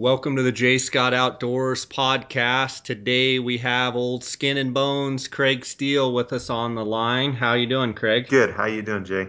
Welcome 0.00 0.34
to 0.36 0.42
the 0.42 0.50
Jay 0.50 0.78
Scott 0.78 1.12
Outdoors 1.12 1.84
podcast. 1.84 2.84
Today 2.84 3.38
we 3.38 3.58
have 3.58 3.96
old 3.96 4.24
skin 4.24 4.56
and 4.56 4.72
bones 4.72 5.28
Craig 5.28 5.62
Steele 5.62 6.14
with 6.14 6.32
us 6.32 6.48
on 6.48 6.74
the 6.74 6.86
line. 6.86 7.34
How 7.34 7.52
you 7.52 7.66
doing, 7.66 7.92
Craig? 7.92 8.26
Good. 8.26 8.52
How 8.52 8.64
you 8.64 8.80
doing, 8.80 9.04
Jay? 9.04 9.28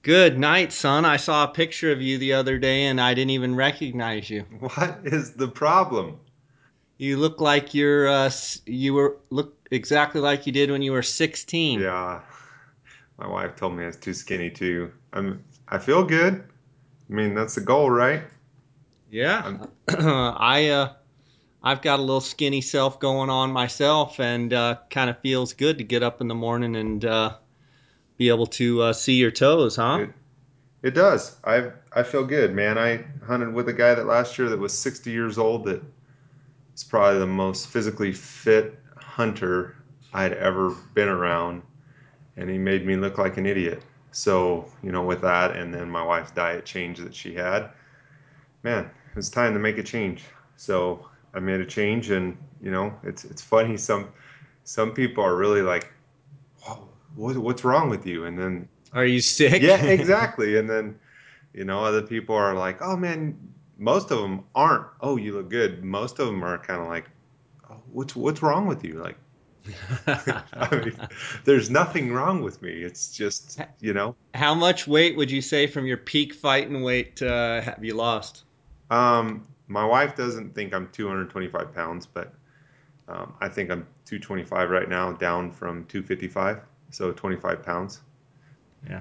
Good 0.00 0.38
night, 0.38 0.72
son. 0.72 1.04
I 1.04 1.18
saw 1.18 1.44
a 1.44 1.48
picture 1.48 1.92
of 1.92 2.00
you 2.00 2.16
the 2.16 2.32
other 2.32 2.56
day 2.56 2.84
and 2.84 2.98
I 2.98 3.12
didn't 3.12 3.32
even 3.32 3.54
recognize 3.56 4.30
you. 4.30 4.46
What 4.60 5.00
is 5.04 5.34
the 5.34 5.48
problem? 5.48 6.18
You 6.96 7.18
look 7.18 7.42
like 7.42 7.74
you're 7.74 8.08
uh, 8.08 8.30
you 8.64 8.94
were 8.94 9.18
look 9.28 9.68
exactly 9.70 10.22
like 10.22 10.46
you 10.46 10.52
did 10.52 10.70
when 10.70 10.80
you 10.80 10.92
were 10.92 11.02
16. 11.02 11.80
Yeah. 11.80 12.22
My 13.18 13.26
wife 13.26 13.54
told 13.54 13.76
me 13.76 13.82
I 13.82 13.88
was 13.88 13.98
too 13.98 14.14
skinny 14.14 14.48
too. 14.48 14.90
I'm 15.12 15.44
I 15.68 15.76
feel 15.76 16.04
good. 16.04 16.42
I 17.10 17.12
mean, 17.12 17.34
that's 17.34 17.56
the 17.56 17.60
goal, 17.60 17.90
right? 17.90 18.22
Yeah, 19.14 19.58
I 19.88 20.70
uh, 20.70 20.92
I've 21.62 21.82
got 21.82 22.00
a 22.00 22.02
little 22.02 22.20
skinny 22.20 22.60
self 22.60 22.98
going 22.98 23.30
on 23.30 23.52
myself, 23.52 24.18
and 24.18 24.52
uh, 24.52 24.78
kind 24.90 25.08
of 25.08 25.20
feels 25.20 25.52
good 25.52 25.78
to 25.78 25.84
get 25.84 26.02
up 26.02 26.20
in 26.20 26.26
the 26.26 26.34
morning 26.34 26.74
and 26.74 27.04
uh, 27.04 27.36
be 28.16 28.28
able 28.28 28.48
to 28.48 28.82
uh, 28.82 28.92
see 28.92 29.14
your 29.14 29.30
toes, 29.30 29.76
huh? 29.76 29.98
It, 30.00 30.10
it 30.82 30.94
does. 30.94 31.36
I 31.44 31.70
I 31.92 32.02
feel 32.02 32.24
good, 32.24 32.56
man. 32.56 32.76
I 32.76 33.04
hunted 33.24 33.54
with 33.54 33.68
a 33.68 33.72
guy 33.72 33.94
that 33.94 34.04
last 34.04 34.36
year 34.36 34.48
that 34.48 34.58
was 34.58 34.76
60 34.76 35.12
years 35.12 35.38
old. 35.38 35.66
That 35.66 35.80
is 36.74 36.82
probably 36.82 37.20
the 37.20 37.26
most 37.28 37.68
physically 37.68 38.10
fit 38.10 38.76
hunter 38.96 39.76
I'd 40.12 40.32
ever 40.32 40.70
been 40.92 41.08
around, 41.08 41.62
and 42.36 42.50
he 42.50 42.58
made 42.58 42.84
me 42.84 42.96
look 42.96 43.16
like 43.16 43.36
an 43.36 43.46
idiot. 43.46 43.80
So 44.10 44.68
you 44.82 44.90
know, 44.90 45.04
with 45.04 45.20
that, 45.20 45.54
and 45.54 45.72
then 45.72 45.88
my 45.88 46.02
wife's 46.02 46.32
diet 46.32 46.64
change 46.64 46.98
that 46.98 47.14
she 47.14 47.32
had, 47.32 47.70
man, 48.64 48.90
it's 49.16 49.30
time 49.30 49.52
to 49.54 49.58
make 49.58 49.78
a 49.78 49.82
change. 49.82 50.24
So 50.56 51.08
I 51.34 51.40
made 51.40 51.60
a 51.60 51.66
change, 51.66 52.10
and 52.10 52.36
you 52.62 52.70
know, 52.70 52.92
it's 53.02 53.24
it's 53.24 53.42
funny. 53.42 53.76
Some 53.88 54.08
some 54.64 54.92
people 54.92 55.22
are 55.22 55.36
really 55.36 55.62
like, 55.62 55.92
what, 57.14 57.36
what's 57.36 57.64
wrong 57.64 57.88
with 57.88 58.06
you? 58.06 58.24
And 58.24 58.38
then, 58.38 58.68
are 58.92 59.04
you 59.04 59.20
sick? 59.20 59.62
Yeah, 59.62 59.76
exactly. 59.84 60.56
and 60.56 60.68
then, 60.68 60.98
you 61.52 61.64
know, 61.64 61.84
other 61.84 62.02
people 62.02 62.34
are 62.34 62.54
like, 62.54 62.80
oh 62.82 62.96
man, 62.96 63.36
most 63.78 64.10
of 64.10 64.20
them 64.20 64.44
aren't. 64.54 64.86
Oh, 65.00 65.16
you 65.16 65.34
look 65.34 65.50
good. 65.50 65.84
Most 65.84 66.18
of 66.18 66.26
them 66.26 66.42
are 66.44 66.58
kind 66.58 66.80
of 66.80 66.88
like, 66.88 67.06
oh, 67.70 67.76
what's 67.92 68.16
what's 68.16 68.42
wrong 68.42 68.66
with 68.66 68.84
you? 68.84 68.94
Like, 68.94 69.16
I 70.06 70.68
mean, 70.84 70.96
there's 71.44 71.70
nothing 71.70 72.12
wrong 72.12 72.42
with 72.42 72.60
me. 72.62 72.70
It's 72.70 73.12
just, 73.12 73.60
you 73.80 73.92
know. 73.92 74.14
How 74.34 74.54
much 74.54 74.86
weight 74.86 75.16
would 75.16 75.30
you 75.30 75.40
say 75.40 75.66
from 75.66 75.86
your 75.86 75.96
peak 75.96 76.34
fighting 76.34 76.82
weight 76.82 77.22
uh, 77.22 77.60
have 77.62 77.84
you 77.84 77.94
lost? 77.94 78.43
Um, 78.90 79.46
my 79.68 79.84
wife 79.84 80.14
doesn't 80.14 80.54
think 80.54 80.74
I'm 80.74 80.88
225 80.92 81.74
pounds, 81.74 82.06
but 82.06 82.32
um, 83.08 83.34
I 83.40 83.48
think 83.48 83.70
I'm 83.70 83.86
225 84.06 84.70
right 84.70 84.88
now, 84.88 85.12
down 85.12 85.50
from 85.50 85.84
255, 85.86 86.60
so 86.90 87.12
25 87.12 87.62
pounds. 87.62 88.00
Yeah. 88.88 89.00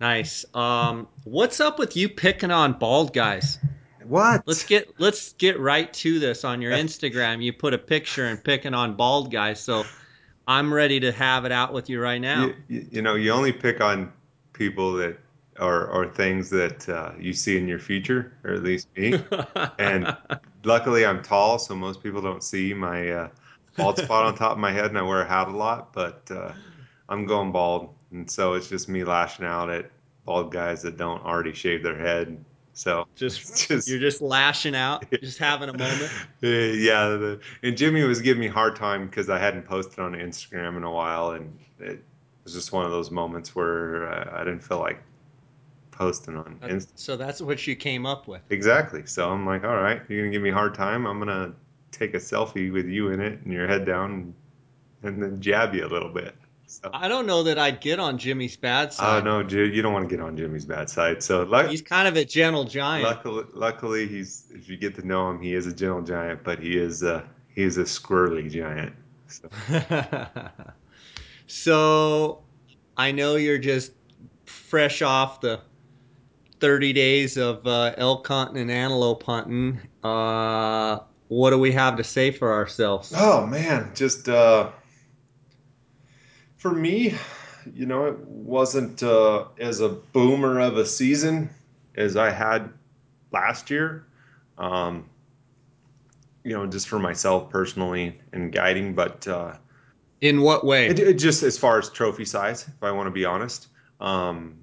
Nice. 0.00 0.44
Um, 0.54 1.08
what's 1.24 1.60
up 1.60 1.78
with 1.78 1.96
you 1.96 2.08
picking 2.08 2.50
on 2.50 2.74
bald 2.74 3.14
guys? 3.14 3.58
What? 4.04 4.42
Let's 4.46 4.64
get 4.64 5.00
let's 5.00 5.32
get 5.32 5.58
right 5.58 5.92
to 5.94 6.18
this. 6.18 6.44
On 6.44 6.60
your 6.62 6.72
Instagram, 6.84 7.42
you 7.42 7.52
put 7.52 7.74
a 7.74 7.78
picture 7.78 8.26
and 8.26 8.42
picking 8.42 8.74
on 8.74 8.94
bald 8.94 9.32
guys. 9.32 9.60
So 9.60 9.84
I'm 10.46 10.72
ready 10.72 11.00
to 11.00 11.12
have 11.12 11.44
it 11.44 11.52
out 11.52 11.72
with 11.72 11.88
you 11.88 12.00
right 12.00 12.20
now. 12.20 12.52
You, 12.68 12.86
you 12.90 13.02
know, 13.02 13.14
you 13.14 13.32
only 13.32 13.52
pick 13.52 13.80
on 13.80 14.12
people 14.52 14.92
that 14.94 15.18
or, 15.58 15.86
or 15.88 16.06
things 16.06 16.50
that 16.50 16.88
uh, 16.88 17.12
you 17.18 17.32
see 17.32 17.56
in 17.56 17.66
your 17.68 17.78
future, 17.78 18.32
or 18.44 18.54
at 18.54 18.62
least 18.62 18.88
me. 18.96 19.20
and 19.78 20.16
luckily, 20.64 21.06
I'm 21.06 21.22
tall, 21.22 21.58
so 21.58 21.74
most 21.74 22.02
people 22.02 22.20
don't 22.20 22.42
see 22.42 22.74
my 22.74 23.10
uh, 23.10 23.28
bald 23.76 23.98
spot 23.98 24.26
on 24.26 24.34
top 24.34 24.52
of 24.52 24.58
my 24.58 24.72
head, 24.72 24.86
and 24.86 24.98
I 24.98 25.02
wear 25.02 25.22
a 25.22 25.28
hat 25.28 25.48
a 25.48 25.56
lot. 25.56 25.92
But 25.92 26.22
uh, 26.30 26.52
I'm 27.08 27.26
going 27.26 27.52
bald, 27.52 27.94
and 28.10 28.30
so 28.30 28.54
it's 28.54 28.68
just 28.68 28.88
me 28.88 29.04
lashing 29.04 29.44
out 29.44 29.70
at 29.70 29.90
bald 30.24 30.52
guys 30.52 30.82
that 30.82 30.96
don't 30.96 31.24
already 31.24 31.52
shave 31.52 31.82
their 31.82 31.98
head. 31.98 32.44
So 32.72 33.06
just, 33.14 33.68
just 33.68 33.88
you're 33.88 33.98
just 33.98 34.20
lashing 34.20 34.74
out, 34.74 35.10
just 35.22 35.38
having 35.38 35.70
a 35.70 35.72
moment. 35.72 36.12
yeah, 36.42 37.08
the, 37.08 37.40
and 37.62 37.74
Jimmy 37.74 38.02
was 38.02 38.20
giving 38.20 38.40
me 38.40 38.48
a 38.48 38.52
hard 38.52 38.76
time 38.76 39.06
because 39.06 39.30
I 39.30 39.38
hadn't 39.38 39.62
posted 39.62 39.98
on 40.00 40.12
Instagram 40.12 40.76
in 40.76 40.84
a 40.84 40.90
while, 40.90 41.30
and 41.30 41.58
it 41.80 42.04
was 42.44 42.52
just 42.52 42.72
one 42.72 42.84
of 42.84 42.90
those 42.90 43.10
moments 43.10 43.56
where 43.56 44.06
uh, 44.08 44.40
I 44.40 44.44
didn't 44.44 44.60
feel 44.60 44.78
like 44.78 45.00
posting 45.96 46.36
on 46.36 46.58
Insta. 46.62 46.92
So 46.94 47.16
that's 47.16 47.40
what 47.40 47.66
you 47.66 47.74
came 47.74 48.06
up 48.06 48.28
with. 48.28 48.42
Exactly. 48.50 49.06
So 49.06 49.30
I'm 49.30 49.46
like, 49.46 49.64
all 49.64 49.76
right, 49.76 50.02
you're 50.08 50.22
gonna 50.22 50.32
give 50.32 50.42
me 50.42 50.50
a 50.50 50.54
hard 50.54 50.74
time. 50.74 51.06
I'm 51.06 51.18
gonna 51.18 51.52
take 51.90 52.14
a 52.14 52.18
selfie 52.18 52.72
with 52.72 52.86
you 52.86 53.08
in 53.08 53.20
it 53.20 53.40
and 53.42 53.52
your 53.52 53.66
head 53.66 53.86
down, 53.86 54.34
and 55.02 55.22
then 55.22 55.40
jab 55.40 55.74
you 55.74 55.86
a 55.86 55.88
little 55.88 56.10
bit. 56.10 56.34
So. 56.68 56.90
I 56.92 57.06
don't 57.06 57.26
know 57.26 57.44
that 57.44 57.60
I'd 57.60 57.80
get 57.80 58.00
on 58.00 58.18
Jimmy's 58.18 58.56
bad 58.56 58.88
oh, 58.88 58.90
side. 58.90 59.22
Oh 59.22 59.24
no, 59.24 59.42
dude. 59.42 59.74
you 59.74 59.82
don't 59.82 59.92
want 59.92 60.08
to 60.08 60.14
get 60.14 60.22
on 60.22 60.36
Jimmy's 60.36 60.64
bad 60.64 60.90
side. 60.90 61.22
So 61.22 61.44
like 61.44 61.68
he's 61.68 61.82
kind 61.82 62.08
of 62.08 62.16
a 62.16 62.24
gentle 62.24 62.64
giant. 62.64 63.04
Luckily, 63.04 63.44
luckily, 63.54 64.06
he's 64.08 64.44
if 64.52 64.68
you 64.68 64.76
get 64.76 64.94
to 64.96 65.06
know 65.06 65.30
him, 65.30 65.40
he 65.40 65.54
is 65.54 65.66
a 65.66 65.72
gentle 65.72 66.02
giant, 66.02 66.42
but 66.42 66.58
he 66.58 66.76
is 66.76 67.02
a 67.02 67.24
he 67.54 67.62
is 67.62 67.78
a 67.78 67.84
squirrely 67.84 68.50
giant. 68.50 68.92
So. 69.28 69.48
so 71.46 72.42
I 72.96 73.12
know 73.12 73.36
you're 73.36 73.58
just 73.58 73.92
fresh 74.44 75.02
off 75.02 75.40
the 75.40 75.60
30 76.60 76.92
days 76.92 77.36
of 77.36 77.66
uh, 77.66 77.92
elk 77.96 78.26
hunting 78.26 78.62
and 78.62 78.70
antelope 78.70 79.22
hunting. 79.22 79.80
Uh, 80.02 80.98
what 81.28 81.50
do 81.50 81.58
we 81.58 81.72
have 81.72 81.96
to 81.96 82.04
say 82.04 82.30
for 82.30 82.52
ourselves? 82.52 83.12
Oh 83.14 83.46
man, 83.46 83.90
just 83.94 84.28
uh, 84.28 84.70
for 86.56 86.72
me, 86.72 87.14
you 87.74 87.86
know, 87.86 88.06
it 88.06 88.18
wasn't 88.18 89.02
uh, 89.02 89.44
as 89.58 89.80
a 89.80 89.88
boomer 89.88 90.60
of 90.60 90.76
a 90.76 90.86
season 90.86 91.50
as 91.96 92.16
I 92.16 92.30
had 92.30 92.70
last 93.32 93.70
year. 93.70 94.06
Um, 94.58 95.08
you 96.44 96.52
know, 96.52 96.66
just 96.66 96.88
for 96.88 96.98
myself 96.98 97.50
personally 97.50 98.20
and 98.32 98.52
guiding, 98.52 98.94
but 98.94 99.26
uh, 99.26 99.56
in 100.20 100.42
what 100.42 100.64
way? 100.64 100.86
It, 100.86 100.98
it 100.98 101.14
just 101.14 101.42
as 101.42 101.58
far 101.58 101.78
as 101.78 101.90
trophy 101.90 102.24
size, 102.24 102.68
if 102.68 102.82
I 102.82 102.92
want 102.92 103.08
to 103.08 103.10
be 103.10 103.24
honest. 103.24 103.68
Um, 104.00 104.56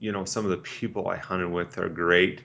you 0.00 0.12
know, 0.12 0.24
some 0.24 0.44
of 0.44 0.50
the 0.50 0.58
people 0.58 1.08
I 1.08 1.16
hunted 1.16 1.50
with 1.50 1.78
are 1.78 1.88
great. 1.88 2.42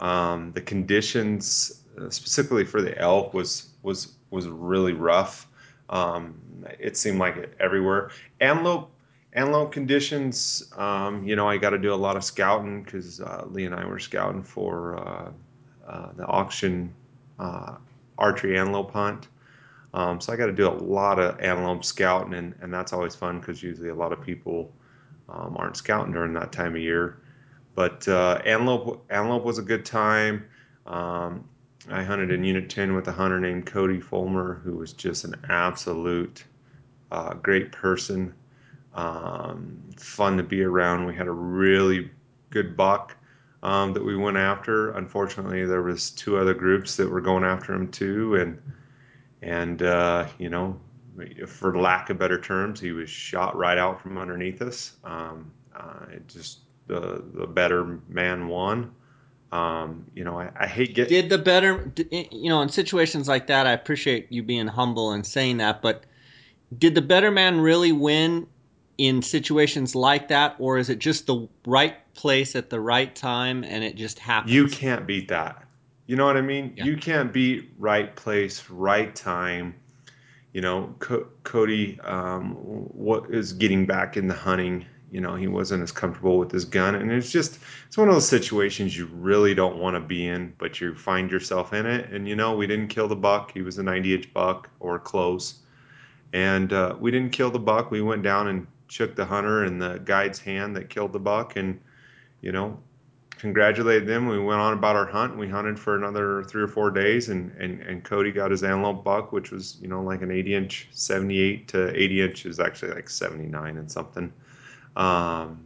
Um, 0.00 0.52
the 0.52 0.60
conditions, 0.60 1.82
uh, 2.00 2.10
specifically 2.10 2.64
for 2.64 2.82
the 2.82 2.96
elk, 2.98 3.34
was 3.34 3.70
was 3.82 4.14
was 4.30 4.48
really 4.48 4.92
rough. 4.92 5.48
Um, 5.88 6.40
it 6.78 6.96
seemed 6.96 7.18
like 7.18 7.36
it 7.36 7.54
everywhere. 7.58 8.10
Antelope, 8.40 8.90
antelope 9.32 9.72
conditions. 9.72 10.70
Um, 10.76 11.24
you 11.24 11.36
know, 11.36 11.48
I 11.48 11.56
got 11.56 11.70
to 11.70 11.78
do 11.78 11.92
a 11.92 11.96
lot 11.96 12.16
of 12.16 12.24
scouting 12.24 12.82
because 12.82 13.20
uh, 13.20 13.44
Lee 13.50 13.64
and 13.64 13.74
I 13.74 13.84
were 13.84 13.98
scouting 13.98 14.42
for 14.42 14.96
uh, 14.98 15.30
uh 15.86 16.12
the 16.16 16.26
auction 16.26 16.92
uh, 17.38 17.76
archery 18.18 18.58
antelope 18.58 18.92
hunt. 18.92 19.28
Um, 19.92 20.20
so 20.20 20.32
I 20.32 20.36
got 20.36 20.46
to 20.46 20.52
do 20.52 20.68
a 20.68 20.70
lot 20.70 21.18
of 21.18 21.40
antelope 21.40 21.84
scouting, 21.84 22.34
and, 22.34 22.54
and 22.60 22.72
that's 22.72 22.92
always 22.92 23.16
fun 23.16 23.40
because 23.40 23.62
usually 23.62 23.88
a 23.88 23.94
lot 23.94 24.12
of 24.12 24.22
people 24.22 24.72
um, 25.30 25.56
aren't 25.58 25.76
scouting 25.76 26.12
during 26.12 26.32
that 26.34 26.52
time 26.52 26.74
of 26.74 26.80
year. 26.80 27.20
But 27.74 28.06
uh, 28.08 28.40
antelope, 28.44 29.04
antelope 29.10 29.44
was 29.44 29.58
a 29.58 29.62
good 29.62 29.84
time. 29.84 30.44
Um, 30.86 31.48
I 31.88 32.02
hunted 32.02 32.30
in 32.30 32.44
Unit 32.44 32.68
10 32.68 32.94
with 32.94 33.08
a 33.08 33.12
hunter 33.12 33.40
named 33.40 33.66
Cody 33.66 34.00
Fulmer, 34.00 34.60
who 34.62 34.76
was 34.76 34.92
just 34.92 35.24
an 35.24 35.34
absolute 35.48 36.44
uh, 37.10 37.34
great 37.34 37.72
person. 37.72 38.34
Um, 38.94 39.80
fun 39.96 40.36
to 40.36 40.42
be 40.42 40.62
around. 40.62 41.06
We 41.06 41.14
had 41.14 41.26
a 41.26 41.32
really 41.32 42.10
good 42.50 42.76
buck 42.76 43.16
um, 43.62 43.92
that 43.92 44.04
we 44.04 44.16
went 44.16 44.36
after. 44.36 44.90
Unfortunately, 44.92 45.64
there 45.64 45.82
was 45.82 46.10
two 46.10 46.36
other 46.36 46.54
groups 46.54 46.96
that 46.96 47.08
were 47.08 47.20
going 47.20 47.44
after 47.44 47.72
him 47.72 47.88
too, 47.88 48.34
and 48.36 48.60
and 49.42 49.82
uh, 49.82 50.26
you 50.38 50.48
know 50.48 50.78
for 51.46 51.78
lack 51.78 52.10
of 52.10 52.18
better 52.18 52.40
terms, 52.40 52.80
he 52.80 52.92
was 52.92 53.08
shot 53.08 53.56
right 53.56 53.78
out 53.78 54.00
from 54.00 54.18
underneath 54.18 54.62
us. 54.62 54.92
Um, 55.04 55.50
uh, 55.74 56.06
it 56.10 56.28
just 56.28 56.60
the 56.86 57.24
the 57.34 57.46
better 57.46 58.00
man 58.08 58.48
won. 58.48 58.92
Um, 59.52 60.06
you 60.14 60.22
know, 60.22 60.38
I, 60.38 60.50
I, 60.60 60.66
hate 60.68 60.94
getting. 60.94 61.22
Did 61.22 61.28
the 61.28 61.38
better, 61.38 61.92
you 62.10 62.48
know, 62.48 62.62
in 62.62 62.68
situations 62.68 63.26
like 63.26 63.48
that, 63.48 63.66
I 63.66 63.72
appreciate 63.72 64.30
you 64.30 64.44
being 64.44 64.68
humble 64.68 65.10
and 65.10 65.26
saying 65.26 65.56
that, 65.56 65.82
but 65.82 66.04
did 66.78 66.94
the 66.94 67.02
better 67.02 67.32
man 67.32 67.60
really 67.60 67.90
win 67.90 68.46
in 68.96 69.22
situations 69.22 69.96
like 69.96 70.28
that, 70.28 70.54
or 70.60 70.78
is 70.78 70.88
it 70.88 71.00
just 71.00 71.26
the 71.26 71.48
right 71.66 71.96
place 72.14 72.54
at 72.54 72.70
the 72.70 72.78
right 72.78 73.12
time 73.16 73.64
and 73.64 73.82
it 73.82 73.96
just 73.96 74.20
happens? 74.20 74.52
You 74.52 74.68
can't 74.68 75.04
beat 75.04 75.26
that. 75.28 75.64
You 76.06 76.14
know 76.14 76.26
what 76.26 76.36
I 76.36 76.42
mean? 76.42 76.74
Yeah. 76.76 76.84
You 76.84 76.96
can't 76.96 77.32
beat 77.32 77.72
right 77.76 78.14
place, 78.14 78.68
right 78.70 79.12
time 79.14 79.74
you 80.52 80.60
know, 80.60 80.94
Co- 80.98 81.28
Cody 81.44 81.98
um, 82.00 82.52
what 82.54 83.30
is 83.30 83.52
getting 83.52 83.86
back 83.86 84.16
into 84.16 84.34
hunting. 84.34 84.84
you 85.12 85.20
know 85.20 85.34
he 85.34 85.48
wasn't 85.48 85.82
as 85.82 85.92
comfortable 85.92 86.38
with 86.38 86.50
his 86.52 86.64
gun, 86.64 86.94
and 86.94 87.10
it's 87.12 87.30
just 87.32 87.58
it's 87.86 87.98
one 87.98 88.08
of 88.08 88.14
those 88.14 88.28
situations 88.28 88.96
you 88.96 89.06
really 89.06 89.54
don't 89.54 89.78
want 89.78 89.96
to 89.96 90.00
be 90.00 90.26
in, 90.26 90.54
but 90.58 90.80
you 90.80 90.94
find 90.94 91.30
yourself 91.30 91.72
in 91.72 91.86
it. 91.86 92.10
And 92.10 92.28
you 92.28 92.36
know 92.36 92.54
we 92.56 92.66
didn't 92.66 92.88
kill 92.88 93.08
the 93.08 93.16
buck; 93.16 93.52
he 93.52 93.62
was 93.62 93.78
a 93.78 93.82
90 93.82 94.14
inch 94.14 94.32
buck 94.32 94.70
or 94.80 94.98
close, 94.98 95.54
and 96.32 96.72
uh, 96.72 96.96
we 97.00 97.10
didn't 97.10 97.32
kill 97.32 97.50
the 97.50 97.58
buck. 97.58 97.90
We 97.90 98.02
went 98.02 98.22
down 98.22 98.48
and 98.48 98.66
shook 98.88 99.14
the 99.16 99.24
hunter 99.24 99.64
and 99.64 99.80
the 99.80 100.00
guide's 100.04 100.38
hand 100.40 100.76
that 100.76 100.90
killed 100.90 101.12
the 101.12 101.20
buck, 101.20 101.56
and 101.56 101.80
you 102.40 102.52
know 102.52 102.78
congratulated 103.40 104.06
them. 104.06 104.26
We 104.26 104.38
went 104.38 104.60
on 104.60 104.74
about 104.74 104.96
our 104.96 105.06
hunt. 105.06 105.36
We 105.36 105.48
hunted 105.48 105.78
for 105.78 105.96
another 105.96 106.44
three 106.44 106.62
or 106.62 106.68
four 106.68 106.90
days, 106.90 107.30
and, 107.30 107.50
and, 107.52 107.80
and 107.80 108.04
Cody 108.04 108.30
got 108.30 108.50
his 108.50 108.62
antelope 108.62 109.02
buck, 109.02 109.32
which 109.32 109.50
was 109.50 109.78
you 109.80 109.88
know 109.88 110.02
like 110.02 110.20
an 110.22 110.30
80 110.30 110.54
inch, 110.54 110.88
78 110.92 111.66
to 111.68 112.00
80 112.00 112.22
inch 112.22 112.46
is 112.46 112.60
actually 112.60 112.92
like 112.92 113.08
79 113.08 113.78
and 113.78 113.90
something. 113.90 114.32
Um, 114.96 115.64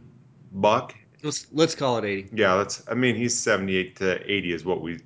buck. 0.53 0.95
Let's 1.21 1.47
let's 1.51 1.75
call 1.75 1.97
it 1.97 2.05
80. 2.05 2.29
Yeah, 2.33 2.55
that's. 2.55 2.83
I 2.89 2.93
mean, 2.93 3.15
he's 3.15 3.37
78 3.37 3.95
to 3.97 4.31
80 4.31 4.53
is 4.53 4.65
what 4.65 4.81
we 4.81 4.99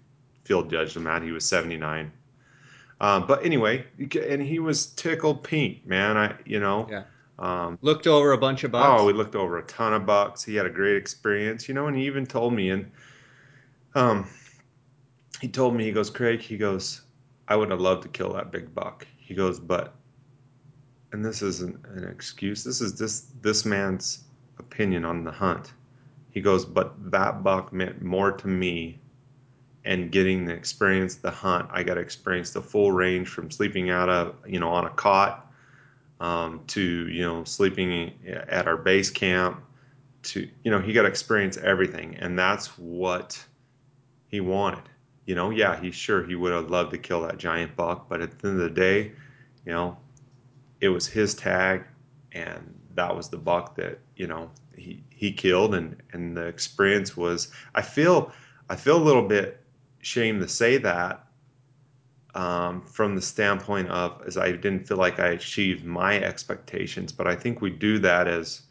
field 0.43 0.69
judged 0.69 0.95
him 0.95 1.07
at. 1.07 1.23
He 1.23 1.31
was 1.31 1.45
79. 1.45 2.11
Um, 3.01 3.25
but 3.25 3.43
anyway, 3.43 3.85
and 3.97 4.41
he 4.41 4.59
was 4.59 4.87
tickled 4.87 5.43
pink, 5.43 5.85
man. 5.87 6.17
I 6.17 6.35
you 6.45 6.59
know. 6.59 6.87
Yeah. 6.89 7.03
Um, 7.39 7.79
looked 7.81 8.05
over 8.05 8.33
a 8.33 8.37
bunch 8.37 8.65
of 8.65 8.71
bucks. 8.71 9.01
Oh, 9.01 9.05
we 9.05 9.13
looked 9.13 9.35
over 9.35 9.57
a 9.57 9.63
ton 9.63 9.93
of 9.93 10.05
bucks. 10.05 10.43
He 10.43 10.55
had 10.55 10.65
a 10.65 10.69
great 10.69 10.97
experience, 10.97 11.69
you 11.69 11.73
know, 11.73 11.87
and 11.87 11.95
he 11.95 12.05
even 12.05 12.25
told 12.25 12.53
me, 12.53 12.69
and 12.69 12.91
um, 13.95 14.27
he 15.39 15.47
told 15.47 15.73
me, 15.73 15.85
he 15.85 15.93
goes, 15.93 16.09
Craig, 16.09 16.41
he 16.41 16.57
goes, 16.57 17.03
I 17.47 17.55
would 17.55 17.71
have 17.71 17.79
loved 17.79 18.03
to 18.03 18.09
kill 18.09 18.33
that 18.33 18.51
big 18.51 18.75
buck. 18.75 19.07
He 19.17 19.33
goes, 19.33 19.57
but, 19.57 19.95
and 21.13 21.23
this 21.23 21.41
isn't 21.41 21.79
an 21.87 22.03
excuse. 22.03 22.63
This 22.63 22.81
is 22.81 22.99
this 22.99 23.27
this 23.41 23.63
man's 23.65 24.25
opinion 24.59 25.05
on 25.05 25.23
the 25.23 25.31
hunt. 25.31 25.73
He 26.31 26.41
goes, 26.41 26.65
but 26.65 26.93
that 27.09 27.41
buck 27.41 27.71
meant 27.71 28.01
more 28.01 28.33
to 28.33 28.47
me 28.47 28.99
and 29.85 30.11
getting 30.11 30.45
the 30.45 30.53
experience 30.53 31.15
the 31.15 31.31
hunt. 31.31 31.69
I 31.71 31.83
got 31.83 31.93
to 31.95 32.01
experience 32.01 32.51
the 32.51 32.61
full 32.61 32.91
range 32.91 33.29
from 33.29 33.49
sleeping 33.49 33.89
out 33.89 34.09
of, 34.09 34.35
you 34.45 34.59
know, 34.59 34.69
on 34.69 34.85
a 34.85 34.89
cot 34.89 35.48
um, 36.19 36.61
to 36.67 36.81
you 36.81 37.21
know 37.21 37.43
sleeping 37.43 38.13
at 38.27 38.67
our 38.67 38.77
base 38.77 39.09
camp 39.09 39.63
to 40.23 40.47
you 40.63 40.71
know 40.71 40.79
he 40.79 40.93
got 40.93 41.03
to 41.03 41.07
experience 41.07 41.57
everything. 41.57 42.15
And 42.15 42.37
that's 42.37 42.67
what 42.77 43.43
he 44.27 44.41
wanted. 44.41 44.83
You 45.25 45.35
know 45.35 45.49
yeah 45.49 45.79
he's 45.79 45.95
sure 45.95 46.23
he 46.23 46.35
would 46.35 46.51
have 46.51 46.69
loved 46.69 46.91
to 46.91 46.97
kill 46.97 47.21
that 47.21 47.37
giant 47.37 47.75
buck. 47.75 48.09
But 48.09 48.21
at 48.21 48.39
the 48.39 48.49
end 48.49 48.61
of 48.61 48.63
the 48.63 48.69
day 48.69 49.11
you 49.65 49.71
know 49.71 49.97
it 50.81 50.89
was 50.89 51.07
his 51.07 51.35
tag 51.35 51.83
and 52.31 52.75
that 52.95 53.15
was 53.15 53.29
the 53.29 53.37
buck 53.37 53.75
that 53.75 53.99
you 54.15 54.27
know 54.27 54.49
he 54.75 55.03
he 55.09 55.31
killed. 55.31 55.75
And 55.75 55.95
and 56.11 56.35
the 56.35 56.45
experience 56.47 57.15
was 57.15 57.49
i 57.75 57.81
feel 57.81 58.31
i 58.69 58.75
feel 58.75 58.97
a 58.97 59.03
little 59.03 59.27
bit 59.27 59.63
shame 60.01 60.39
to 60.39 60.47
say 60.47 60.77
that 60.77 61.28
um, 62.35 62.81
from 62.81 63.15
the 63.15 63.21
standpoint 63.21 63.89
of 63.89 64.21
as 64.25 64.37
I 64.37 64.51
didn't 64.51 64.87
feel 64.87 64.97
like 64.97 65.19
I 65.19 65.29
achieved 65.29 65.83
my 65.85 66.19
expectations, 66.19 67.11
but 67.11 67.27
I 67.27 67.35
think 67.35 67.61
we 67.61 67.69
do 67.69 67.99
that 67.99 68.27
as 68.27 68.61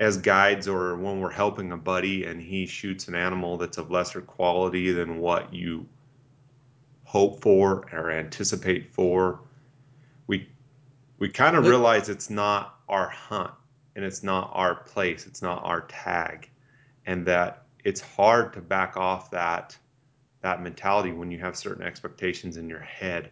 as 0.00 0.16
guides 0.16 0.66
or 0.66 0.96
when 0.96 1.20
we're 1.20 1.30
helping 1.30 1.70
a 1.72 1.76
buddy 1.76 2.24
and 2.24 2.40
he 2.40 2.66
shoots 2.66 3.06
an 3.08 3.14
animal 3.14 3.56
that's 3.56 3.78
of 3.78 3.90
lesser 3.90 4.20
quality 4.20 4.90
than 4.90 5.18
what 5.18 5.52
you 5.52 5.86
hope 7.04 7.40
for 7.40 7.86
or 7.92 8.10
anticipate 8.10 8.92
for. 8.92 9.40
We 10.26 10.48
we 11.18 11.28
kind 11.28 11.56
of 11.56 11.66
realize 11.66 12.08
it's 12.08 12.30
not 12.30 12.80
our 12.88 13.08
hunt 13.08 13.52
and 13.94 14.04
it's 14.04 14.22
not 14.22 14.50
our 14.54 14.76
place, 14.76 15.26
it's 15.26 15.42
not 15.42 15.62
our 15.64 15.82
tag, 15.82 16.50
and 17.06 17.26
that 17.26 17.64
it's 17.84 18.00
hard 18.00 18.52
to 18.54 18.60
back 18.60 18.96
off 18.96 19.30
that 19.30 19.76
that 20.42 20.62
mentality 20.62 21.12
when 21.12 21.30
you 21.30 21.38
have 21.38 21.56
certain 21.56 21.84
expectations 21.84 22.56
in 22.56 22.68
your 22.68 22.80
head. 22.80 23.30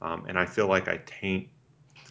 Um, 0.00 0.24
and 0.28 0.38
I 0.38 0.46
feel 0.46 0.66
like 0.66 0.88
I 0.88 1.00
taint 1.04 1.48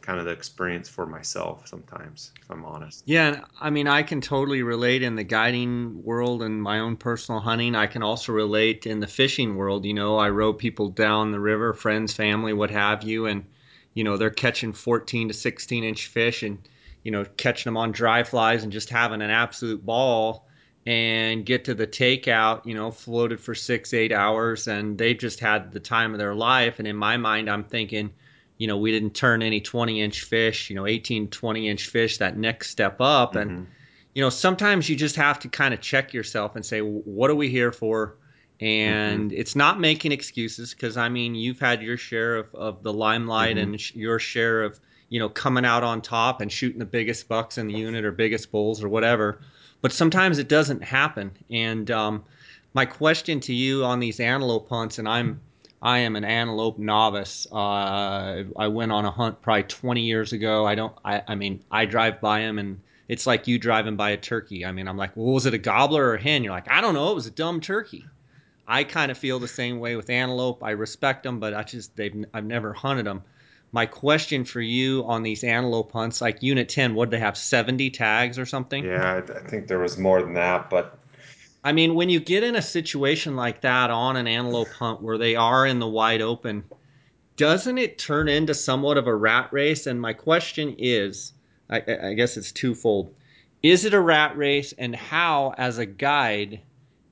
kind 0.01 0.19
of 0.19 0.25
the 0.25 0.31
experience 0.31 0.89
for 0.89 1.05
myself 1.05 1.67
sometimes, 1.67 2.31
if 2.41 2.49
I'm 2.49 2.65
honest. 2.65 3.03
Yeah, 3.05 3.41
I 3.59 3.69
mean, 3.69 3.87
I 3.87 4.03
can 4.03 4.19
totally 4.19 4.63
relate 4.63 5.03
in 5.03 5.15
the 5.15 5.23
guiding 5.23 6.03
world 6.03 6.41
and 6.41 6.61
my 6.61 6.79
own 6.79 6.97
personal 6.97 7.39
hunting. 7.39 7.75
I 7.75 7.87
can 7.87 8.03
also 8.03 8.31
relate 8.31 8.85
in 8.85 8.99
the 8.99 9.07
fishing 9.07 9.55
world. 9.55 9.85
You 9.85 9.93
know, 9.93 10.17
I 10.17 10.29
row 10.29 10.53
people 10.53 10.89
down 10.89 11.31
the 11.31 11.39
river, 11.39 11.73
friends, 11.73 12.13
family, 12.13 12.53
what 12.53 12.71
have 12.71 13.03
you, 13.03 13.27
and 13.27 13.45
you 13.93 14.03
know 14.03 14.17
they're 14.17 14.29
catching 14.29 14.73
14 14.73 15.27
to 15.29 15.33
16 15.33 15.83
inch 15.83 16.07
fish 16.07 16.43
and 16.43 16.67
you 17.03 17.11
know 17.11 17.25
catching 17.37 17.69
them 17.69 17.77
on 17.77 17.91
dry 17.91 18.23
flies 18.23 18.63
and 18.63 18.71
just 18.71 18.89
having 18.89 19.21
an 19.21 19.29
absolute 19.29 19.85
ball 19.85 20.47
and 20.85 21.45
get 21.45 21.65
to 21.65 21.73
the 21.73 21.85
takeout, 21.85 22.65
you 22.65 22.73
know, 22.73 22.91
floated 22.91 23.39
for 23.39 23.53
six, 23.53 23.93
eight 23.93 24.11
hours, 24.11 24.67
and 24.67 24.97
they 24.97 25.13
just 25.13 25.39
had 25.39 25.71
the 25.71 25.79
time 25.79 26.13
of 26.13 26.17
their 26.17 26.33
life. 26.33 26.79
And 26.79 26.87
in 26.87 26.95
my 26.95 27.17
mind, 27.17 27.49
I'm 27.49 27.63
thinking, 27.63 28.11
you 28.57 28.67
know, 28.67 28.77
we 28.77 28.91
didn't 28.91 29.13
turn 29.13 29.43
any 29.43 29.61
20 29.61 30.01
inch 30.01 30.23
fish, 30.23 30.69
you 30.69 30.75
know, 30.75 30.87
18, 30.87 31.29
20 31.29 31.69
inch 31.69 31.87
fish, 31.87 32.17
that 32.17 32.37
next 32.37 32.71
step 32.71 32.97
up. 32.99 33.33
Mm-hmm. 33.33 33.49
And, 33.49 33.67
you 34.15 34.23
know, 34.23 34.29
sometimes 34.29 34.89
you 34.89 34.95
just 34.95 35.15
have 35.17 35.39
to 35.39 35.49
kind 35.49 35.73
of 35.73 35.81
check 35.81 36.13
yourself 36.13 36.55
and 36.55 36.65
say, 36.65 36.79
what 36.79 37.29
are 37.29 37.35
we 37.35 37.49
here 37.49 37.71
for? 37.71 38.17
And 38.59 39.29
mm-hmm. 39.29 39.39
it's 39.39 39.55
not 39.55 39.79
making 39.79 40.11
excuses 40.11 40.73
because, 40.73 40.97
I 40.97 41.09
mean, 41.09 41.35
you've 41.35 41.59
had 41.59 41.83
your 41.83 41.97
share 41.97 42.37
of, 42.37 42.55
of 42.55 42.83
the 42.83 42.93
limelight 42.93 43.57
mm-hmm. 43.57 43.71
and 43.71 43.81
sh- 43.81 43.95
your 43.95 44.17
share 44.17 44.63
of, 44.63 44.79
you 45.09 45.19
know, 45.19 45.29
coming 45.29 45.65
out 45.65 45.83
on 45.83 46.01
top 46.01 46.41
and 46.41 46.51
shooting 46.51 46.79
the 46.79 46.85
biggest 46.85 47.27
bucks 47.27 47.59
in 47.59 47.67
the 47.67 47.75
unit 47.75 48.03
or 48.03 48.11
biggest 48.11 48.51
bulls 48.51 48.83
or 48.83 48.89
whatever 48.89 49.41
but 49.81 49.91
sometimes 49.91 50.37
it 50.37 50.47
doesn't 50.47 50.83
happen. 50.83 51.31
And 51.49 51.89
um, 51.91 52.23
my 52.73 52.85
question 52.85 53.39
to 53.41 53.53
you 53.53 53.83
on 53.83 53.99
these 53.99 54.19
antelope 54.19 54.69
hunts, 54.69 54.99
and 54.99 55.07
I'm 55.07 55.41
I 55.81 55.99
am 55.99 56.15
an 56.15 56.23
antelope 56.23 56.77
novice. 56.77 57.47
Uh, 57.51 58.43
I 58.55 58.67
went 58.67 58.91
on 58.91 59.05
a 59.05 59.11
hunt 59.11 59.41
probably 59.41 59.63
20 59.63 60.01
years 60.01 60.31
ago. 60.31 60.65
I 60.65 60.75
don't. 60.75 60.93
I, 61.03 61.23
I 61.27 61.35
mean, 61.35 61.63
I 61.71 61.85
drive 61.85 62.21
by 62.21 62.41
them, 62.41 62.59
and 62.59 62.79
it's 63.07 63.25
like 63.25 63.47
you 63.47 63.57
driving 63.57 63.95
by 63.95 64.11
a 64.11 64.17
turkey. 64.17 64.65
I 64.65 64.71
mean, 64.71 64.87
I'm 64.87 64.97
like, 64.97 65.15
well, 65.15 65.33
was 65.33 65.47
it 65.47 65.55
a 65.55 65.57
gobbler 65.57 66.05
or 66.05 66.15
a 66.15 66.21
hen? 66.21 66.43
You're 66.43 66.53
like, 66.53 66.69
I 66.69 66.81
don't 66.81 66.93
know. 66.93 67.11
It 67.11 67.15
was 67.15 67.25
a 67.25 67.31
dumb 67.31 67.61
turkey. 67.61 68.05
I 68.67 68.83
kind 68.83 69.11
of 69.11 69.17
feel 69.17 69.39
the 69.39 69.47
same 69.47 69.79
way 69.79 69.95
with 69.95 70.09
antelope. 70.09 70.63
I 70.63 70.71
respect 70.71 71.23
them, 71.23 71.39
but 71.39 71.53
I 71.53 71.63
just 71.63 71.95
they've 71.95 72.25
I've 72.33 72.45
never 72.45 72.73
hunted 72.73 73.05
them 73.05 73.23
my 73.71 73.85
question 73.85 74.43
for 74.43 74.61
you 74.61 75.03
on 75.05 75.23
these 75.23 75.43
antelope 75.43 75.91
hunts, 75.91 76.21
like 76.21 76.43
Unit 76.43 76.67
10, 76.69 76.95
would 76.95 77.11
they 77.11 77.19
have, 77.19 77.37
70 77.37 77.89
tags 77.91 78.37
or 78.37 78.45
something? 78.45 78.83
Yeah, 78.83 79.21
I 79.23 79.47
think 79.47 79.67
there 79.67 79.79
was 79.79 79.97
more 79.97 80.21
than 80.21 80.33
that, 80.33 80.69
but. 80.69 80.97
I 81.63 81.71
mean, 81.71 81.95
when 81.95 82.09
you 82.09 82.19
get 82.19 82.43
in 82.43 82.55
a 82.55 82.61
situation 82.61 83.35
like 83.35 83.61
that 83.61 83.91
on 83.91 84.17
an 84.17 84.27
antelope 84.27 84.69
hunt 84.69 85.01
where 85.01 85.17
they 85.17 85.35
are 85.35 85.65
in 85.65 85.79
the 85.79 85.87
wide 85.87 86.21
open, 86.21 86.63
doesn't 87.37 87.77
it 87.77 87.97
turn 87.97 88.27
into 88.27 88.53
somewhat 88.53 88.97
of 88.97 89.07
a 89.07 89.15
rat 89.15 89.53
race? 89.53 89.87
And 89.87 90.01
my 90.01 90.13
question 90.13 90.75
is 90.77 91.33
I, 91.69 91.81
I 92.03 92.13
guess 92.13 92.37
it's 92.37 92.51
twofold. 92.51 93.13
Is 93.63 93.85
it 93.85 93.93
a 93.93 94.01
rat 94.01 94.35
race, 94.37 94.73
and 94.77 94.95
how, 94.95 95.53
as 95.57 95.77
a 95.77 95.85
guide, 95.85 96.61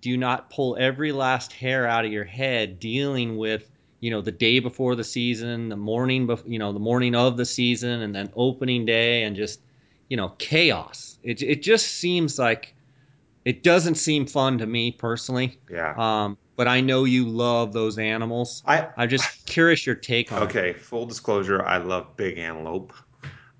do 0.01 0.09
you 0.09 0.17
not 0.17 0.49
pull 0.49 0.75
every 0.79 1.11
last 1.11 1.53
hair 1.53 1.87
out 1.87 2.05
of 2.05 2.11
your 2.11 2.25
head 2.25 2.79
dealing 2.79 3.37
with 3.37 3.69
you 3.99 4.11
know 4.11 4.21
the 4.21 4.31
day 4.31 4.59
before 4.59 4.95
the 4.95 5.03
season, 5.03 5.69
the 5.69 5.75
morning, 5.75 6.27
bef- 6.27 6.47
you 6.47 6.59
know 6.59 6.71
the 6.71 6.79
morning 6.79 7.15
of 7.15 7.37
the 7.37 7.45
season, 7.45 8.01
and 8.01 8.15
then 8.15 8.31
opening 8.35 8.85
day, 8.85 9.23
and 9.23 9.35
just 9.35 9.61
you 10.09 10.17
know 10.17 10.29
chaos. 10.37 11.17
It 11.23 11.41
it 11.41 11.61
just 11.61 11.87
seems 11.87 12.39
like 12.39 12.73
it 13.45 13.63
doesn't 13.63 13.95
seem 13.95 14.25
fun 14.25 14.57
to 14.59 14.65
me 14.65 14.91
personally. 14.91 15.57
Yeah. 15.69 15.93
Um, 15.97 16.37
but 16.55 16.67
I 16.67 16.81
know 16.81 17.05
you 17.05 17.27
love 17.27 17.73
those 17.73 17.97
animals. 17.97 18.63
I 18.65 18.87
I'm 18.97 19.09
just 19.09 19.45
curious 19.45 19.85
your 19.85 19.95
take 19.95 20.31
on. 20.31 20.43
Okay, 20.43 20.71
it. 20.71 20.79
full 20.79 21.05
disclosure, 21.05 21.65
I 21.65 21.77
love 21.77 22.15
big 22.17 22.37
antelope. 22.37 22.93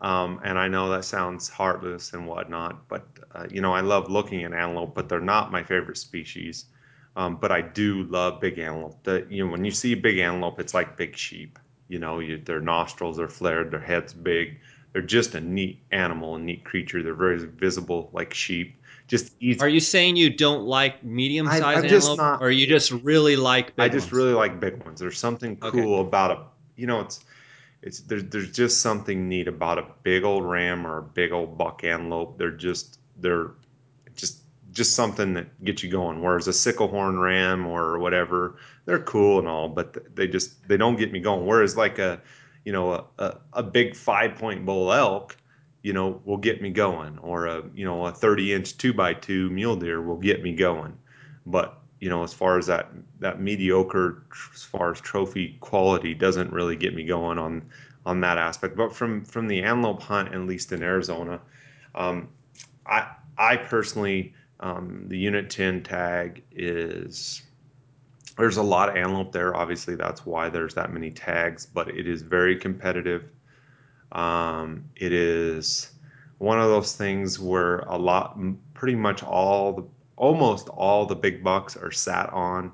Um, 0.02 0.40
and 0.46 0.58
I 0.58 0.70
know 0.70 0.90
that 0.92 1.04
sounds 1.04 1.50
heartless 1.50 2.14
and 2.14 2.26
whatnot, 2.26 2.88
but 2.88 3.06
uh, 3.34 3.48
you 3.50 3.62
know 3.62 3.74
I 3.74 3.82
love 3.82 4.10
looking 4.10 4.44
at 4.44 4.54
antelope, 4.54 4.96
but 4.96 5.10
they're 5.10 5.20
not 5.20 5.52
my 5.52 5.64
favorite 5.64 5.98
species. 5.98 6.66
Um, 7.16 7.36
but 7.36 7.52
I 7.52 7.62
do 7.62 8.04
love 8.04 8.40
big 8.40 8.60
antelope. 8.60 9.04
The, 9.04 9.26
you 9.30 9.46
know, 9.46 9.52
when 9.52 9.66
you 9.66 9.72
see 9.72 9.94
a 9.94 9.98
big 9.98 10.20
antelope, 10.20 10.60
it's 10.60 10.74
like 10.74 10.96
big 10.96 11.18
sheep. 11.18 11.60
You 11.88 12.00
know, 12.00 12.20
you, 12.20 12.38
their 12.38 12.62
nostrils 12.62 13.20
are 13.20 13.28
flared, 13.28 13.72
their 13.72 13.80
head's 13.80 14.14
big. 14.14 14.60
They're 14.94 15.02
just 15.02 15.36
a 15.36 15.42
neat 15.42 15.82
animal, 15.92 16.36
a 16.36 16.40
neat 16.40 16.64
creature. 16.64 17.04
They're 17.04 17.14
very 17.14 17.46
visible, 17.46 18.10
like 18.14 18.34
sheep. 18.34 18.76
Just 19.08 19.34
easy. 19.40 19.60
Are 19.60 19.70
you 19.70 19.80
saying 19.80 20.18
you 20.18 20.30
don't 20.30 20.66
like 20.66 21.04
medium-sized 21.04 21.86
antelope, 21.86 22.18
not, 22.18 22.42
or 22.42 22.52
you 22.52 22.68
just 22.68 22.92
really 22.92 23.36
like? 23.36 23.74
I 23.80 23.90
just 23.90 24.08
ones? 24.08 24.14
really 24.14 24.34
like 24.34 24.60
big 24.60 24.84
ones. 24.86 25.00
There's 25.00 25.18
something 25.18 25.58
cool 25.58 25.96
okay. 25.96 26.08
about 26.08 26.32
a, 26.32 26.44
you 26.76 26.86
know, 26.86 27.02
it's 27.02 27.26
it's 27.82 28.02
there's 28.02 28.24
there's 28.26 28.52
just 28.52 28.82
something 28.82 29.28
neat 29.28 29.48
about 29.48 29.80
a 29.80 29.86
big 30.04 30.24
old 30.24 30.46
ram 30.46 30.86
or 30.86 31.00
a 31.00 31.04
big 31.04 31.32
old 31.32 31.58
buck 31.58 31.84
antelope. 31.84 32.38
They're 32.38 32.52
just 32.52 33.00
they're 33.18 33.52
just 34.80 34.96
something 34.96 35.34
that 35.34 35.62
gets 35.66 35.84
you 35.84 35.92
going. 35.92 36.22
Whereas 36.24 36.48
a 36.48 36.54
sickle 36.54 36.88
horn 36.88 37.20
ram 37.20 37.68
or 37.68 38.00
whatever, 38.00 38.56
they're 38.86 39.04
cool 39.04 39.38
and 39.38 39.48
all, 39.48 39.68
but 39.68 40.16
they 40.16 40.26
just 40.26 40.66
they 40.70 40.78
don't 40.78 40.96
get 40.96 41.12
me 41.12 41.20
going. 41.20 41.46
Whereas 41.46 41.76
like 41.76 42.00
a 42.00 42.22
you 42.64 42.72
know 42.72 42.94
a, 42.94 43.04
a, 43.18 43.38
a 43.54 43.64
big 43.64 43.94
five 43.94 44.38
point 44.38 44.66
bull 44.66 44.94
elk, 44.94 45.36
you 45.84 45.92
know, 45.92 46.22
will 46.24 46.38
get 46.38 46.62
me 46.62 46.70
going, 46.70 47.18
or 47.18 47.48
a 47.48 47.62
you 47.76 47.84
know 47.84 48.06
a 48.06 48.12
30 48.14 48.54
inch 48.54 48.78
two 48.78 48.94
by 48.94 49.14
two 49.14 49.50
mule 49.50 49.76
deer 49.76 50.02
will 50.02 50.18
get 50.18 50.42
me 50.42 50.54
going. 50.56 50.98
But 51.46 51.78
you 52.00 52.10
know, 52.10 52.24
as 52.24 52.34
far 52.34 52.58
as 52.58 52.68
that 52.68 52.90
that 53.20 53.42
mediocre, 53.42 54.24
as 54.56 54.64
far 54.64 54.94
as 54.94 55.02
trophy 55.02 55.58
quality, 55.60 56.14
doesn't 56.14 56.54
really 56.54 56.78
get 56.78 56.96
me 56.96 57.04
going 57.04 57.38
on 57.38 57.70
on 58.06 58.22
that 58.22 58.38
aspect. 58.38 58.78
But 58.78 58.96
from 58.96 59.26
from 59.26 59.50
the 59.50 59.62
antelope 59.62 60.02
hunt, 60.02 60.34
at 60.34 60.40
least 60.40 60.72
in 60.72 60.82
Arizona, 60.82 61.42
um, 61.96 62.30
I 62.86 63.10
I 63.38 63.58
personally 63.58 64.34
um, 64.60 65.06
the 65.08 65.18
unit 65.18 65.50
10 65.50 65.84
tag 65.84 66.44
is 66.52 67.44
there's 68.38 68.58
a 68.58 68.64
lot 68.64 68.90
of 68.90 68.96
antelope 68.96 69.32
there. 69.32 69.56
Obviously, 69.56 69.96
that's 69.96 70.26
why 70.26 70.50
there's 70.50 70.74
that 70.76 70.94
many 70.94 71.12
tags, 71.12 71.66
but 71.66 71.90
it 71.90 72.08
is 72.08 72.22
very 72.22 72.56
competitive. 72.56 73.26
Um, 74.14 74.86
it 74.96 75.12
is 75.12 75.92
one 76.38 76.60
of 76.60 76.70
those 76.70 76.96
things 76.96 77.38
where 77.38 77.80
a 77.80 77.98
lot, 77.98 78.40
pretty 78.74 78.96
much 78.96 79.24
all 79.24 79.74
the, 79.74 79.84
almost 80.16 80.70
all 80.70 81.06
the 81.06 81.16
big 81.16 81.44
bucks 81.44 81.76
are 81.76 81.92
sat 81.92 82.30
on, 82.32 82.72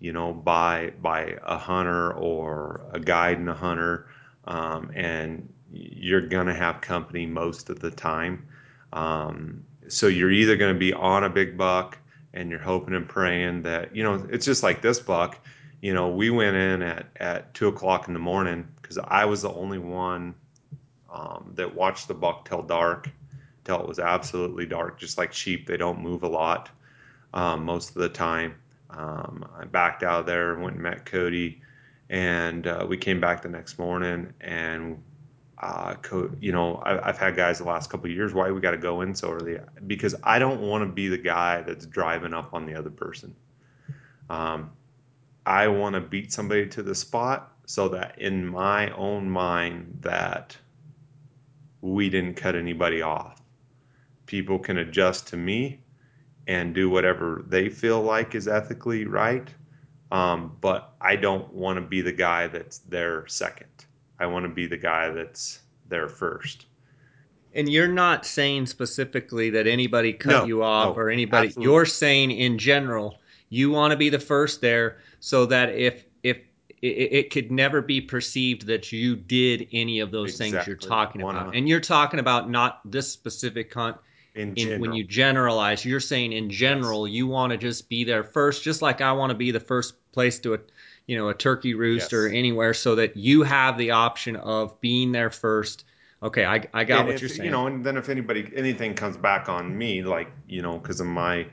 you 0.00 0.12
know, 0.12 0.32
by 0.32 0.92
by 1.00 1.36
a 1.44 1.56
hunter 1.56 2.12
or 2.12 2.80
a 2.92 2.98
guide 2.98 3.38
and 3.38 3.48
a 3.48 3.54
hunter, 3.54 4.08
um, 4.46 4.90
and 4.94 5.48
you're 5.72 6.26
gonna 6.26 6.54
have 6.54 6.80
company 6.80 7.24
most 7.24 7.70
of 7.70 7.78
the 7.78 7.90
time. 7.90 8.46
Um, 8.92 9.64
so 9.88 10.06
you're 10.06 10.30
either 10.30 10.56
gonna 10.56 10.74
be 10.74 10.92
on 10.92 11.24
a 11.24 11.30
big 11.30 11.56
buck 11.56 11.98
and 12.32 12.50
you're 12.50 12.60
hoping 12.60 12.94
and 12.94 13.08
praying 13.08 13.62
that 13.62 13.94
you 13.94 14.02
know 14.02 14.26
it's 14.30 14.44
just 14.44 14.62
like 14.62 14.82
this 14.82 15.00
buck. 15.00 15.38
You 15.80 15.92
know, 15.92 16.08
we 16.08 16.30
went 16.30 16.56
in 16.56 16.82
at 16.82 17.06
at 17.16 17.54
two 17.54 17.68
o'clock 17.68 18.08
in 18.08 18.14
the 18.14 18.20
morning 18.20 18.66
because 18.80 18.98
I 18.98 19.24
was 19.24 19.42
the 19.42 19.52
only 19.52 19.78
one 19.78 20.34
um, 21.12 21.52
that 21.54 21.74
watched 21.74 22.08
the 22.08 22.14
buck 22.14 22.48
till 22.48 22.62
dark, 22.62 23.08
till 23.64 23.80
it 23.80 23.86
was 23.86 23.98
absolutely 23.98 24.66
dark. 24.66 24.98
Just 24.98 25.16
like 25.16 25.32
sheep, 25.32 25.66
they 25.66 25.76
don't 25.76 26.00
move 26.00 26.22
a 26.22 26.28
lot 26.28 26.70
um, 27.32 27.64
most 27.64 27.90
of 27.90 27.96
the 27.96 28.08
time. 28.08 28.54
Um, 28.90 29.48
I 29.58 29.64
backed 29.64 30.02
out 30.02 30.20
of 30.20 30.26
there, 30.26 30.56
went 30.58 30.74
and 30.74 30.82
met 30.82 31.04
Cody, 31.04 31.60
and 32.08 32.66
uh, 32.66 32.86
we 32.88 32.96
came 32.96 33.20
back 33.20 33.42
the 33.42 33.48
next 33.48 33.78
morning. 33.78 34.32
And 34.40 35.02
uh, 35.64 35.94
co- 36.02 36.30
you 36.40 36.52
know, 36.52 36.82
I, 36.84 37.06
have 37.06 37.16
had 37.16 37.36
guys 37.36 37.56
the 37.56 37.64
last 37.64 37.88
couple 37.88 38.10
years. 38.10 38.34
Why 38.34 38.50
we 38.50 38.60
got 38.60 38.72
to 38.72 38.76
go 38.76 39.00
in 39.00 39.14
so 39.14 39.32
early? 39.32 39.58
Because 39.86 40.14
I 40.22 40.38
don't 40.38 40.60
want 40.60 40.82
to 40.82 40.92
be 40.92 41.08
the 41.08 41.16
guy 41.16 41.62
that's 41.62 41.86
driving 41.86 42.34
up 42.34 42.52
on 42.52 42.66
the 42.66 42.74
other 42.74 42.90
person. 42.90 43.34
Um, 44.28 44.72
I 45.46 45.68
want 45.68 45.94
to 45.94 46.02
beat 46.02 46.34
somebody 46.34 46.66
to 46.68 46.82
the 46.82 46.94
spot 46.94 47.50
so 47.64 47.88
that 47.88 48.18
in 48.18 48.46
my 48.46 48.90
own 48.90 49.30
mind 49.30 50.00
that 50.02 50.54
we 51.80 52.10
didn't 52.10 52.34
cut 52.34 52.54
anybody 52.54 53.00
off. 53.00 53.40
People 54.26 54.58
can 54.58 54.76
adjust 54.76 55.28
to 55.28 55.38
me 55.38 55.80
and 56.46 56.74
do 56.74 56.90
whatever 56.90 57.42
they 57.48 57.70
feel 57.70 58.02
like 58.02 58.34
is 58.34 58.48
ethically 58.48 59.06
right. 59.06 59.48
Um, 60.12 60.58
but 60.60 60.92
I 61.00 61.16
don't 61.16 61.50
want 61.54 61.78
to 61.78 61.80
be 61.80 62.02
the 62.02 62.12
guy 62.12 62.48
that's 62.48 62.78
there 62.80 63.26
second. 63.28 63.86
I 64.18 64.26
want 64.26 64.44
to 64.44 64.48
be 64.48 64.66
the 64.66 64.76
guy 64.76 65.10
that's 65.10 65.60
there 65.88 66.08
first. 66.08 66.66
And 67.54 67.68
you're 67.68 67.88
not 67.88 68.26
saying 68.26 68.66
specifically 68.66 69.50
that 69.50 69.66
anybody 69.66 70.12
cut 70.12 70.30
no, 70.30 70.44
you 70.44 70.62
off 70.62 70.96
no, 70.96 71.02
or 71.02 71.10
anybody. 71.10 71.48
Absolutely. 71.48 71.72
You're 71.72 71.86
saying 71.86 72.30
in 72.32 72.58
general, 72.58 73.18
you 73.48 73.70
want 73.70 73.92
to 73.92 73.96
be 73.96 74.08
the 74.08 74.18
first 74.18 74.60
there 74.60 74.98
so 75.20 75.46
that 75.46 75.70
if 75.70 76.04
if 76.22 76.38
it, 76.82 77.12
it, 77.12 77.30
could 77.30 77.50
never 77.52 77.80
be 77.80 78.00
perceived 78.00 78.66
that 78.66 78.90
you 78.92 79.14
did 79.14 79.68
any 79.72 80.00
of 80.00 80.10
those 80.10 80.30
exactly. 80.30 80.50
things 80.50 80.66
you're 80.66 80.76
talking 80.76 81.22
about. 81.22 81.54
And 81.54 81.68
you're 81.68 81.80
talking 81.80 82.20
about 82.20 82.50
not 82.50 82.80
this 82.84 83.10
specific 83.10 83.72
hunt. 83.72 83.96
In, 84.34 84.52
in 84.54 84.80
when 84.80 84.92
you 84.92 85.04
generalize, 85.04 85.84
you're 85.84 86.00
saying 86.00 86.32
in 86.32 86.50
general 86.50 87.06
yes. 87.06 87.14
you 87.14 87.28
want 87.28 87.52
to 87.52 87.56
just 87.56 87.88
be 87.88 88.02
there 88.02 88.24
first, 88.24 88.64
just 88.64 88.82
like 88.82 89.00
I 89.00 89.12
want 89.12 89.30
to 89.30 89.36
be 89.36 89.52
the 89.52 89.60
first 89.60 89.94
place 90.10 90.40
to 90.40 90.58
you 91.06 91.16
know, 91.16 91.28
a 91.28 91.34
turkey 91.34 91.74
roost 91.74 92.12
yes. 92.12 92.12
or 92.12 92.26
anywhere, 92.28 92.74
so 92.74 92.94
that 92.94 93.16
you 93.16 93.42
have 93.42 93.76
the 93.78 93.90
option 93.90 94.36
of 94.36 94.80
being 94.80 95.12
there 95.12 95.30
first. 95.30 95.84
Okay, 96.22 96.46
I, 96.46 96.64
I 96.72 96.84
got 96.84 97.00
and 97.00 97.08
what 97.08 97.14
if, 97.16 97.20
you're 97.20 97.28
saying. 97.28 97.44
You 97.44 97.50
know, 97.50 97.66
and 97.66 97.84
then 97.84 97.96
if 97.96 98.08
anybody 98.08 98.50
anything 98.54 98.94
comes 98.94 99.16
back 99.16 99.48
on 99.48 99.76
me, 99.76 100.02
like 100.02 100.30
you 100.48 100.62
know, 100.62 100.78
because 100.78 101.00
of 101.00 101.06
my 101.06 101.46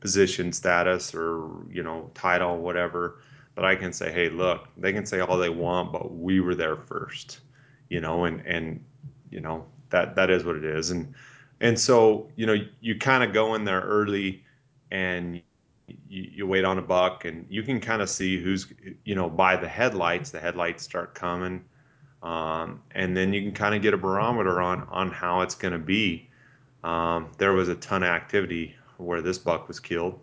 position 0.00 0.52
status 0.52 1.14
or 1.14 1.50
you 1.70 1.82
know 1.82 2.10
title, 2.14 2.58
whatever, 2.58 3.20
but 3.54 3.64
I 3.64 3.76
can 3.76 3.92
say, 3.92 4.12
hey, 4.12 4.28
look, 4.28 4.68
they 4.76 4.92
can 4.92 5.06
say 5.06 5.20
all 5.20 5.38
they 5.38 5.50
want, 5.50 5.92
but 5.92 6.14
we 6.14 6.40
were 6.40 6.54
there 6.54 6.76
first, 6.76 7.40
you 7.88 8.00
know, 8.00 8.24
and 8.24 8.40
and 8.46 8.82
you 9.30 9.40
know 9.40 9.66
that 9.90 10.16
that 10.16 10.30
is 10.30 10.44
what 10.44 10.56
it 10.56 10.64
is, 10.64 10.90
and 10.90 11.14
and 11.60 11.78
so 11.78 12.30
you 12.36 12.46
know 12.46 12.56
you 12.80 12.98
kind 12.98 13.22
of 13.22 13.32
go 13.34 13.54
in 13.54 13.64
there 13.64 13.82
early, 13.82 14.42
and 14.90 15.42
you, 16.14 16.46
wait 16.46 16.64
on 16.64 16.78
a 16.78 16.82
buck, 16.82 17.24
and 17.24 17.44
you 17.48 17.62
can 17.62 17.80
kind 17.80 18.00
of 18.00 18.08
see 18.08 18.40
who's 18.40 18.72
you 19.04 19.14
know 19.14 19.28
by 19.28 19.56
the 19.56 19.68
headlights. 19.68 20.30
The 20.30 20.40
headlights 20.40 20.82
start 20.82 21.14
coming, 21.14 21.64
um, 22.22 22.80
and 22.92 23.16
then 23.16 23.32
you 23.32 23.42
can 23.42 23.52
kind 23.52 23.74
of 23.74 23.82
get 23.82 23.94
a 23.94 23.96
barometer 23.96 24.60
on 24.60 24.82
on 24.90 25.10
how 25.10 25.40
it's 25.40 25.54
going 25.54 25.72
to 25.72 25.78
be. 25.78 26.28
Um, 26.84 27.30
there 27.38 27.52
was 27.52 27.68
a 27.68 27.74
ton 27.76 28.02
of 28.02 28.10
activity 28.10 28.76
where 28.98 29.22
this 29.22 29.38
buck 29.38 29.66
was 29.66 29.80
killed, 29.80 30.20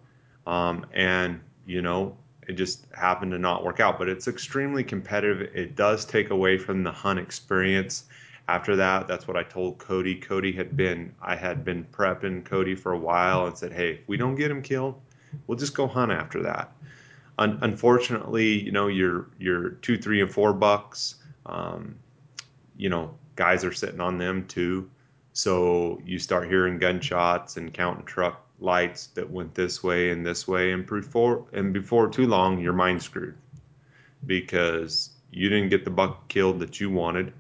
um, 0.48 0.86
and 0.94 1.42
you 1.66 1.82
know 1.82 2.16
it 2.48 2.54
just 2.54 2.88
happened 2.96 3.32
to 3.32 3.40
not 3.40 3.64
work 3.64 3.80
out. 3.80 4.00
But 4.00 4.08
it's 4.08 4.28
extremely 4.28 4.84
competitive. 4.84 5.50
It 5.54 5.76
does 5.76 6.06
take 6.06 6.30
away 6.30 6.58
from 6.58 6.84
the 6.84 6.92
hunt 6.92 7.20
experience. 7.20 8.06
After 8.48 8.76
that, 8.76 9.08
that's 9.08 9.28
what 9.28 9.38
I 9.38 9.44
told 9.44 9.78
Cody. 9.78 10.16
Cody 10.16 10.52
had 10.52 10.76
been, 10.76 11.14
I 11.22 11.36
had 11.36 11.64
been 11.64 11.86
prepping 11.92 12.44
Cody 12.44 12.76
for 12.76 12.92
a 12.92 12.98
while 12.98 13.46
and 13.46 13.58
said, 13.58 13.72
hey, 13.72 13.92
if 13.92 14.08
we 14.08 14.18
don't 14.18 14.36
get 14.36 14.52
him 14.52 14.62
killed, 14.62 15.00
we'll 15.48 15.58
just 15.58 15.76
go 15.76 15.88
hunt 15.88 16.12
after 16.12 16.42
that. 16.44 16.72
Un- 17.38 17.60
unfortunately, 17.62 18.64
you 18.64 18.72
know, 18.72 18.88
your 18.88 19.28
your 19.40 19.70
two, 19.82 19.98
three, 19.98 20.22
and 20.22 20.32
four 20.32 20.54
bucks, 20.54 21.16
um, 21.46 21.96
you 22.78 22.90
know, 22.90 23.14
guys 23.36 23.64
are 23.64 23.74
sitting 23.74 24.00
on 24.00 24.18
them 24.18 24.46
too. 24.48 24.90
So 25.34 26.02
you 26.06 26.20
start 26.20 26.48
hearing 26.48 26.78
gunshots 26.78 27.58
and 27.58 27.74
counting 27.74 28.06
truck 28.06 28.46
lights 28.60 29.08
that 29.08 29.30
went 29.30 29.56
this 29.56 29.84
way 29.84 30.12
and 30.12 30.26
this 30.26 30.48
way, 30.48 30.72
and 30.72 30.86
before 30.86 31.46
and 31.54 31.74
before 31.74 32.10
too 32.10 32.28
long, 32.28 32.60
your 32.60 32.74
mind 32.74 33.02
screwed 33.02 33.36
because 34.26 35.10
you 35.32 35.50
didn't 35.50 35.70
get 35.70 35.84
the 35.84 35.90
buck 35.90 36.28
killed 36.28 36.60
that 36.60 36.80
you 36.80 36.90
wanted 36.90 37.34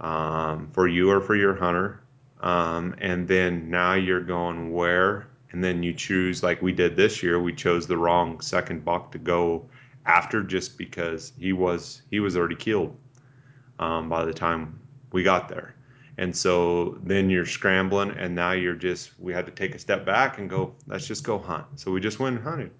um, 0.00 0.68
for 0.72 0.88
you 0.88 1.10
or 1.10 1.20
for 1.20 1.36
your 1.36 1.54
hunter, 1.54 2.00
um, 2.40 2.94
and 2.98 3.28
then 3.28 3.68
now 3.68 3.94
you're 3.94 4.22
going 4.22 4.72
where, 4.72 5.26
and 5.52 5.62
then 5.62 5.82
you 5.82 5.92
choose 5.92 6.42
like 6.42 6.62
we 6.62 6.72
did 6.72 6.96
this 6.96 7.22
year. 7.22 7.40
We 7.40 7.54
chose 7.54 7.86
the 7.86 7.96
wrong 7.96 8.40
second 8.40 8.84
buck 8.84 9.12
to 9.12 9.18
go 9.18 9.66
after 10.06 10.42
just 10.42 10.76
because 10.76 11.32
he 11.38 11.52
was 11.52 12.02
he 12.10 12.20
was 12.20 12.36
already 12.36 12.56
killed 12.56 12.96
um, 13.78 14.08
by 14.08 14.24
the 14.24 14.32
time 14.32 14.80
we 15.12 15.22
got 15.22 15.48
there. 15.48 15.74
And 16.18 16.36
so 16.36 16.98
then 17.02 17.30
you're 17.30 17.46
scrambling, 17.46 18.10
and 18.12 18.34
now 18.34 18.52
you're 18.52 18.74
just, 18.74 19.18
we 19.18 19.32
had 19.32 19.46
to 19.46 19.52
take 19.52 19.74
a 19.74 19.78
step 19.78 20.04
back 20.04 20.38
and 20.38 20.48
go, 20.48 20.74
let's 20.86 21.06
just 21.06 21.24
go 21.24 21.38
hunt. 21.38 21.64
So 21.76 21.90
we 21.90 22.00
just 22.00 22.18
went 22.18 22.36
and 22.36 22.44
hunted. 22.44 22.70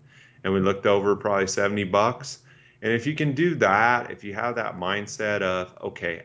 And 0.44 0.52
we 0.52 0.60
looked 0.60 0.86
over 0.86 1.16
probably 1.16 1.46
70 1.46 1.84
bucks. 1.84 2.40
And 2.82 2.92
if 2.92 3.06
you 3.06 3.14
can 3.14 3.32
do 3.32 3.54
that, 3.56 4.10
if 4.10 4.22
you 4.22 4.34
have 4.34 4.56
that 4.56 4.76
mindset 4.76 5.40
of, 5.40 5.74
okay, 5.82 6.24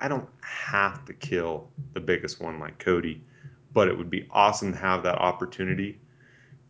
I 0.00 0.08
don't 0.08 0.28
have 0.40 1.04
to 1.06 1.14
kill 1.14 1.68
the 1.94 2.00
biggest 2.00 2.40
one 2.40 2.60
like 2.60 2.78
Cody, 2.78 3.24
but 3.72 3.88
it 3.88 3.96
would 3.96 4.10
be 4.10 4.26
awesome 4.30 4.72
to 4.72 4.78
have 4.78 5.02
that 5.02 5.18
opportunity. 5.18 5.98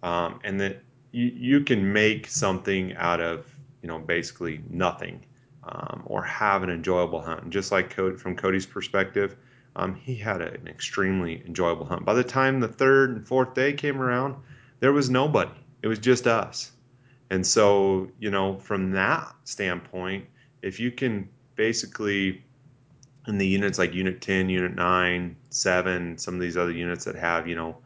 Um, 0.02 0.40
and 0.44 0.60
that 0.60 0.82
you, 1.12 1.26
you 1.26 1.60
can 1.60 1.92
make 1.92 2.26
something 2.26 2.94
out 2.96 3.20
of, 3.20 3.46
you 3.82 3.88
know, 3.88 3.98
basically 3.98 4.62
nothing 4.70 5.24
um, 5.64 6.02
or 6.06 6.22
have 6.22 6.62
an 6.62 6.70
enjoyable 6.70 7.20
hunt. 7.20 7.42
And 7.42 7.52
just 7.52 7.70
like 7.72 7.90
Cody, 7.90 8.16
from 8.16 8.36
Cody's 8.36 8.66
perspective, 8.66 9.36
um, 9.76 9.94
he 9.94 10.14
had 10.16 10.40
an 10.40 10.66
extremely 10.66 11.42
enjoyable 11.46 11.84
hunt. 11.84 12.04
By 12.04 12.14
the 12.14 12.24
time 12.24 12.60
the 12.60 12.68
third 12.68 13.10
and 13.10 13.26
fourth 13.26 13.54
day 13.54 13.72
came 13.72 14.00
around, 14.00 14.36
there 14.80 14.92
was 14.92 15.10
nobody. 15.10 15.50
It 15.82 15.88
was 15.88 15.98
just 15.98 16.26
us. 16.26 16.72
And 17.30 17.46
so, 17.46 18.10
you 18.18 18.30
know, 18.30 18.58
from 18.58 18.90
that 18.92 19.32
standpoint, 19.44 20.24
if 20.62 20.80
you 20.80 20.90
can 20.90 21.28
basically, 21.54 22.42
in 23.30 23.38
the 23.38 23.46
units 23.46 23.78
like 23.78 23.94
Unit 23.94 24.20
10, 24.20 24.50
Unit 24.50 24.74
9, 24.74 25.36
7, 25.48 26.18
some 26.18 26.34
of 26.34 26.40
these 26.40 26.56
other 26.56 26.72
units 26.72 27.04
that 27.06 27.14
have, 27.14 27.48
you 27.48 27.54
know, 27.54 27.78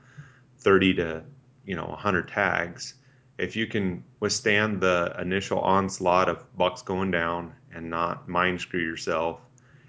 30 0.59 0.95
to, 0.95 1.23
you 1.65 1.77
know, 1.77 1.87
100 1.87 2.27
tags, 2.27 2.95
if 3.39 3.55
you 3.55 3.67
can 3.67 4.03
withstand 4.21 4.81
the 4.81 5.15
initial 5.21 5.61
onslaught 5.61 6.29
of 6.29 6.57
bucks 6.57 6.83
going 6.83 7.11
down 7.11 7.53
and 7.73 7.89
not 7.89 8.29
mind 8.29 8.61
screw 8.61 8.81
yourself, 8.81 9.41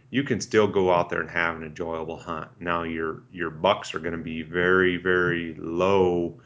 you 0.09 0.23
can 0.23 0.39
still 0.39 0.67
go 0.67 0.91
out 0.91 1.09
there 1.09 1.21
and 1.21 1.29
have 1.29 1.55
an 1.55 1.63
enjoyable 1.63 2.17
hunt. 2.17 2.49
Now 2.59 2.83
your 2.83 3.23
your 3.31 3.49
bucks 3.49 3.93
are 3.93 3.99
going 3.99 4.17
to 4.17 4.23
be 4.23 4.43
very 4.43 4.97
very 4.97 5.55
low 5.55 6.39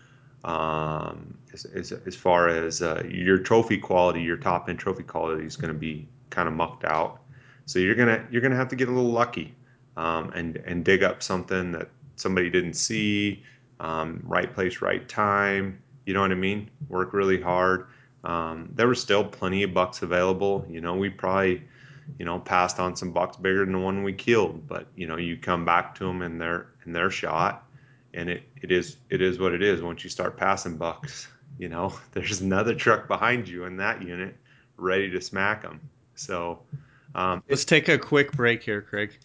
um, 0.44 1.38
as, 1.54 1.66
as, 1.66 1.92
as, 1.92 2.16
far 2.16 2.48
as 2.48 2.82
uh, 2.82 3.04
your 3.10 3.38
trophy 3.38 3.78
quality, 3.78 4.22
your 4.22 4.38
top 4.38 4.70
end 4.70 4.80
trophy 4.80 5.04
quality 5.04 5.46
is 5.46 5.58
going 5.58 5.74
to 5.74 5.78
be 5.80 6.08
kind 6.30 6.48
of 6.48 6.54
mucked 6.54 6.86
out. 6.86 7.22
So 7.70 7.78
you're 7.78 7.96
gonna 7.96 8.26
you're 8.32 8.42
gonna 8.42 8.56
have 8.56 8.70
to 8.70 8.76
get 8.76 8.88
a 8.90 8.92
little 8.92 9.12
lucky. 9.12 9.54
um, 9.98 10.32
and 10.34 10.58
and 10.66 10.84
dig 10.84 11.04
up 11.04 11.22
something 11.22 11.72
that 11.74 11.90
somebody 12.16 12.50
didn't 12.50 12.74
see. 12.74 13.44
Um, 13.80 14.22
right 14.26 14.52
place, 14.54 14.82
right 14.82 15.08
time. 15.08 15.82
You 16.06 16.14
know 16.14 16.22
what 16.22 16.32
I 16.32 16.36
mean? 16.36 16.70
Work 16.90 17.14
really 17.14 17.40
hard. 17.40 17.88
Um, 18.24 18.70
there 18.76 18.88
were 18.88 18.96
still 18.96 19.24
plenty 19.24 19.64
of 19.64 19.74
bucks 19.74 20.02
available. 20.02 20.66
You 20.70 20.82
know, 20.82 20.96
we 20.96 21.10
probably, 21.10 21.64
you 22.18 22.26
know, 22.26 22.40
passed 22.40 22.80
on 22.80 22.96
some 22.96 23.12
bucks 23.12 23.38
bigger 23.38 23.64
than 23.66 23.74
the 23.74 23.80
one 23.80 24.04
we 24.04 24.14
killed. 24.14 24.68
But 24.68 24.88
you 24.96 25.08
know, 25.08 25.18
you 25.18 25.38
come 25.38 25.64
back 25.66 25.96
to 25.96 26.06
them 26.06 26.22
and 26.24 26.42
they're 26.42 26.68
and 26.86 26.96
they're 26.96 27.12
shot, 27.12 27.66
and 28.16 28.30
it, 28.30 28.44
it 28.62 28.72
is 28.72 28.98
it 29.10 29.22
is 29.22 29.40
what 29.40 29.54
it 29.54 29.62
is. 29.62 29.82
Once 29.82 30.04
you 30.04 30.10
start 30.10 30.38
passing 30.38 30.78
bucks, 30.78 31.28
you 31.60 31.70
know, 31.70 31.94
there's 32.14 32.42
another 32.42 32.74
truck 32.76 33.08
behind 33.08 33.48
you 33.48 33.66
in 33.66 33.78
that 33.78 34.02
unit, 34.02 34.36
ready 34.78 35.10
to 35.12 35.22
smack 35.22 35.62
them. 35.62 35.80
So, 36.16 36.60
um, 37.16 37.44
let's 37.50 37.66
take 37.66 37.90
a 37.90 37.98
quick 37.98 38.32
break 38.32 38.64
here, 38.64 38.82
Craig. 38.82 39.18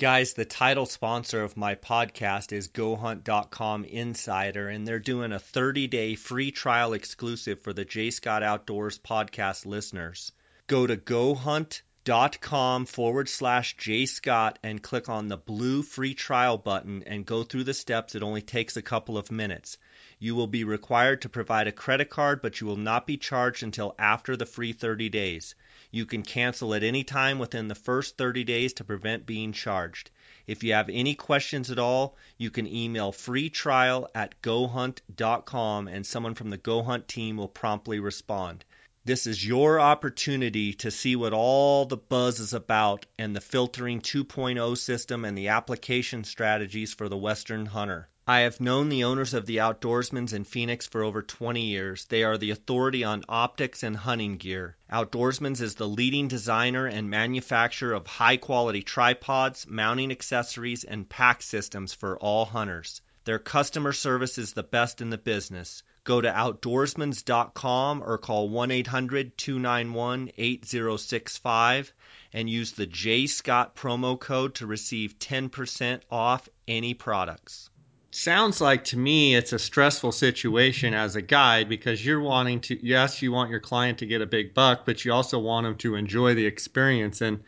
Guys, 0.00 0.32
the 0.32 0.46
title 0.46 0.86
sponsor 0.86 1.42
of 1.42 1.58
my 1.58 1.74
podcast 1.74 2.52
is 2.52 2.68
GoHunt.com 2.68 3.84
Insider, 3.84 4.66
and 4.70 4.88
they're 4.88 4.98
doing 4.98 5.30
a 5.30 5.38
30 5.38 5.88
day 5.88 6.14
free 6.14 6.50
trial 6.52 6.94
exclusive 6.94 7.60
for 7.60 7.74
the 7.74 7.84
Jay 7.84 8.10
Scott 8.10 8.42
Outdoors 8.42 8.98
podcast 8.98 9.66
listeners. 9.66 10.32
Go 10.68 10.86
to 10.86 10.96
GoHunt.com 10.96 12.86
forward 12.86 13.28
slash 13.28 13.76
Jay 13.76 14.06
Scott 14.06 14.58
and 14.62 14.82
click 14.82 15.10
on 15.10 15.28
the 15.28 15.36
blue 15.36 15.82
free 15.82 16.14
trial 16.14 16.56
button 16.56 17.02
and 17.02 17.26
go 17.26 17.42
through 17.42 17.64
the 17.64 17.74
steps. 17.74 18.14
It 18.14 18.22
only 18.22 18.40
takes 18.40 18.78
a 18.78 18.82
couple 18.82 19.18
of 19.18 19.30
minutes. 19.30 19.76
You 20.18 20.34
will 20.34 20.46
be 20.46 20.64
required 20.64 21.20
to 21.22 21.28
provide 21.28 21.66
a 21.66 21.72
credit 21.72 22.08
card, 22.08 22.40
but 22.40 22.58
you 22.58 22.66
will 22.66 22.76
not 22.76 23.06
be 23.06 23.18
charged 23.18 23.62
until 23.62 23.94
after 23.98 24.34
the 24.34 24.46
free 24.46 24.72
30 24.72 25.10
days. 25.10 25.54
You 25.92 26.06
can 26.06 26.22
cancel 26.22 26.72
at 26.74 26.84
any 26.84 27.02
time 27.02 27.38
within 27.38 27.66
the 27.66 27.74
first 27.74 28.16
30 28.16 28.44
days 28.44 28.72
to 28.74 28.84
prevent 28.84 29.26
being 29.26 29.52
charged. 29.52 30.10
If 30.46 30.62
you 30.62 30.72
have 30.72 30.88
any 30.88 31.14
questions 31.14 31.70
at 31.70 31.78
all, 31.78 32.16
you 32.38 32.50
can 32.50 32.66
email 32.66 33.12
freetrial 33.12 34.08
at 34.14 34.40
gohunt.com 34.40 35.88
and 35.88 36.06
someone 36.06 36.34
from 36.34 36.50
the 36.50 36.58
GoHunt 36.58 37.06
team 37.06 37.36
will 37.36 37.48
promptly 37.48 37.98
respond. 37.98 38.64
This 39.04 39.26
is 39.26 39.44
your 39.44 39.80
opportunity 39.80 40.74
to 40.74 40.90
see 40.90 41.16
what 41.16 41.32
all 41.32 41.86
the 41.86 41.96
buzz 41.96 42.38
is 42.38 42.52
about 42.52 43.06
and 43.18 43.34
the 43.34 43.40
filtering 43.40 44.00
2.0 44.00 44.76
system 44.78 45.24
and 45.24 45.36
the 45.36 45.48
application 45.48 46.22
strategies 46.22 46.94
for 46.94 47.08
the 47.08 47.16
Western 47.16 47.66
hunter. 47.66 48.08
I 48.30 48.42
have 48.42 48.60
known 48.60 48.90
the 48.90 49.02
owners 49.02 49.34
of 49.34 49.44
the 49.46 49.56
Outdoorsmans 49.56 50.32
in 50.32 50.44
Phoenix 50.44 50.86
for 50.86 51.02
over 51.02 51.20
20 51.20 51.62
years. 51.62 52.04
They 52.04 52.22
are 52.22 52.38
the 52.38 52.52
authority 52.52 53.02
on 53.02 53.24
optics 53.28 53.82
and 53.82 53.96
hunting 53.96 54.36
gear. 54.36 54.76
Outdoorsmans 54.88 55.60
is 55.60 55.74
the 55.74 55.88
leading 55.88 56.28
designer 56.28 56.86
and 56.86 57.10
manufacturer 57.10 57.92
of 57.92 58.06
high 58.06 58.36
quality 58.36 58.82
tripods, 58.82 59.66
mounting 59.66 60.12
accessories, 60.12 60.84
and 60.84 61.08
pack 61.08 61.42
systems 61.42 61.92
for 61.92 62.16
all 62.20 62.44
hunters. 62.44 63.02
Their 63.24 63.40
customer 63.40 63.92
service 63.92 64.38
is 64.38 64.52
the 64.52 64.62
best 64.62 65.00
in 65.00 65.10
the 65.10 65.18
business. 65.18 65.82
Go 66.04 66.20
to 66.20 66.30
outdoorsmans.com 66.30 68.00
or 68.00 68.16
call 68.16 68.48
1 68.48 68.70
800 68.70 69.36
291 69.38 70.30
8065 70.38 71.92
and 72.32 72.48
use 72.48 72.70
the 72.70 72.86
Jay 72.86 73.26
Scott 73.26 73.74
promo 73.74 74.16
code 74.20 74.54
to 74.54 74.68
receive 74.68 75.18
10% 75.18 76.02
off 76.12 76.48
any 76.68 76.94
products 76.94 77.70
sounds 78.10 78.60
like 78.60 78.82
to 78.84 78.98
me 78.98 79.36
it's 79.36 79.52
a 79.52 79.58
stressful 79.58 80.10
situation 80.10 80.94
as 80.94 81.14
a 81.14 81.22
guide 81.22 81.68
because 81.68 82.04
you're 82.04 82.20
wanting 82.20 82.60
to 82.60 82.78
yes 82.84 83.22
you 83.22 83.30
want 83.30 83.50
your 83.50 83.60
client 83.60 83.98
to 83.98 84.06
get 84.06 84.20
a 84.20 84.26
big 84.26 84.52
buck 84.52 84.84
but 84.84 85.04
you 85.04 85.12
also 85.12 85.38
want 85.38 85.64
them 85.64 85.76
to 85.76 85.94
enjoy 85.94 86.34
the 86.34 86.44
experience. 86.44 87.20
And 87.20 87.40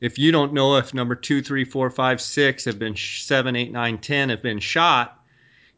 if 0.00 0.18
you 0.18 0.32
don't 0.32 0.52
know 0.52 0.76
if 0.76 0.92
number 0.92 1.14
two 1.14 1.40
three 1.42 1.64
four 1.64 1.90
five 1.90 2.20
six 2.20 2.64
have 2.64 2.78
been 2.78 2.96
seven 2.96 3.54
eight 3.54 3.72
nine 3.72 3.98
ten 3.98 4.28
have 4.28 4.42
been 4.42 4.58
shot 4.58 5.14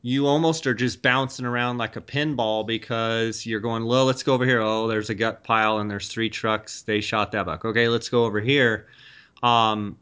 you 0.03 0.27
almost 0.27 0.67
are 0.67 0.75
just 0.75 1.03
bouncing 1.03 1.45
around 1.45 1.77
like 1.77 1.97
a 1.97 2.01
pinball 2.01 2.67
because 2.67 3.45
you're 3.45 3.61
going 3.61 3.85
well 3.85 4.07
let's 4.07 4.23
go 4.23 4.33
over 4.33 4.47
here. 4.47 4.63
Oh 4.63 4.89
there's 4.89 5.11
a 5.11 5.15
gut 5.15 5.45
pile 5.45 5.79
and 5.79 5.91
there's 5.91 6.09
three 6.09 6.31
trucks. 6.31 6.83
They 6.83 7.03
shot 7.03 7.33
that 7.33 7.45
buck. 7.45 7.67
Okay 7.67 7.89
let's 7.89 8.09
go 8.09 8.25
over 8.25 8.41
here. 8.41 8.87
Um, 9.43 9.99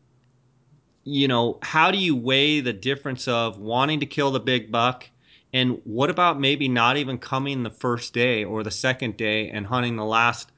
you 1.09 1.29
know, 1.29 1.59
how 1.63 1.91
do 1.91 1.99
you 1.99 2.15
weigh 2.15 2.61
the 2.61 2.73
difference 2.73 3.27
of 3.29 3.59
wanting 3.59 4.01
to 4.01 4.07
kill 4.07 4.31
the 4.31 4.41
big 4.41 4.71
buck 4.71 5.09
and 5.53 5.81
what 5.85 6.11
about 6.11 6.39
maybe 6.39 6.69
not 6.69 6.99
even 6.99 7.17
coming 7.19 7.63
the 7.63 7.71
first 7.71 8.13
day 8.13 8.45
or 8.45 8.63
the 8.63 8.71
second 8.71 9.17
day 9.17 9.49
and 9.49 9.67
hunting 9.67 9.97
the 9.97 10.05
last 10.05 10.53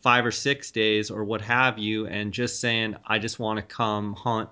five 0.00 0.24
or 0.24 0.30
six 0.30 0.70
days 0.70 1.10
or 1.10 1.24
what 1.24 1.42
have 1.42 1.78
you 1.78 2.06
and 2.06 2.32
just 2.32 2.60
saying, 2.60 2.96
I 3.06 3.18
just 3.18 3.38
want 3.38 3.58
to 3.58 3.62
come 3.62 4.14
hunt. 4.14 4.48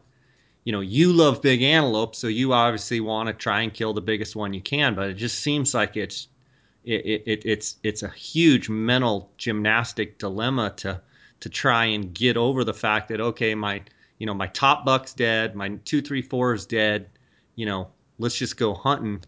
You 0.65 0.73
know, 0.73 0.81
you 0.81 1.13
love 1.13 1.41
big 1.41 1.63
antelope, 1.63 2.15
so 2.15 2.27
you 2.27 2.53
obviously 2.53 3.01
want 3.01 3.29
to 3.29 3.33
try 3.33 3.63
and 3.63 3.73
kill 3.73 3.93
the 3.95 4.01
biggest 4.01 4.37
one 4.37 4.53
you 4.53 4.61
can, 4.61 4.95
but 4.95 5.09
it 5.09 5.15
just 5.15 5.41
seems 5.41 5.75
like 5.75 5.97
it's 5.97 6.29
it, 6.85 7.23
it, 7.27 7.43
it's 7.47 7.77
it's 7.83 8.03
a 8.03 8.09
huge 8.11 8.69
mental 8.69 9.31
gymnastic 9.39 10.19
dilemma 10.19 10.73
to 10.77 11.01
to 11.41 11.49
try 11.49 11.87
and 11.87 12.15
get 12.15 12.37
over 12.37 12.65
the 12.65 12.75
fact 12.75 13.09
that 13.09 13.21
okay, 13.21 13.55
my 13.55 13.83
you 14.25 14.27
know, 14.27 14.33
my 14.33 14.47
top 14.47 14.87
buck's 14.87 15.13
dead, 15.13 15.55
my 15.55 15.69
two, 15.85 16.01
three, 16.01 16.23
four 16.23 16.55
is 16.55 16.65
dead. 16.65 17.11
You 17.57 17.67
know, 17.67 17.89
let's 18.19 18.35
just 18.35 18.57
go 18.57 18.73
hunting. 18.73 19.23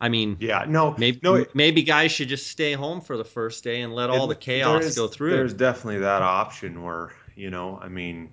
I 0.00 0.08
mean, 0.08 0.38
yeah, 0.40 0.64
no, 0.66 0.92
maybe 0.98 1.20
no, 1.22 1.36
it, 1.36 1.54
maybe 1.54 1.84
guys 1.84 2.10
should 2.10 2.26
just 2.26 2.48
stay 2.48 2.72
home 2.72 3.00
for 3.00 3.16
the 3.16 3.24
first 3.24 3.62
day 3.62 3.82
and 3.82 3.94
let 3.94 4.10
all 4.10 4.26
the 4.26 4.34
chaos 4.34 4.82
is, 4.82 4.96
go 4.96 5.06
through. 5.06 5.30
There's 5.30 5.54
definitely 5.54 6.00
that 6.00 6.22
option 6.22 6.82
where 6.82 7.12
you 7.36 7.50
know, 7.50 7.78
I 7.80 7.86
mean, 7.86 8.32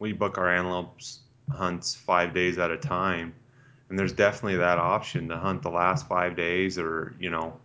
we 0.00 0.12
book 0.12 0.38
our 0.38 0.50
antelopes 0.50 1.20
hunts 1.52 1.94
five 1.94 2.34
days 2.34 2.58
at 2.58 2.72
a 2.72 2.76
time, 2.76 3.32
and 3.88 3.96
there's 3.96 4.12
definitely 4.12 4.56
that 4.56 4.78
option 4.78 5.28
to 5.28 5.36
hunt 5.36 5.62
the 5.62 5.70
last 5.70 6.08
five 6.08 6.34
days 6.34 6.80
or 6.80 7.14
you 7.20 7.30
know, 7.30 7.60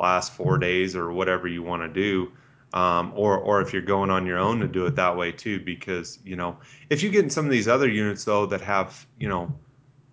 last 0.00 0.32
four 0.32 0.58
days 0.58 0.96
or 0.96 1.12
whatever 1.12 1.46
you 1.46 1.62
want 1.62 1.82
to 1.82 1.88
do 1.88 2.32
um, 2.74 3.12
or 3.14 3.38
or 3.38 3.60
if 3.60 3.72
you're 3.72 3.82
going 3.82 4.10
on 4.10 4.26
your 4.26 4.38
own 4.38 4.60
to 4.60 4.68
do 4.68 4.86
it 4.86 4.96
that 4.96 5.16
way 5.16 5.32
too. 5.32 5.60
Because 5.60 6.18
you 6.24 6.36
know, 6.36 6.56
if 6.88 7.02
you 7.02 7.10
get 7.10 7.24
in 7.24 7.30
some 7.30 7.44
of 7.44 7.50
these 7.50 7.68
other 7.68 7.88
units 7.88 8.24
though 8.24 8.46
that 8.46 8.60
have 8.60 9.06
you 9.18 9.28
know 9.28 9.52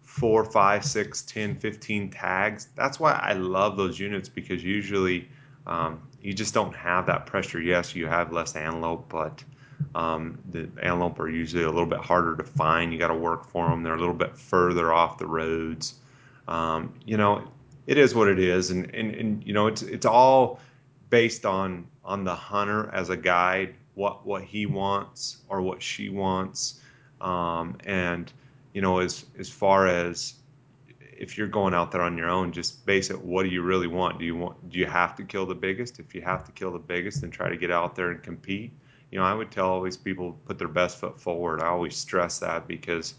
four, 0.01 0.43
five, 0.43 0.83
six, 0.83 1.21
10, 1.21 1.57
15 1.57 2.09
tags, 2.09 2.69
that's 2.75 2.99
why 2.99 3.11
I 3.11 3.33
love 3.33 3.77
those 3.77 3.99
units 3.99 4.27
because 4.27 4.63
usually 4.63 5.29
um, 5.67 6.01
you 6.21 6.33
just 6.33 6.55
don't 6.55 6.75
have 6.75 7.05
that 7.05 7.27
pressure. 7.27 7.61
Yes, 7.61 7.95
you 7.95 8.07
have 8.07 8.31
less 8.31 8.55
antelope, 8.55 9.07
but 9.09 9.43
um, 9.93 10.39
the 10.49 10.69
antelope 10.81 11.19
are 11.19 11.29
usually 11.29 11.63
a 11.63 11.69
little 11.69 11.85
bit 11.85 11.99
harder 11.99 12.35
to 12.35 12.43
find. 12.43 12.91
You 12.91 12.97
got 12.97 13.09
to 13.09 13.15
work 13.15 13.47
for 13.49 13.69
them. 13.69 13.83
They're 13.83 13.95
a 13.95 13.99
little 13.99 14.15
bit 14.15 14.35
further 14.35 14.91
off 14.91 15.19
the 15.19 15.27
roads. 15.27 15.95
Um, 16.47 16.93
you 17.05 17.17
know, 17.17 17.47
it 17.85 17.97
is 17.97 18.15
what 18.15 18.27
it 18.27 18.39
is, 18.39 18.71
and, 18.71 18.93
and 18.95 19.13
and 19.13 19.45
you 19.45 19.53
know, 19.53 19.67
it's 19.67 19.81
it's 19.81 20.05
all 20.05 20.59
based 21.09 21.45
on 21.45 21.87
on 22.03 22.23
the 22.23 22.35
hunter 22.35 22.89
as 22.93 23.09
a 23.09 23.17
guide 23.17 23.75
what 23.95 24.25
what 24.25 24.43
he 24.43 24.65
wants 24.65 25.37
or 25.49 25.61
what 25.61 25.81
she 25.81 26.09
wants. 26.09 26.79
Um, 27.19 27.77
and 27.85 28.31
you 28.73 28.81
know 28.81 28.99
as 28.99 29.25
as 29.39 29.49
far 29.49 29.87
as 29.87 30.35
if 31.01 31.35
you're 31.35 31.47
going 31.47 31.73
out 31.73 31.91
there 31.91 32.03
on 32.03 32.15
your 32.15 32.29
own 32.29 32.51
just 32.51 32.85
base 32.85 33.09
it 33.09 33.19
what 33.19 33.41
do 33.43 33.49
you 33.49 33.63
really 33.63 33.87
want? 33.87 34.19
Do 34.19 34.25
you 34.25 34.35
want 34.35 34.69
do 34.69 34.77
you 34.77 34.85
have 34.85 35.15
to 35.15 35.23
kill 35.23 35.45
the 35.45 35.55
biggest? 35.55 35.99
If 35.99 36.13
you 36.13 36.21
have 36.21 36.43
to 36.45 36.51
kill 36.51 36.71
the 36.71 36.79
biggest 36.79 37.21
then 37.21 37.31
try 37.31 37.49
to 37.49 37.57
get 37.57 37.71
out 37.71 37.95
there 37.95 38.11
and 38.11 38.21
compete. 38.21 38.71
You 39.11 39.19
know 39.19 39.25
i 39.25 39.33
would 39.33 39.51
tell 39.51 39.69
always 39.69 39.95
people 39.95 40.37
put 40.45 40.57
their 40.59 40.67
best 40.67 40.99
foot 40.99 41.19
forward. 41.19 41.61
I 41.61 41.67
always 41.67 41.95
stress 41.95 42.39
that 42.39 42.67
because 42.67 43.15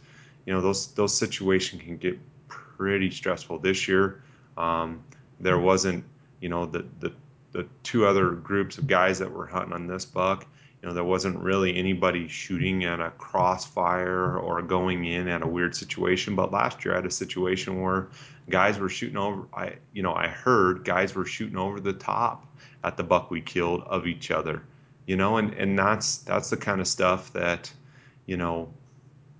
you 0.46 0.53
know 0.53 0.61
those 0.61 0.88
those 0.94 1.16
situations 1.16 1.83
can 1.83 1.96
get 1.96 2.18
pretty 2.46 3.11
stressful. 3.11 3.59
This 3.59 3.88
year 3.88 4.22
um, 4.57 5.03
there 5.40 5.59
wasn't 5.59 6.05
you 6.40 6.48
know 6.48 6.66
the 6.66 6.87
the 7.01 7.12
the 7.58 7.66
two 7.82 8.06
other 8.06 8.30
groups 8.30 8.78
of 8.78 8.86
guys 8.86 9.18
that 9.18 9.32
were 9.32 9.44
hunting 9.44 9.72
on 9.72 9.88
this 9.88 10.04
buck, 10.04 10.46
you 10.80 10.88
know, 10.88 10.94
there 10.94 11.02
wasn't 11.02 11.36
really 11.40 11.76
anybody 11.76 12.28
shooting 12.28 12.84
at 12.84 13.00
a 13.00 13.10
crossfire 13.18 14.38
or 14.38 14.62
going 14.62 15.06
in 15.06 15.26
at 15.26 15.42
a 15.42 15.46
weird 15.46 15.74
situation. 15.74 16.36
But 16.36 16.52
last 16.52 16.84
year 16.84 16.94
I 16.94 16.98
had 16.98 17.06
a 17.06 17.10
situation 17.10 17.82
where 17.82 18.10
guys 18.48 18.78
were 18.78 18.88
shooting 18.88 19.16
over. 19.16 19.42
I, 19.52 19.74
you 19.92 20.04
know, 20.04 20.14
I 20.14 20.28
heard 20.28 20.84
guys 20.84 21.16
were 21.16 21.24
shooting 21.24 21.56
over 21.56 21.80
the 21.80 21.94
top 21.94 22.46
at 22.84 22.96
the 22.96 23.02
buck 23.02 23.28
we 23.28 23.40
killed 23.40 23.82
of 23.88 24.06
each 24.06 24.30
other. 24.30 24.62
You 25.08 25.16
know, 25.16 25.38
and 25.38 25.52
and 25.54 25.76
that's 25.76 26.18
that's 26.18 26.50
the 26.50 26.56
kind 26.56 26.80
of 26.80 26.86
stuff 26.86 27.32
that, 27.32 27.72
you 28.26 28.36
know, 28.36 28.72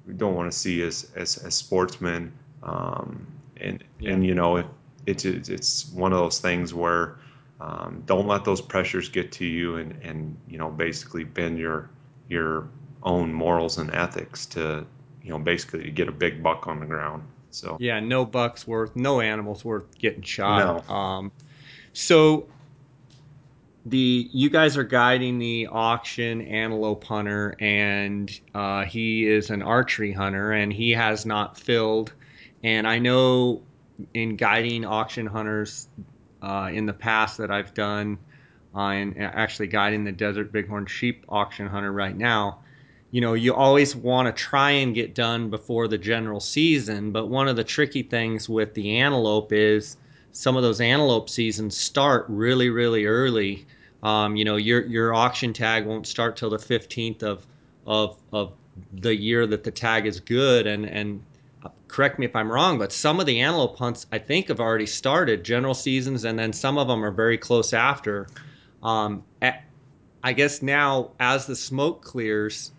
we 0.09 0.15
don't 0.15 0.35
want 0.35 0.51
to 0.51 0.59
see 0.59 0.83
as 0.83 1.09
as, 1.15 1.37
as 1.39 1.55
sportsmen. 1.55 2.33
Um, 2.65 3.25
and 3.59 3.85
yeah. 4.01 4.11
and 4.11 4.27
you 4.27 4.35
know, 4.35 4.57
it, 4.57 4.67
it's 5.07 5.25
it's 5.25 5.89
one 5.93 6.13
of 6.13 6.19
those 6.19 6.41
things 6.41 6.75
where 6.75 7.17
um, 7.61 8.03
don't 8.07 8.27
let 8.27 8.45
those 8.45 8.61
pressures 8.61 9.09
get 9.09 9.33
to 9.33 9.45
you 9.45 9.77
and, 9.77 9.93
and 10.03 10.37
you 10.49 10.59
know 10.59 10.71
basically 10.71 11.25
bend 11.25 11.59
your 11.59 11.91
your 12.29 12.69
own 13.03 13.33
morals 13.33 13.79
and 13.79 13.93
ethics 13.95 14.47
to 14.47 14.87
you 15.23 15.31
know 15.31 15.39
basically 15.39 15.91
get 15.91 16.09
a 16.09 16.13
big 16.13 16.43
buck 16.43 16.67
on 16.67 16.81
the 16.81 16.87
ground 16.87 17.23
so 17.51 17.77
yeah 17.81 18.01
no 18.01 18.25
bucks 18.25 18.67
worth 18.67 18.95
no 18.95 19.21
animals 19.21 19.65
worth 19.65 19.99
getting 19.99 20.23
shot 20.23 20.87
no. 20.89 20.95
um 20.95 21.33
so 21.93 22.47
the 23.87 24.29
you 24.33 24.51
guys 24.51 24.77
are 24.77 24.85
guiding 24.85 25.39
the 25.39 25.69
auction 25.71 26.43
antelope 26.43 27.05
hunter, 27.05 27.55
and 27.59 28.39
uh, 28.55 28.85
he 28.85 29.27
is 29.27 29.51
an 29.51 29.63
archery 29.63 30.13
hunter, 30.13 30.53
and 30.53 30.73
he 30.73 30.91
has 30.93 31.25
not 31.25 31.59
filled. 31.59 32.13
And 32.63 32.87
I 32.87 32.99
know 32.99 33.63
in 34.15 34.37
guiding 34.37 34.85
auction 34.85 35.27
hunters 35.27 35.89
uh, 36.43 36.71
in 36.73 36.87
the 36.87 36.93
past 36.93 37.39
that 37.39 37.51
I've 37.51 37.75
done, 37.75 38.19
uh, 38.75 38.81
and 38.81 39.19
actually 39.19 39.69
guiding 39.69 40.05
the 40.05 40.13
desert 40.13 40.53
bighorn 40.53 40.87
sheep 40.87 41.25
auction 41.29 41.67
hunter 41.67 41.93
right 41.93 42.17
now, 42.17 42.61
you 43.11 43.21
know, 43.21 43.35
you 43.35 43.55
always 43.55 43.97
want 43.97 44.27
to 44.27 44.43
try 44.43 44.71
and 44.71 44.95
get 44.95 45.15
done 45.15 45.49
before 45.49 45.89
the 45.89 45.97
general 45.97 46.41
season. 46.41 47.11
But 47.11 47.29
one 47.29 47.49
of 47.49 47.57
the 47.57 47.65
tricky 47.65 48.03
things 48.03 48.49
with 48.49 48.75
the 48.75 48.99
antelope 48.99 49.53
is 49.53 49.97
some 50.33 50.57
of 50.57 50.63
those 50.63 50.81
antelope 50.81 51.31
seasons 51.31 51.77
start 51.77 52.27
really, 52.29 52.69
really 52.69 53.07
early. 53.07 53.67
Um, 54.03 54.37
you 54.37 54.45
know, 54.45 54.57
your 54.57 54.85
your 54.87 55.15
auction 55.15 55.53
tag 55.53 55.87
won't 55.87 56.07
start 56.07 56.37
till 56.37 56.51
the 56.51 56.59
15th 56.59 57.23
of 57.23 57.47
of 57.87 58.17
of 58.33 58.53
the 58.93 59.17
year 59.17 59.47
that 59.47 59.65
the 59.65 59.71
tag 59.71 60.07
is 60.07 60.21
good. 60.21 60.67
And 60.67 60.85
and 60.85 61.21
uh, 61.21 61.38
correct 61.89 62.19
me 62.19 62.27
if 62.27 62.37
I'm 62.37 62.51
wrong, 62.51 62.79
but 62.79 62.93
some 62.93 63.19
of 63.19 63.27
the 63.27 63.41
antelope 63.41 63.79
hunts 63.79 64.07
I 64.13 64.19
think 64.19 64.49
have 64.49 64.61
already 64.61 64.87
started 64.87 65.45
general 65.45 65.75
seasons, 65.75 66.25
and 66.25 66.39
then 66.39 66.53
some 66.53 66.79
of 66.79 66.89
them 66.89 67.05
are 67.05 67.11
very 67.11 67.39
close 67.39 67.73
after. 67.73 68.29
Um, 68.83 69.25
I 70.23 70.33
guess 70.33 70.63
now 70.63 71.13
as 71.21 71.47
the 71.47 71.57
smoke 71.57 72.03
clears 72.03 72.73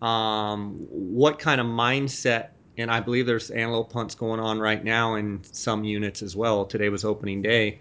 um, 0.00 0.74
what 0.90 1.38
kind 1.38 1.60
of 1.60 1.66
mindset 1.66 2.48
and 2.78 2.90
I 2.90 3.00
believe 3.00 3.26
there's 3.26 3.50
antelope 3.50 3.92
hunts 3.92 4.14
going 4.14 4.40
on 4.40 4.58
right 4.58 4.82
now 4.82 5.14
in 5.16 5.40
some 5.52 5.84
units 5.84 6.22
as 6.22 6.34
well. 6.34 6.64
Today 6.64 6.88
was 6.88 7.04
opening 7.04 7.42
day. 7.42 7.80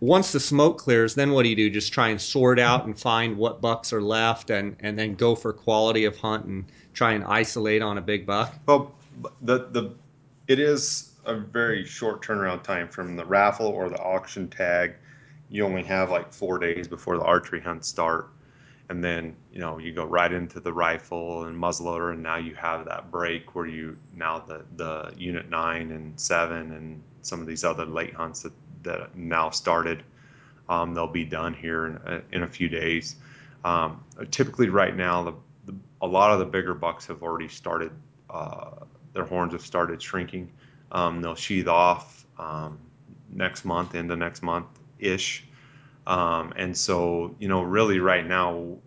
Once 0.00 0.32
the 0.32 0.40
smoke 0.40 0.78
clears, 0.78 1.14
then 1.14 1.30
what 1.32 1.44
do 1.44 1.48
you 1.48 1.56
do? 1.56 1.70
Just 1.70 1.92
try 1.92 2.08
and 2.08 2.20
sort 2.20 2.58
out 2.58 2.84
and 2.84 2.98
find 2.98 3.36
what 3.36 3.60
bucks 3.60 3.92
are 3.92 4.02
left, 4.02 4.50
and 4.50 4.76
and 4.80 4.98
then 4.98 5.14
go 5.14 5.34
for 5.34 5.52
quality 5.52 6.04
of 6.04 6.16
hunt 6.16 6.44
and 6.46 6.64
try 6.94 7.12
and 7.12 7.24
isolate 7.24 7.80
on 7.80 7.96
a 7.96 8.02
big 8.02 8.26
buck. 8.26 8.54
Well, 8.66 8.92
the 9.42 9.68
the 9.70 9.94
it 10.46 10.58
is 10.58 11.12
a 11.24 11.34
very 11.34 11.84
short 11.84 12.22
turnaround 12.22 12.62
time 12.62 12.88
from 12.88 13.16
the 13.16 13.24
raffle 13.24 13.66
or 13.66 13.88
the 13.88 13.98
auction 13.98 14.48
tag. 14.48 14.94
You 15.50 15.64
only 15.64 15.82
have 15.84 16.10
like 16.10 16.32
four 16.32 16.58
days 16.58 16.88
before 16.88 17.16
the 17.16 17.24
archery 17.24 17.60
hunts 17.60 17.88
start 17.88 18.30
and 18.88 19.04
then 19.04 19.36
you 19.52 19.60
know 19.60 19.78
you 19.78 19.92
go 19.92 20.04
right 20.04 20.32
into 20.32 20.60
the 20.60 20.72
rifle 20.72 21.44
and 21.44 21.56
muzzleloader 21.56 22.12
and 22.12 22.22
now 22.22 22.36
you 22.36 22.54
have 22.54 22.84
that 22.84 23.10
break 23.10 23.54
where 23.54 23.66
you 23.66 23.96
now 24.14 24.38
the 24.38 24.64
the 24.76 25.12
unit 25.16 25.48
9 25.48 25.90
and 25.90 26.18
7 26.18 26.72
and 26.72 27.02
some 27.22 27.40
of 27.40 27.46
these 27.46 27.64
other 27.64 27.84
late 27.84 28.14
hunts 28.14 28.42
that, 28.42 28.52
that 28.82 29.16
now 29.16 29.50
started 29.50 30.02
um, 30.68 30.94
they'll 30.94 31.06
be 31.06 31.24
done 31.24 31.54
here 31.54 31.86
in 31.86 31.96
a, 32.06 32.22
in 32.32 32.42
a 32.42 32.48
few 32.48 32.68
days 32.68 33.16
um, 33.64 34.02
typically 34.30 34.68
right 34.68 34.96
now 34.96 35.22
the, 35.22 35.34
the, 35.66 35.76
a 36.00 36.06
lot 36.06 36.30
of 36.32 36.38
the 36.38 36.44
bigger 36.44 36.74
bucks 36.74 37.06
have 37.06 37.22
already 37.22 37.48
started 37.48 37.92
uh, 38.30 38.70
their 39.12 39.24
horns 39.24 39.52
have 39.52 39.62
started 39.62 40.00
shrinking 40.00 40.50
um, 40.92 41.20
they'll 41.20 41.34
sheath 41.34 41.68
off 41.68 42.26
um, 42.38 42.78
next 43.30 43.64
month 43.64 43.94
into 43.94 44.16
next 44.16 44.42
month 44.42 44.66
ish 44.98 45.44
um, 46.08 46.54
and 46.56 46.74
so, 46.74 47.36
you 47.38 47.48
know, 47.48 47.60
really 47.60 48.00
right 48.00 48.26
now, 48.26 48.78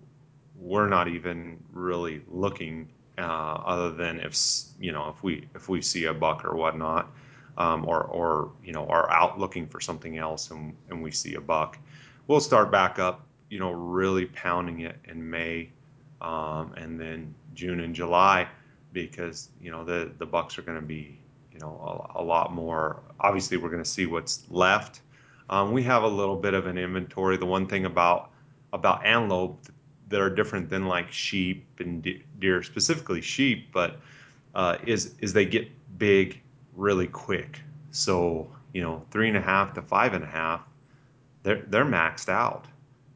we're 0.59 0.89
not 0.89 1.07
even 1.07 1.59
really 1.71 2.23
looking 2.27 2.89
uh, 3.17 3.21
other 3.21 3.91
than 3.91 4.19
if 4.19 4.35
you 4.79 4.91
know 4.91 5.09
if 5.09 5.23
we 5.23 5.47
if 5.53 5.69
we 5.69 5.81
see 5.81 6.05
a 6.05 6.13
buck 6.13 6.43
or 6.43 6.55
whatnot, 6.55 7.11
um, 7.57 7.87
or 7.87 8.03
or 8.05 8.51
you 8.63 8.73
know 8.73 8.87
are 8.87 9.09
out 9.11 9.39
looking 9.39 9.67
for 9.67 9.79
something 9.79 10.17
else 10.17 10.49
and 10.49 10.75
and 10.89 11.01
we 11.01 11.11
see 11.11 11.35
a 11.35 11.41
buck, 11.41 11.77
we'll 12.27 12.39
start 12.39 12.71
back 12.71 12.97
up. 12.97 13.25
You 13.51 13.59
know, 13.59 13.71
really 13.71 14.25
pounding 14.25 14.81
it 14.81 14.97
in 15.05 15.29
May, 15.29 15.69
um, 16.21 16.73
and 16.75 16.99
then 16.99 17.35
June 17.53 17.81
and 17.81 17.93
July, 17.93 18.47
because 18.93 19.49
you 19.61 19.71
know 19.71 19.83
the 19.83 20.11
the 20.17 20.25
bucks 20.25 20.57
are 20.57 20.61
going 20.61 20.79
to 20.79 20.85
be 20.85 21.19
you 21.51 21.59
know 21.59 22.09
a, 22.15 22.21
a 22.21 22.23
lot 22.23 22.53
more. 22.53 23.01
Obviously, 23.19 23.57
we're 23.57 23.69
going 23.69 23.83
to 23.83 23.89
see 23.89 24.05
what's 24.05 24.45
left 24.49 25.01
um, 25.51 25.73
we 25.73 25.83
have 25.83 26.03
a 26.03 26.07
little 26.07 26.37
bit 26.37 26.53
of 26.53 26.65
an 26.65 26.77
inventory. 26.77 27.35
The 27.37 27.45
one 27.45 27.67
thing 27.67 27.85
about 27.85 28.31
about 28.73 29.05
antelope 29.05 29.67
that 30.07 30.21
are 30.21 30.29
different 30.29 30.69
than 30.69 30.87
like 30.87 31.11
sheep 31.11 31.65
and 31.79 32.07
deer, 32.39 32.63
specifically 32.63 33.21
sheep, 33.21 33.71
but 33.73 33.99
uh, 34.55 34.77
is 34.87 35.13
is 35.19 35.33
they 35.33 35.45
get 35.45 35.67
big 35.97 36.41
really 36.73 37.07
quick. 37.07 37.59
So 37.91 38.49
you 38.73 38.81
know, 38.81 39.05
three 39.11 39.27
and 39.27 39.35
a 39.35 39.41
half 39.41 39.73
to 39.73 39.81
five 39.81 40.13
and 40.13 40.23
a 40.23 40.27
half, 40.27 40.61
they're 41.43 41.63
they're 41.67 41.85
maxed 41.85 42.29
out. 42.29 42.65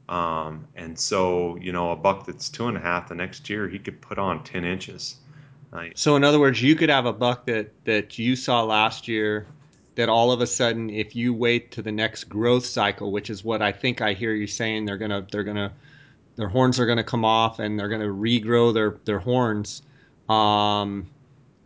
Um, 0.10 0.68
and 0.76 1.00
so 1.00 1.56
you 1.62 1.72
know, 1.72 1.92
a 1.92 1.96
buck 1.96 2.26
that's 2.26 2.50
two 2.50 2.68
and 2.68 2.76
a 2.76 2.82
half 2.82 3.08
the 3.08 3.16
next 3.16 3.50
year, 3.50 3.70
he 3.70 3.80
could 3.80 4.02
put 4.02 4.20
on 4.20 4.44
ten 4.44 4.66
inches. 4.66 5.16
So 5.96 6.16
in 6.16 6.24
other 6.24 6.40
words, 6.40 6.62
you 6.62 6.76
could 6.76 6.90
have 6.90 7.06
a 7.06 7.14
buck 7.14 7.46
that 7.46 7.72
that 7.86 8.18
you 8.18 8.36
saw 8.36 8.64
last 8.64 9.08
year 9.08 9.48
that 9.96 10.10
all 10.10 10.32
of 10.32 10.42
a 10.42 10.48
sudden 10.48 10.90
if 10.90 11.16
you 11.16 11.34
wait 11.34 11.72
to 11.72 11.82
the 11.82 11.92
next 11.92 12.26
growth 12.26 12.66
cycle 12.66 13.12
which 13.12 13.30
is 13.30 13.44
what 13.44 13.62
i 13.62 13.72
think 13.72 14.02
i 14.02 14.14
hear 14.14 14.34
you 14.34 14.48
saying 14.48 14.86
they're 14.86 14.98
gonna 14.98 15.26
they're 15.32 15.44
gonna 15.44 15.72
their 16.36 16.50
horns 16.50 16.80
are 16.80 16.86
gonna 16.86 17.04
come 17.04 17.26
off 17.26 17.60
and 17.60 17.80
they're 17.80 17.90
gonna 17.90 18.06
regrow 18.06 18.74
their 18.74 18.98
their 19.06 19.20
horns 19.20 19.82
um, 20.30 21.08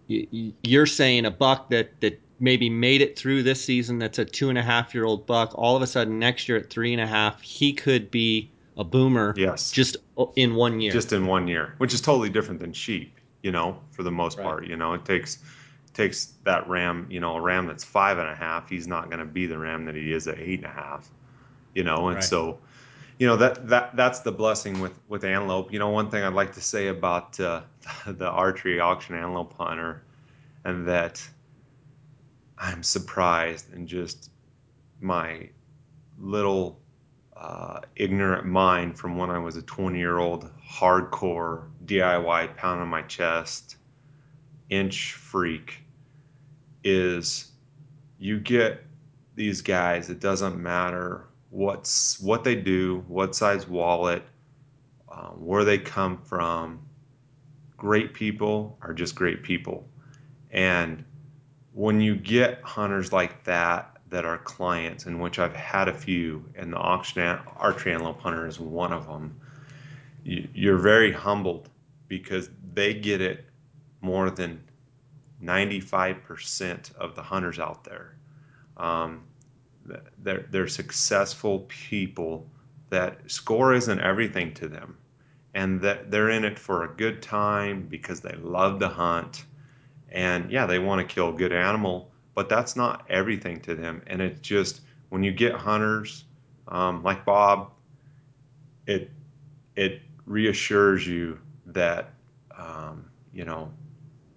you're 0.08 0.86
saying 0.86 1.26
a 1.26 1.32
buck 1.32 1.70
that 1.70 2.00
that 2.02 2.20
maybe 2.42 2.70
made 2.70 3.02
it 3.02 3.18
through 3.18 3.44
this 3.44 3.64
season 3.64 4.00
that's 4.00 4.20
a 4.20 4.26
two 4.26 4.50
and 4.50 4.58
a 4.58 4.62
half 4.62 4.94
year 4.94 5.06
old 5.06 5.26
buck 5.26 5.52
all 5.56 5.76
of 5.76 5.82
a 5.82 5.88
sudden 5.88 6.20
next 6.20 6.48
year 6.48 6.58
at 6.58 6.70
three 6.70 6.94
and 6.94 7.02
a 7.02 7.08
half 7.08 7.42
he 7.42 7.74
could 7.74 8.12
be 8.12 8.50
a 8.78 8.84
boomer 8.84 9.34
yes. 9.36 9.72
just 9.72 9.98
in 10.38 10.56
one 10.56 10.80
year. 10.80 10.92
Just 10.92 11.12
in 11.12 11.26
one 11.26 11.48
year 11.48 11.74
which 11.78 11.94
is 11.94 12.02
totally 12.02 12.30
different 12.30 12.60
than 12.60 12.74
sheep 12.74 13.19
you 13.44 13.52
know 13.52 13.80
for 13.92 14.04
the 14.04 14.12
most 14.12 14.38
right. 14.38 14.44
part 14.44 14.68
you 14.68 14.76
know 14.76 14.94
it 14.94 15.06
takes 15.06 15.40
takes 15.94 16.34
that 16.44 16.68
ram, 16.70 17.08
you 17.10 17.20
know, 17.20 17.36
a 17.36 17.42
ram 17.42 17.68
that's 17.68 17.84
five 17.84 18.18
and 18.18 18.30
a 18.30 18.36
half, 18.36 18.70
he's 18.70 18.88
not 18.88 19.10
going 19.10 19.20
to 19.20 19.26
be 19.26 19.46
the 19.46 19.58
ram 19.58 19.86
that 19.86 19.96
he 19.96 20.14
is 20.14 20.28
at 20.28 20.40
eight 20.40 20.60
and 20.60 20.66
a 20.66 20.70
half, 20.70 21.10
you 21.74 21.84
know, 21.84 22.08
and 22.08 22.16
right. 22.16 22.24
so, 22.24 22.58
you 23.18 23.28
know, 23.28 23.36
that, 23.36 23.68
that, 23.68 23.96
that's 23.96 24.20
the 24.20 24.32
blessing 24.32 24.80
with, 24.80 24.98
with 25.10 25.24
antelope. 25.24 25.74
You 25.74 25.80
know, 25.80 25.90
one 25.90 26.10
thing 26.10 26.24
I'd 26.24 26.34
like 26.34 26.54
to 26.54 26.62
say 26.62 26.88
about 26.88 27.40
uh, 27.40 27.62
the 28.08 28.30
archery 28.30 28.80
auction 28.80 29.16
antelope 29.16 29.54
hunter 29.58 30.04
and 30.64 30.88
that 30.88 31.22
I'm 32.58 32.84
surprised 32.84 33.74
and 33.74 33.88
just 33.88 34.32
my 35.02 35.50
little 36.18 36.80
uh, 37.40 37.80
ignorant 37.96 38.46
mind 38.46 39.00
from 39.00 39.18
when 39.18 39.30
I 39.30 39.40
was 39.40 39.56
a 39.56 39.62
20 39.62 39.98
year 39.98 40.18
old 40.18 40.50
hardcore 40.62 41.70
DIY 41.86 42.56
pound 42.58 42.82
on 42.82 42.88
my 42.88 43.02
chest 43.04 43.78
inch 44.70 45.14
freak 45.14 45.84
is 46.84 47.52
you 48.20 48.40
get 48.40 48.86
these 49.36 49.62
guys 49.62 50.10
it 50.10 50.20
doesn't 50.20 50.62
matter 50.62 51.26
what's 51.50 52.20
what 52.20 52.44
they 52.44 52.56
do 52.56 53.04
what 53.08 53.36
size 53.36 53.68
wallet 53.68 54.24
um, 55.12 55.44
where 55.46 55.64
they 55.64 55.78
come 55.78 56.18
from. 56.18 56.80
Great 57.78 58.14
people 58.14 58.78
are 58.82 58.94
just 58.94 59.16
great 59.16 59.44
people. 59.44 59.88
And 60.52 61.04
when 61.74 62.02
you 62.02 62.16
get 62.16 62.62
hunters 62.62 63.12
like 63.12 63.44
that 63.46 63.98
that 64.10 64.26
are 64.26 64.38
clients 64.40 65.06
in 65.06 65.20
which 65.20 65.40
i've 65.40 65.56
had 65.56 65.88
a 65.88 65.94
few 65.94 66.44
and 66.56 66.74
the 66.74 66.78
auction 66.78 67.22
archery 67.58 67.94
antelope 67.94 68.20
hunter 68.20 68.48
is 68.48 68.60
one 68.60 68.92
of 68.92 69.08
them. 69.08 69.40
You're 70.24 70.78
very 70.78 71.12
humbled 71.12 71.70
because 72.08 72.50
they 72.74 72.94
get 72.94 73.22
it 73.22 73.46
more 74.02 74.30
than 74.30 74.62
95% 75.44 76.96
of 76.96 77.16
the 77.16 77.22
hunters 77.22 77.60
out 77.60 77.84
there. 77.84 78.16
Um, 78.78 79.24
they're, 80.20 80.46
they're 80.52 80.68
successful 80.68 81.66
people 81.68 82.48
that 82.90 83.20
score 83.32 83.74
isn't 83.74 84.00
everything 84.02 84.54
to 84.56 84.68
them. 84.68 84.98
And 85.54 85.82
that 85.82 86.12
they're 86.12 86.30
in 86.30 86.44
it 86.44 86.60
for 86.60 86.84
a 86.84 86.90
good 86.90 87.22
time 87.22 87.88
because 87.90 88.20
they 88.20 88.36
love 88.42 88.80
to 88.80 88.88
hunt. 88.88 89.46
And 90.12 90.52
yeah 90.52 90.66
they 90.66 90.80
want 90.80 91.08
to 91.08 91.14
kill 91.14 91.30
a 91.30 91.34
good 91.34 91.54
animal 91.54 92.12
but 92.40 92.48
that's 92.48 92.78
not 92.78 93.06
everything 93.10 93.60
to 93.60 93.76
them 93.76 94.02
and 94.08 94.22
it's 94.22 94.40
just 94.40 94.80
when 95.10 95.24
you 95.24 95.32
get 95.32 95.54
hunters 95.54 96.24
um, 96.70 97.04
like 97.04 97.26
bob 97.26 97.72
it 98.88 99.12
it 99.76 100.02
reassures 100.26 101.06
you 101.06 101.38
that 101.66 102.14
um, 102.58 103.10
you 103.34 103.44
know 103.44 103.70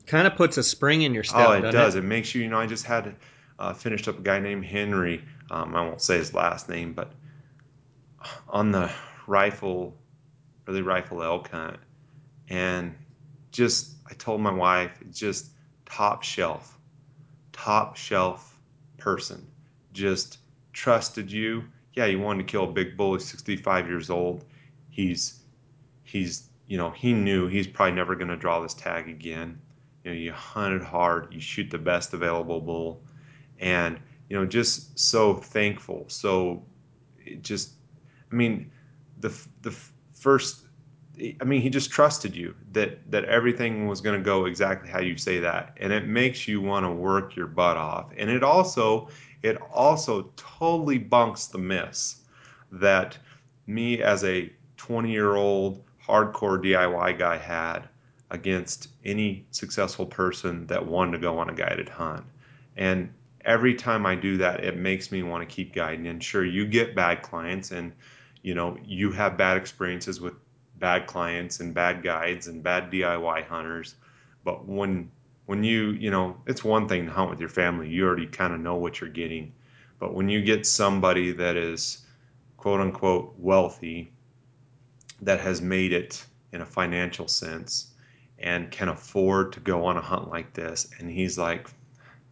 kind 0.06 0.26
of 0.26 0.36
puts 0.36 0.58
a 0.58 0.62
spring 0.62 1.02
in 1.02 1.14
your 1.14 1.24
step. 1.24 1.48
Oh, 1.48 1.52
it 1.52 1.70
does. 1.70 1.94
It? 1.94 2.00
it? 2.00 2.06
makes 2.06 2.34
you. 2.34 2.42
You 2.42 2.48
know, 2.48 2.58
I 2.58 2.66
just 2.66 2.84
had 2.84 3.14
uh, 3.58 3.72
finished 3.72 4.08
up 4.08 4.18
a 4.18 4.22
guy 4.22 4.38
named 4.40 4.64
Henry. 4.64 5.24
Um, 5.50 5.74
I 5.74 5.82
won't 5.82 6.02
say 6.02 6.18
his 6.18 6.34
last 6.34 6.68
name, 6.68 6.92
but 6.92 7.12
on 8.48 8.72
the 8.72 8.90
rifle, 9.26 9.96
really 10.66 10.82
rifle 10.82 11.22
elk 11.22 11.50
hunt, 11.50 11.78
and 12.48 12.94
just 13.50 13.94
I 14.08 14.14
told 14.14 14.40
my 14.40 14.52
wife, 14.52 14.98
just 15.10 15.50
top 15.86 16.22
shelf, 16.22 16.78
top 17.62 17.96
shelf 17.96 18.58
person, 18.98 19.46
just 19.92 20.38
trusted 20.72 21.30
you. 21.30 21.62
yeah, 21.94 22.08
he 22.08 22.16
wanted 22.16 22.44
to 22.44 22.50
kill 22.50 22.64
a 22.64 22.72
big 22.72 22.96
bull. 22.96 23.14
He's 23.14 23.24
65 23.26 23.86
years 23.86 24.10
old. 24.10 24.44
He's 24.90 25.44
he's 26.02 26.48
you 26.66 26.76
know 26.76 26.90
he 26.90 27.12
knew 27.12 27.46
he's 27.46 27.68
probably 27.68 27.94
never 27.94 28.16
going 28.16 28.30
to 28.30 28.36
draw 28.36 28.58
this 28.58 28.74
tag 28.74 29.08
again. 29.08 29.60
You 30.02 30.10
know, 30.10 30.16
you 30.16 30.32
hunted 30.32 30.82
hard, 30.82 31.32
you 31.32 31.40
shoot 31.40 31.70
the 31.70 31.78
best 31.78 32.12
available 32.14 32.60
bull, 32.60 33.00
and 33.60 34.00
you 34.28 34.36
know 34.36 34.44
just 34.44 34.98
so 34.98 35.34
thankful. 35.34 36.06
So 36.08 36.64
just, 37.42 37.74
I 38.32 38.34
mean, 38.34 38.72
the 39.20 39.32
the 39.60 39.74
first 40.14 40.66
I 41.20 41.44
mean, 41.44 41.60
he 41.60 41.68
just 41.68 41.90
trusted 41.90 42.34
you 42.34 42.54
that 42.72 43.10
that 43.10 43.24
everything 43.26 43.86
was 43.86 44.00
going 44.00 44.18
to 44.18 44.24
go 44.24 44.46
exactly 44.46 44.88
how 44.88 45.00
you 45.00 45.16
say 45.16 45.38
that, 45.40 45.76
and 45.78 45.92
it 45.92 46.06
makes 46.06 46.48
you 46.48 46.60
want 46.60 46.86
to 46.86 46.90
work 46.90 47.36
your 47.36 47.46
butt 47.46 47.76
off. 47.76 48.12
And 48.16 48.30
it 48.30 48.42
also 48.42 49.08
it 49.42 49.58
also 49.72 50.30
totally 50.36 50.98
bunks 50.98 51.46
the 51.46 51.58
myths 51.58 52.22
that 52.70 53.18
me 53.66 54.02
as 54.02 54.24
a 54.24 54.50
20 54.78 55.10
year 55.10 55.34
old 55.36 55.82
hardcore 56.02 56.62
DIY 56.62 57.18
guy 57.18 57.36
had 57.36 57.88
against 58.30 58.88
any 59.04 59.44
successful 59.50 60.06
person 60.06 60.66
that 60.66 60.84
wanted 60.84 61.12
to 61.12 61.18
go 61.18 61.38
on 61.38 61.50
a 61.50 61.54
guided 61.54 61.88
hunt. 61.88 62.24
And 62.76 63.12
every 63.44 63.74
time 63.74 64.06
I 64.06 64.14
do 64.14 64.38
that, 64.38 64.64
it 64.64 64.78
makes 64.78 65.12
me 65.12 65.22
want 65.22 65.46
to 65.46 65.54
keep 65.54 65.74
guiding. 65.74 66.06
And 66.06 66.24
sure, 66.24 66.44
you 66.44 66.66
get 66.66 66.94
bad 66.94 67.22
clients 67.22 67.70
and 67.70 67.92
you 68.42 68.54
know 68.54 68.78
you 68.82 69.12
have 69.12 69.36
bad 69.36 69.58
experiences 69.58 70.20
with 70.20 70.34
bad 70.82 71.06
clients 71.06 71.60
and 71.60 71.72
bad 71.72 72.02
guides 72.02 72.48
and 72.48 72.60
bad 72.60 72.90
DIY 72.90 73.46
hunters. 73.46 73.94
But 74.44 74.66
when 74.66 75.10
when 75.46 75.62
you 75.62 75.92
you 75.92 76.10
know 76.10 76.36
it's 76.46 76.64
one 76.64 76.88
thing 76.88 77.06
to 77.06 77.12
hunt 77.12 77.30
with 77.30 77.40
your 77.40 77.48
family, 77.48 77.88
you 77.88 78.04
already 78.04 78.26
kind 78.26 78.52
of 78.52 78.60
know 78.60 78.74
what 78.74 79.00
you're 79.00 79.08
getting. 79.08 79.52
But 80.00 80.12
when 80.12 80.28
you 80.28 80.42
get 80.42 80.66
somebody 80.66 81.30
that 81.32 81.56
is 81.56 82.04
quote 82.56 82.80
unquote 82.80 83.34
wealthy, 83.38 84.12
that 85.22 85.40
has 85.40 85.62
made 85.62 85.92
it 85.92 86.26
in 86.52 86.60
a 86.60 86.66
financial 86.66 87.28
sense 87.28 87.92
and 88.40 88.68
can 88.72 88.88
afford 88.88 89.52
to 89.52 89.60
go 89.60 89.86
on 89.86 89.96
a 89.96 90.00
hunt 90.00 90.28
like 90.30 90.52
this, 90.52 90.90
and 90.98 91.08
he's 91.08 91.38
like, 91.38 91.70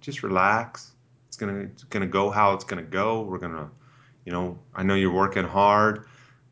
just 0.00 0.24
relax. 0.24 0.90
It's 1.28 1.36
gonna 1.36 1.60
it's 1.60 1.84
gonna 1.84 2.08
go 2.08 2.30
how 2.30 2.52
it's 2.54 2.64
gonna 2.64 2.82
go. 2.82 3.22
We're 3.22 3.38
gonna, 3.38 3.70
you 4.24 4.32
know, 4.32 4.58
I 4.74 4.82
know 4.82 4.96
you're 4.96 5.14
working 5.14 5.44
hard 5.44 6.06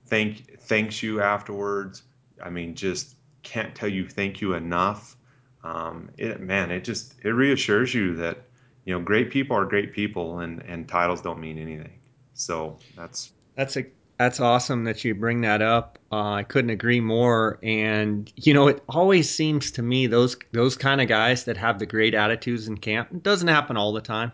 thank 0.09 0.61
thanks 0.61 1.03
you 1.03 1.21
afterwards. 1.21 2.03
I 2.42 2.51
mean, 2.51 2.75
just 2.75 3.16
can't 3.42 3.75
tell 3.75 3.88
you 3.88 4.09
thank 4.09 4.40
you 4.40 4.55
enough. 4.55 5.16
Um, 5.64 6.11
it, 6.18 6.40
man, 6.40 6.71
it 6.71 6.85
just 6.85 7.14
it 7.23 7.31
reassures 7.31 7.94
you 7.94 8.16
that 8.16 8.38
you 8.85 8.94
know 8.94 9.01
great 9.01 9.31
people 9.31 9.57
are 9.57 9.64
great 9.64 9.92
people, 9.92 10.40
and 10.40 10.62
and 10.62 10.88
titles 10.88 11.21
don't 11.21 11.40
mean 11.40 11.59
anything. 11.59 11.99
So 12.35 12.79
that's 12.97 13.33
that's 13.55 13.77
a 13.77 13.87
that's 14.18 14.40
awesome 14.40 14.85
that 14.85 15.05
you 15.05 15.14
bring 15.14 15.42
that 15.42 15.62
up. 15.62 15.99
Uh, 16.11 16.33
I 16.33 16.42
couldn't 16.42 16.71
agree 16.71 17.01
more. 17.01 17.59
And 17.62 18.31
you 18.37 18.53
know, 18.53 18.68
it 18.68 18.83
always 18.88 19.31
seems 19.31 19.71
to 19.73 19.83
me 19.83 20.07
those 20.07 20.37
those 20.53 20.77
kind 20.77 21.01
of 21.01 21.09
guys 21.09 21.44
that 21.44 21.57
have 21.57 21.79
the 21.79 21.87
great 21.87 22.14
attitudes 22.14 22.68
in 22.68 22.77
camp. 22.79 23.09
It 23.12 23.23
doesn't 23.23 23.49
happen 23.49 23.77
all 23.77 23.92
the 23.92 24.01
time, 24.01 24.33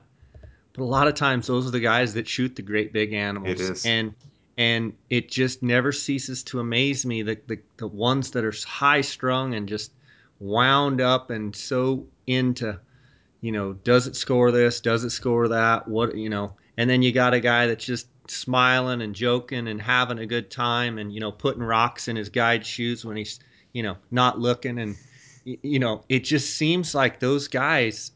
but 0.73 0.83
a 0.83 0.85
lot 0.85 1.07
of 1.07 1.15
times 1.15 1.47
those 1.47 1.67
are 1.67 1.71
the 1.71 1.81
guys 1.81 2.15
that 2.15 2.27
shoot 2.27 2.57
the 2.57 2.63
great 2.63 2.93
big 2.93 3.13
animals. 3.13 3.61
It 3.61 3.61
is. 3.61 3.87
And 3.87 4.15
and 4.57 4.93
it 5.11 5.29
just 5.29 5.63
never 5.63 5.91
ceases 5.93 6.43
to 6.45 6.61
amaze 6.61 7.05
me 7.05 7.23
that 7.23 7.49
the, 7.49 7.59
the 7.77 7.87
ones 7.87 8.31
that 8.31 8.45
are 8.45 8.55
high 8.67 9.01
strung 9.01 9.55
and 9.55 9.69
just 9.69 9.93
wound 10.39 11.01
up 11.01 11.31
and 11.31 11.55
so 11.55 12.07
into 12.27 12.79
you 13.41 13.53
know 13.53 13.73
does 13.73 14.07
it 14.07 14.17
score 14.17 14.51
this 14.51 14.81
does 14.81 15.05
it 15.05 15.11
score 15.11 15.49
that 15.49 15.87
what 15.89 16.17
you 16.17 16.29
know 16.29 16.53
and 16.77 16.89
then 16.89 17.03
you 17.03 17.13
got 17.13 17.35
a 17.35 17.41
guy 17.41 17.67
that's 17.67 17.85
just 17.85 18.09
smiling 18.29 19.03
and 19.03 19.15
joking 19.15 19.69
and 19.69 19.81
having 19.81 20.19
a 20.19 20.27
good 20.27 20.51
time 20.51 20.99
and 20.99 21.13
you 21.13 21.21
know 21.21 21.31
putting 21.31 21.63
rocks 21.63 22.09
in 22.09 22.17
his 22.17 22.29
guide 22.29 22.65
shoes 22.65 23.05
when 23.05 23.17
he's 23.17 23.41
you 23.73 23.83
know 23.83 23.97
not 24.11 24.39
looking 24.39 24.79
and 24.79 24.97
you 25.45 25.79
know 25.79 26.03
it 26.09 26.21
just 26.25 26.57
seems 26.57 26.95
like 26.95 27.21
those 27.21 27.49
guys 27.49 28.13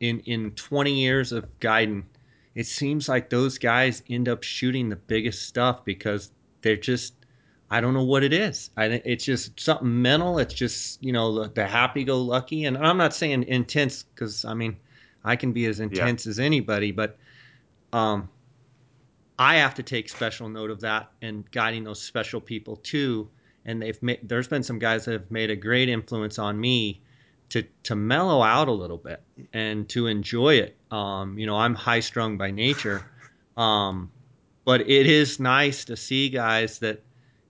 in 0.00 0.20
in 0.20 0.50
20 0.52 0.92
years 0.92 1.32
of 1.32 1.46
guiding 1.60 2.04
it 2.54 2.66
seems 2.66 3.08
like 3.08 3.30
those 3.30 3.58
guys 3.58 4.02
end 4.08 4.28
up 4.28 4.42
shooting 4.42 4.88
the 4.88 4.96
biggest 4.96 5.46
stuff 5.46 5.84
because 5.84 6.30
they're 6.62 6.76
just 6.76 7.14
I 7.70 7.80
don't 7.80 7.94
know 7.94 8.04
what 8.04 8.22
it 8.22 8.34
is. 8.34 8.70
I 8.76 8.84
it's 8.84 9.24
just 9.24 9.58
something 9.58 10.02
mental. 10.02 10.38
It's 10.38 10.52
just 10.52 11.02
you 11.02 11.12
know 11.12 11.42
the, 11.42 11.48
the 11.48 11.66
happy-go-lucky, 11.66 12.64
and 12.64 12.76
I'm 12.76 12.98
not 12.98 13.14
saying 13.14 13.44
intense 13.44 14.02
because 14.02 14.44
I 14.44 14.54
mean 14.54 14.76
I 15.24 15.36
can 15.36 15.52
be 15.52 15.66
as 15.66 15.80
intense 15.80 16.26
yeah. 16.26 16.30
as 16.30 16.38
anybody, 16.38 16.90
but 16.90 17.16
um, 17.92 18.28
I 19.38 19.56
have 19.56 19.74
to 19.76 19.82
take 19.82 20.08
special 20.08 20.48
note 20.48 20.70
of 20.70 20.80
that 20.80 21.10
and 21.22 21.50
guiding 21.50 21.84
those 21.84 22.00
special 22.00 22.40
people 22.40 22.76
too. 22.76 23.28
And 23.64 23.80
they've 23.80 24.02
made, 24.02 24.20
there's 24.28 24.48
been 24.48 24.64
some 24.64 24.78
guys 24.78 25.04
that 25.04 25.12
have 25.12 25.30
made 25.30 25.50
a 25.50 25.56
great 25.56 25.88
influence 25.88 26.38
on 26.38 26.60
me 26.60 27.00
to 27.52 27.62
to 27.82 27.94
mellow 27.94 28.42
out 28.42 28.68
a 28.68 28.72
little 28.72 28.96
bit 28.96 29.22
and 29.52 29.86
to 29.90 30.06
enjoy 30.06 30.54
it. 30.54 30.74
Um, 30.90 31.38
you 31.38 31.46
know, 31.46 31.56
I'm 31.56 31.74
high 31.74 32.00
strung 32.00 32.38
by 32.38 32.50
nature, 32.50 33.04
um, 33.58 34.10
but 34.64 34.80
it 34.80 35.06
is 35.06 35.38
nice 35.38 35.84
to 35.84 35.96
see 35.96 36.30
guys 36.30 36.78
that, 36.78 37.02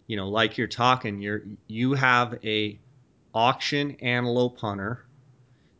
you 0.08 0.16
know, 0.16 0.28
like 0.28 0.58
you're 0.58 0.66
talking, 0.66 1.20
you're 1.20 1.42
you 1.68 1.94
have 1.94 2.36
a 2.44 2.80
auction 3.32 3.96
antelope 4.00 4.58
hunter 4.58 5.06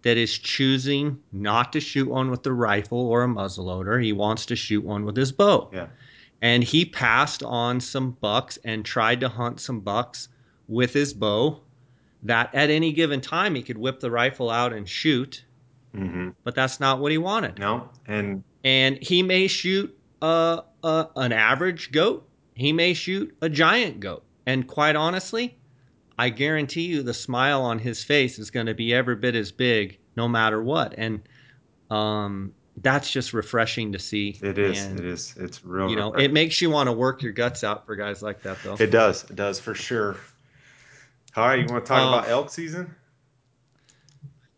that 0.02 0.16
is 0.16 0.38
choosing 0.38 1.18
not 1.32 1.72
to 1.72 1.80
shoot 1.80 2.08
one 2.08 2.30
with 2.30 2.44
the 2.44 2.52
rifle 2.52 2.98
or 2.98 3.24
a 3.24 3.28
muzzleloader. 3.28 4.02
He 4.02 4.12
wants 4.12 4.46
to 4.46 4.56
shoot 4.56 4.85
one 4.85 5.04
with 5.04 5.16
his 5.16 5.32
bow. 5.32 5.68
Yeah. 5.72 5.88
And 6.40 6.62
he 6.62 6.85
passed 6.85 7.42
on 7.42 7.80
some 7.80 8.12
bucks 8.20 8.58
and 8.64 8.85
tried 8.85 9.20
to 9.20 9.28
hunt 9.28 9.61
some 9.61 9.80
bucks 9.80 10.28
with 10.68 10.92
his 10.92 11.12
bow 11.12 11.61
that 12.22 12.54
at 12.54 12.70
any 12.70 12.92
given 12.92 13.20
time 13.20 13.54
he 13.54 13.62
could 13.62 13.78
whip 13.78 14.00
the 14.00 14.11
rifle 14.11 14.50
out 14.50 14.72
and 14.72 14.88
shoot. 14.88 15.44
Mm-hmm. 15.94 16.30
But 16.44 16.54
that's 16.54 16.80
not 16.80 17.00
what 17.00 17.12
he 17.12 17.18
wanted. 17.18 17.58
No, 17.58 17.88
and 18.06 18.42
and 18.64 18.98
he 19.02 19.22
may 19.22 19.46
shoot 19.46 19.96
a, 20.22 20.62
a 20.82 21.08
an 21.16 21.32
average 21.32 21.92
goat. 21.92 22.26
He 22.54 22.72
may 22.72 22.94
shoot 22.94 23.37
a 23.40 23.48
giant 23.48 24.00
goat. 24.00 24.24
And 24.46 24.66
quite 24.66 24.96
honestly, 24.96 25.56
I 26.18 26.30
guarantee 26.30 26.82
you 26.82 27.02
the 27.02 27.14
smile 27.14 27.62
on 27.62 27.78
his 27.78 28.02
face 28.02 28.38
is 28.38 28.50
going 28.50 28.66
to 28.66 28.74
be 28.74 28.92
every 28.94 29.16
bit 29.16 29.35
as 29.35 29.52
big 29.52 29.98
no 30.16 30.28
matter 30.28 30.62
what. 30.62 30.94
And 30.96 31.22
um, 31.90 32.52
that's 32.78 33.11
just 33.11 33.32
refreshing 33.32 33.92
to 33.92 33.98
see. 33.98 34.38
It 34.42 34.58
is. 34.58 34.82
And, 34.82 34.98
it 34.98 35.06
is. 35.06 35.35
It's 35.38 35.64
real. 35.64 35.90
You 35.90 35.96
know, 35.96 36.06
refreshing. 36.06 36.30
it 36.30 36.32
makes 36.32 36.61
you 36.61 36.70
want 36.70 36.88
to 36.88 36.92
work 36.92 37.22
your 37.22 37.32
guts 37.32 37.64
out 37.64 37.87
for 37.87 37.96
guys 37.96 38.22
like 38.22 38.42
that, 38.42 38.58
though. 38.64 38.76
It 38.78 38.90
does. 38.90 39.24
It 39.24 39.37
does 39.37 39.61
for 39.61 39.74
sure. 39.74 40.16
All 41.35 41.47
right, 41.47 41.61
you 41.61 41.66
want 41.66 41.85
to 41.85 41.88
talk 41.88 42.01
um, 42.01 42.09
about 42.12 42.29
elk 42.29 42.51
season? 42.51 42.95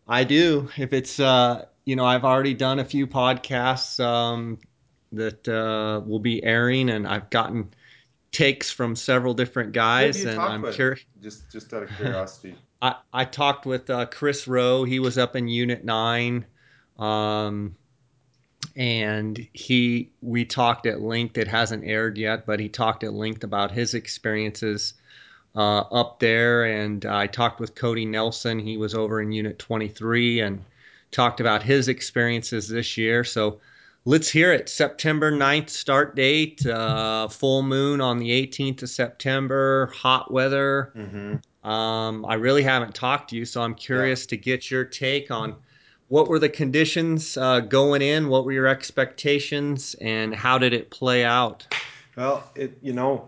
I 0.07 0.25
do. 0.25 0.69
If 0.75 0.91
it's, 0.91 1.19
uh, 1.19 1.65
you 1.85 1.95
know, 1.95 2.05
I've 2.05 2.25
already 2.25 2.53
done 2.53 2.79
a 2.79 2.85
few 2.85 3.07
podcasts 3.07 4.03
um, 4.03 4.59
that 5.13 5.47
uh, 5.47 6.01
will 6.05 6.19
be 6.19 6.43
airing, 6.43 6.89
and 6.89 7.07
I've 7.07 7.29
gotten 7.29 7.69
takes 8.31 8.69
from 8.69 8.97
several 8.97 9.33
different 9.33 9.71
guys, 9.71 10.25
and 10.25 10.37
I'm 10.37 10.69
curious. 10.73 11.05
Just, 11.21 11.49
just 11.49 11.73
out 11.73 11.83
of 11.83 11.89
curiosity. 11.91 12.55
I, 12.81 12.95
I 13.13 13.23
talked 13.23 13.65
with 13.65 13.89
uh, 13.89 14.07
Chris 14.07 14.45
Rowe. 14.45 14.83
He 14.83 14.99
was 14.99 15.17
up 15.17 15.37
in 15.37 15.47
Unit 15.47 15.85
Nine, 15.85 16.45
um, 16.99 17.77
and 18.75 19.47
he 19.53 20.11
we 20.21 20.43
talked 20.43 20.85
at 20.85 20.99
length. 20.99 21.37
It 21.37 21.47
hasn't 21.47 21.85
aired 21.85 22.17
yet, 22.17 22.45
but 22.45 22.59
he 22.59 22.67
talked 22.67 23.05
at 23.05 23.13
length 23.13 23.45
about 23.45 23.71
his 23.71 23.93
experiences 23.93 24.95
uh, 25.55 25.79
up 25.79 26.19
there. 26.19 26.65
And 26.65 27.05
I 27.05 27.27
talked 27.27 27.59
with 27.59 27.75
Cody 27.75 28.05
Nelson. 28.05 28.59
He 28.59 28.77
was 28.77 28.93
over 28.93 29.21
in 29.21 29.31
Unit 29.31 29.57
23 29.59 30.41
and 30.41 30.63
talked 31.11 31.39
about 31.39 31.63
his 31.63 31.87
experiences 31.87 32.67
this 32.67 32.97
year. 32.97 33.23
So 33.23 33.59
let's 34.05 34.29
hear 34.29 34.51
it. 34.51 34.69
September 34.69 35.31
9th 35.31 35.69
start 35.69 36.15
date, 36.15 36.65
uh, 36.65 37.27
full 37.27 37.63
moon 37.63 38.01
on 38.01 38.19
the 38.19 38.29
18th 38.29 38.83
of 38.83 38.89
September, 38.89 39.87
hot 39.87 40.31
weather. 40.31 40.91
Mm-hmm. 40.95 41.69
Um, 41.69 42.25
I 42.25 42.35
really 42.35 42.61
haven't 42.61 42.93
talked 42.93 43.31
to 43.31 43.35
you, 43.35 43.45
so 43.45 43.61
I'm 43.61 43.73
curious 43.73 44.23
yeah. 44.23 44.29
to 44.29 44.37
get 44.37 44.69
your 44.69 44.85
take 44.85 45.31
on 45.31 45.55
what 46.07 46.27
were 46.27 46.37
the 46.37 46.49
conditions 46.49 47.35
uh, 47.37 47.61
going 47.61 48.01
in, 48.01 48.29
what 48.29 48.45
were 48.45 48.51
your 48.51 48.67
expectations, 48.67 49.95
and 49.95 50.35
how 50.35 50.57
did 50.59 50.73
it 50.73 50.91
play 50.91 51.25
out? 51.25 51.65
Well, 52.15 52.49
it 52.55 52.77
you 52.81 52.93
know 52.93 53.27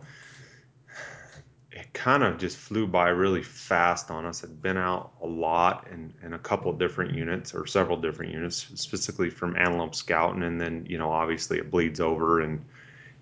kind 1.98 2.24
of 2.24 2.38
just 2.38 2.58
flew 2.58 2.86
by 2.88 3.10
really 3.10 3.42
fast 3.44 4.12
on 4.12 4.26
us. 4.26 4.44
I'd 4.44 4.62
been 4.62 4.78
out 4.78 5.14
a 5.22 5.28
lot 5.28 5.88
in, 5.92 6.14
in 6.24 6.34
a 6.34 6.40
couple 6.40 6.72
different 6.74 7.14
units 7.16 7.54
or 7.56 7.66
several 7.66 7.98
different 7.98 8.32
units, 8.32 8.58
specifically 8.76 9.30
from 9.32 9.56
antelope 9.58 9.96
scouting, 9.96 10.44
and 10.44 10.62
then 10.62 10.86
you 10.88 10.98
know 10.98 11.12
obviously 11.12 11.58
it 11.58 11.72
bleeds 11.72 12.00
over 12.00 12.42
and 12.42 12.64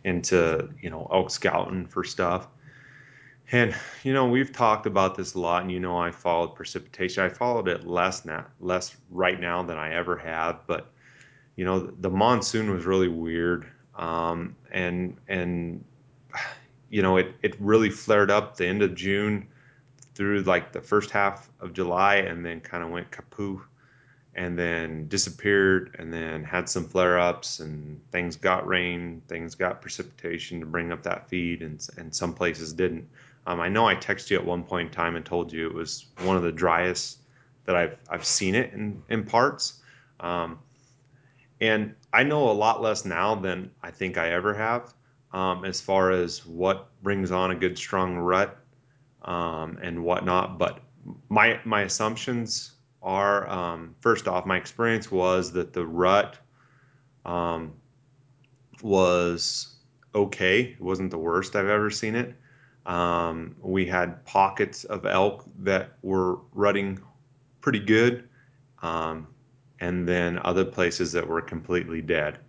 into 0.04 0.70
you 0.82 0.90
know 0.90 1.08
elk 1.14 1.32
scouting 1.32 1.88
for 1.88 2.04
stuff. 2.04 2.48
And 3.52 3.76
you 4.04 4.14
know 4.14 4.28
we've 4.28 4.52
talked 4.52 4.86
about 4.88 5.16
this 5.16 5.36
a 5.36 5.40
lot, 5.40 5.62
and 5.64 5.72
you 5.72 5.80
know 5.80 5.98
I 5.98 6.12
followed 6.12 6.56
precipitation. 6.56 7.24
I 7.24 7.30
followed 7.30 7.68
it 7.68 7.88
less 7.88 8.26
now, 8.26 8.46
less 8.60 8.96
right 9.10 9.40
now 9.40 9.64
than 9.64 9.78
I 9.78 9.94
ever 9.94 10.18
have, 10.18 10.62
but 10.68 10.92
you 11.56 11.66
know 11.66 11.80
the 11.80 12.10
monsoon 12.10 12.72
was 12.72 12.86
really 12.86 13.08
weird. 13.10 13.66
um, 13.96 14.56
and 14.72 15.18
and 15.28 15.84
you 16.90 17.02
know 17.02 17.18
it 17.18 17.34
it 17.42 17.56
really 17.60 17.90
flared 17.90 18.32
up 18.32 18.58
the 18.58 18.66
end 18.66 18.82
of 18.82 18.96
June 18.96 19.48
through 20.14 20.42
like 20.42 20.72
the 20.72 20.82
first 20.82 21.12
half 21.12 21.50
of 21.60 21.74
July, 21.74 22.16
and 22.16 22.46
then 22.46 22.62
kind 22.62 22.84
of 22.84 22.90
went 22.90 23.12
kapoo, 23.12 23.62
and 24.36 24.58
then 24.58 25.08
disappeared, 25.08 25.96
and 26.00 26.12
then 26.12 26.44
had 26.44 26.70
some 26.70 26.88
flare 26.88 27.20
ups, 27.20 27.60
and 27.60 28.00
things 28.12 28.36
got 28.36 28.66
rain, 28.68 29.22
things 29.28 29.56
got 29.56 29.82
precipitation 29.82 30.60
to 30.60 30.66
bring 30.66 30.92
up 30.92 31.04
that 31.04 31.28
feed, 31.30 31.62
and 31.62 31.88
and 31.98 32.14
some 32.14 32.34
places 32.34 32.74
didn't. 32.74 33.08
Um, 33.48 33.60
I 33.60 33.70
know 33.70 33.88
I 33.88 33.96
texted 33.96 34.32
you 34.32 34.38
at 34.38 34.46
one 34.46 34.64
point 34.64 34.88
in 34.88 34.94
time 34.94 35.16
and 35.16 35.26
told 35.26 35.52
you 35.52 35.68
it 35.68 35.74
was 35.74 36.06
one 36.24 36.38
of 36.38 36.44
the 36.44 36.52
driest 36.52 37.20
that 37.66 37.76
I've 37.76 37.98
I've 38.10 38.26
seen 38.26 38.56
it 38.56 38.74
in 38.74 39.02
in 39.10 39.26
parts. 39.26 39.82
Um, 40.20 40.60
and 41.62 41.96
I 42.12 42.24
know 42.24 42.50
a 42.50 42.54
lot 42.54 42.82
less 42.82 43.06
now 43.06 43.36
than 43.36 43.72
I 43.82 43.92
think 43.92 44.18
I 44.18 44.32
ever 44.32 44.54
have 44.54 44.94
um, 45.36 45.66
as 45.66 45.82
far 45.82 46.12
as 46.12 46.46
what 46.46 46.90
brings 47.04 47.30
on 47.30 47.52
a 47.52 47.56
good 47.56 47.78
strong 47.78 48.16
rut 48.16 48.58
um, 49.24 49.78
and 49.84 50.02
whatnot. 50.02 50.58
But 50.58 50.80
my 51.28 51.60
my 51.66 51.82
assumptions 51.82 52.72
are 53.04 53.48
um, 53.50 53.96
first 54.00 54.30
off, 54.30 54.46
my 54.46 54.56
experience 54.56 55.12
was 55.12 55.52
that 55.52 55.74
the 55.74 55.86
rut 55.86 56.38
um, 57.26 57.74
was 58.82 59.76
okay. 60.16 60.62
It 60.62 60.82
wasn't 60.82 61.12
the 61.12 61.18
worst 61.18 61.58
I've 61.58 61.68
ever 61.68 61.92
seen 61.92 62.16
it. 62.16 62.34
Um, 62.86 63.56
we 63.62 63.86
had 63.86 64.24
pockets 64.26 64.86
of 64.86 65.06
elk 65.06 65.44
that 65.60 65.98
were 66.02 66.36
rutting 66.54 67.00
pretty 67.60 67.80
good. 67.80 68.30
Um, 68.82 69.28
and 69.82 70.08
then 70.08 70.40
other 70.46 70.64
places 70.64 71.12
that 71.12 71.28
were 71.28 71.42
completely 71.42 72.02
dead. 72.02 72.40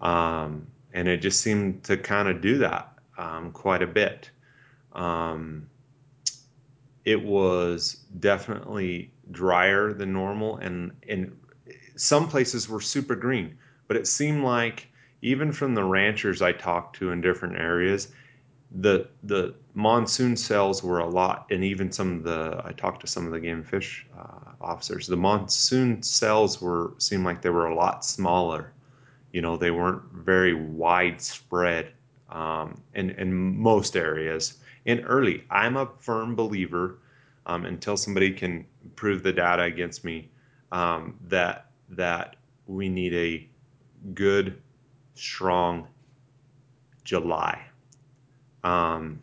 Um, 0.00 0.66
and 0.92 1.08
it 1.08 1.18
just 1.18 1.40
seemed 1.40 1.84
to 1.84 1.96
kind 1.96 2.28
of 2.28 2.40
do 2.40 2.58
that 2.58 2.92
um, 3.18 3.52
quite 3.52 3.82
a 3.82 3.86
bit. 3.86 4.30
Um, 4.92 5.68
it 7.04 7.22
was 7.22 8.04
definitely 8.18 9.12
drier 9.30 9.92
than 9.92 10.12
normal, 10.12 10.56
and 10.58 10.92
and 11.08 11.36
some 11.96 12.28
places 12.28 12.68
were 12.68 12.80
super 12.80 13.14
green. 13.14 13.56
But 13.88 13.96
it 13.96 14.06
seemed 14.06 14.44
like 14.44 14.88
even 15.22 15.52
from 15.52 15.74
the 15.74 15.84
ranchers 15.84 16.42
I 16.42 16.52
talked 16.52 16.96
to 16.96 17.10
in 17.10 17.20
different 17.20 17.56
areas, 17.56 18.08
the 18.70 19.08
the 19.24 19.54
monsoon 19.74 20.36
cells 20.36 20.82
were 20.82 21.00
a 21.00 21.08
lot, 21.08 21.46
and 21.50 21.64
even 21.64 21.90
some 21.90 22.18
of 22.18 22.22
the 22.22 22.62
I 22.64 22.72
talked 22.72 23.00
to 23.02 23.06
some 23.06 23.26
of 23.26 23.32
the 23.32 23.40
game 23.40 23.62
fish 23.62 24.06
uh, 24.18 24.52
officers. 24.60 25.06
The 25.06 25.16
monsoon 25.16 26.02
cells 26.02 26.60
were 26.60 26.92
seemed 26.98 27.24
like 27.24 27.42
they 27.42 27.50
were 27.50 27.66
a 27.66 27.74
lot 27.74 28.04
smaller. 28.04 28.72
You 29.32 29.42
know, 29.42 29.56
they 29.56 29.70
weren't 29.70 30.02
very 30.12 30.54
widespread 30.54 31.92
um, 32.28 32.82
in 32.94 33.10
in 33.10 33.32
most 33.58 33.96
areas. 33.96 34.58
In 34.84 35.00
early, 35.00 35.44
I'm 35.50 35.76
a 35.76 35.86
firm 35.98 36.34
believer 36.34 36.98
um, 37.46 37.64
until 37.66 37.96
somebody 37.96 38.32
can 38.32 38.66
prove 38.96 39.22
the 39.22 39.32
data 39.32 39.62
against 39.62 40.04
me 40.04 40.30
um, 40.72 41.18
that 41.28 41.70
that 41.90 42.36
we 42.66 42.88
need 42.88 43.14
a 43.14 43.48
good, 44.14 44.60
strong 45.14 45.86
July 47.04 47.60
um, 48.64 49.20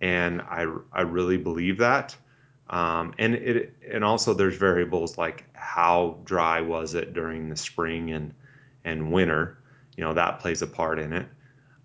and 0.00 0.40
I, 0.42 0.66
I 0.92 1.02
really 1.02 1.36
believe 1.36 1.78
that. 1.78 2.16
Um, 2.68 3.14
and 3.18 3.34
it 3.34 3.74
and 3.90 4.04
also 4.04 4.32
there's 4.32 4.56
variables 4.56 5.18
like 5.18 5.44
how 5.54 6.18
dry 6.24 6.60
was 6.60 6.94
it 6.94 7.12
during 7.14 7.48
the 7.48 7.56
spring 7.56 8.12
and 8.12 8.32
and 8.84 9.12
winter. 9.12 9.58
You 9.96 10.04
know 10.04 10.14
that 10.14 10.38
plays 10.40 10.62
a 10.62 10.66
part 10.66 10.98
in 10.98 11.12
it. 11.12 11.26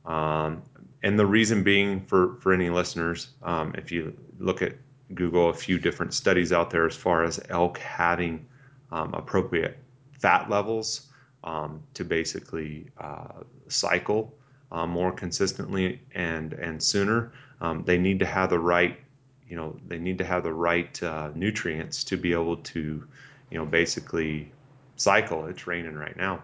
Um, 0.06 0.62
and 1.04 1.20
the 1.20 1.26
reason 1.26 1.64
being 1.64 2.02
for 2.02 2.36
for 2.40 2.54
any 2.54 2.70
listeners, 2.70 3.30
um, 3.44 3.74
if 3.78 3.92
you 3.92 4.16
look 4.40 4.62
at 4.62 4.74
Google, 5.14 5.50
a 5.50 5.54
few 5.54 5.78
different 5.78 6.14
studies 6.14 6.52
out 6.52 6.70
there 6.72 6.86
as 6.86 6.96
far 6.96 7.24
as 7.24 7.40
elk 7.50 7.78
having 7.78 8.46
um, 8.92 9.14
appropriate 9.14 9.78
fat 10.20 10.50
levels 10.50 11.08
um, 11.44 11.82
to 11.94 12.04
basically 12.04 12.88
uh, 12.98 13.44
cycle 13.68 14.34
uh, 14.72 14.86
more 14.86 15.12
consistently 15.12 16.02
and 16.14 16.54
and 16.54 16.82
sooner. 16.82 17.32
Um, 17.62 17.84
they 17.86 17.98
need 17.98 18.20
to 18.20 18.26
have 18.26 18.50
the 18.50 18.60
right, 18.60 19.00
you 19.48 19.56
know, 19.56 19.78
they 19.88 20.00
need 20.00 20.18
to 20.18 20.26
have 20.26 20.44
the 20.44 20.54
right 20.54 21.02
uh, 21.04 21.30
nutrients 21.36 22.04
to 22.06 22.18
be 22.18 22.34
able 22.34 22.58
to, 22.58 23.08
you 23.52 23.58
know, 23.58 23.66
basically 23.66 24.52
cycle. 24.98 25.46
It's 25.46 25.68
raining 25.68 25.96
right 25.96 26.18
now. 26.18 26.44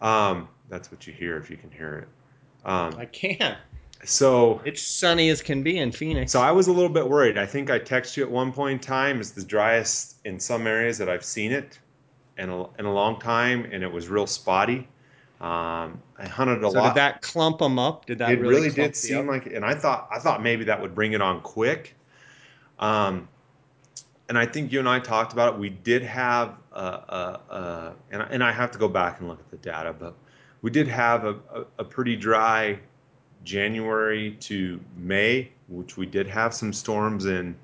Um, 0.00 0.48
that's 0.68 0.90
what 0.90 1.06
you 1.06 1.12
hear 1.12 1.36
if 1.36 1.50
you 1.50 1.56
can 1.56 1.70
hear 1.70 1.98
it. 1.98 2.08
Um, 2.68 2.94
I 2.98 3.06
can. 3.06 3.56
So 4.04 4.60
it's 4.64 4.82
sunny 4.82 5.30
as 5.30 5.40
can 5.40 5.62
be 5.62 5.78
in 5.78 5.90
Phoenix. 5.90 6.32
So 6.32 6.40
I 6.40 6.52
was 6.52 6.68
a 6.68 6.72
little 6.72 6.90
bit 6.90 7.08
worried. 7.08 7.38
I 7.38 7.46
think 7.46 7.70
I 7.70 7.78
texted 7.78 8.18
you 8.18 8.24
at 8.24 8.30
one 8.30 8.52
point 8.52 8.72
in 8.74 8.78
time. 8.78 9.20
It's 9.20 9.30
the 9.30 9.44
driest 9.44 10.16
in 10.24 10.38
some 10.38 10.66
areas 10.66 10.98
that 10.98 11.08
I've 11.08 11.24
seen 11.24 11.52
it 11.52 11.78
in 12.36 12.50
a, 12.50 12.62
in 12.78 12.84
a 12.84 12.92
long 12.92 13.18
time, 13.18 13.66
and 13.72 13.82
it 13.82 13.90
was 13.90 14.08
real 14.08 14.26
spotty. 14.26 14.88
Um, 15.40 16.02
I 16.18 16.26
hunted 16.26 16.62
a 16.62 16.70
so 16.70 16.78
lot. 16.78 16.94
Did 16.94 17.00
that 17.00 17.22
clump 17.22 17.58
them 17.58 17.78
up? 17.78 18.06
Did 18.06 18.18
that 18.18 18.30
it 18.32 18.40
really, 18.40 18.54
really 18.54 18.70
did 18.70 18.96
seem 18.96 19.20
up? 19.20 19.26
like? 19.26 19.46
And 19.46 19.64
I 19.64 19.74
thought 19.74 20.08
I 20.10 20.18
thought 20.18 20.42
maybe 20.42 20.64
that 20.64 20.80
would 20.80 20.94
bring 20.94 21.12
it 21.12 21.20
on 21.20 21.40
quick. 21.40 21.94
Um, 22.78 23.28
and 24.28 24.38
I 24.38 24.46
think 24.46 24.72
you 24.72 24.78
and 24.78 24.88
I 24.88 25.00
talked 25.00 25.32
about 25.32 25.54
it. 25.54 25.60
We 25.60 25.70
did 25.70 26.02
have, 26.02 26.56
a, 26.72 26.80
a, 26.80 27.40
a, 27.50 27.94
and, 28.10 28.22
and 28.22 28.44
I 28.44 28.52
have 28.52 28.70
to 28.72 28.78
go 28.78 28.88
back 28.88 29.20
and 29.20 29.28
look 29.28 29.40
at 29.40 29.50
the 29.50 29.56
data, 29.58 29.92
but 29.92 30.14
we 30.62 30.70
did 30.70 30.88
have 30.88 31.24
a, 31.24 31.36
a, 31.78 31.84
pretty 31.84 32.16
dry 32.16 32.78
January 33.44 34.36
to 34.40 34.80
May, 34.96 35.50
which 35.68 35.96
we 35.96 36.06
did 36.06 36.26
have 36.26 36.54
some 36.54 36.72
storms 36.72 37.26
in 37.26 37.54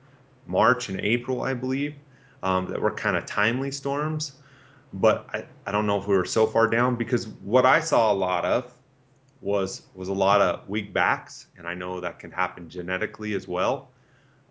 March 0.47 0.91
and 0.91 1.01
April, 1.01 1.43
I 1.43 1.55
believe, 1.55 1.95
um, 2.43 2.67
that 2.67 2.81
were 2.81 2.91
kind 2.91 3.17
of 3.17 3.25
timely 3.25 3.71
storms 3.71 4.33
but 4.93 5.27
I, 5.33 5.45
I 5.67 5.73
don't 5.73 5.87
know 5.87 5.99
if 5.99 6.07
we 6.07 6.17
were 6.17 6.25
so 6.25 6.47
far 6.47 6.67
down 6.67 6.97
because 6.97 7.29
what 7.29 7.65
I 7.65 7.81
saw 7.81 8.13
a 8.13 8.15
lot 8.15 8.45
of 8.45 8.75
was 9.41 9.83
was 9.95 10.09
a 10.09 10.13
lot 10.13 10.41
of 10.41 10.69
weak 10.69 10.93
backs, 10.93 11.47
and 11.57 11.67
I 11.67 11.75
know 11.75 12.01
that 12.01 12.19
can 12.19 12.31
happen 12.31 12.69
genetically 12.69 13.35
as 13.35 13.49
well, 13.49 13.91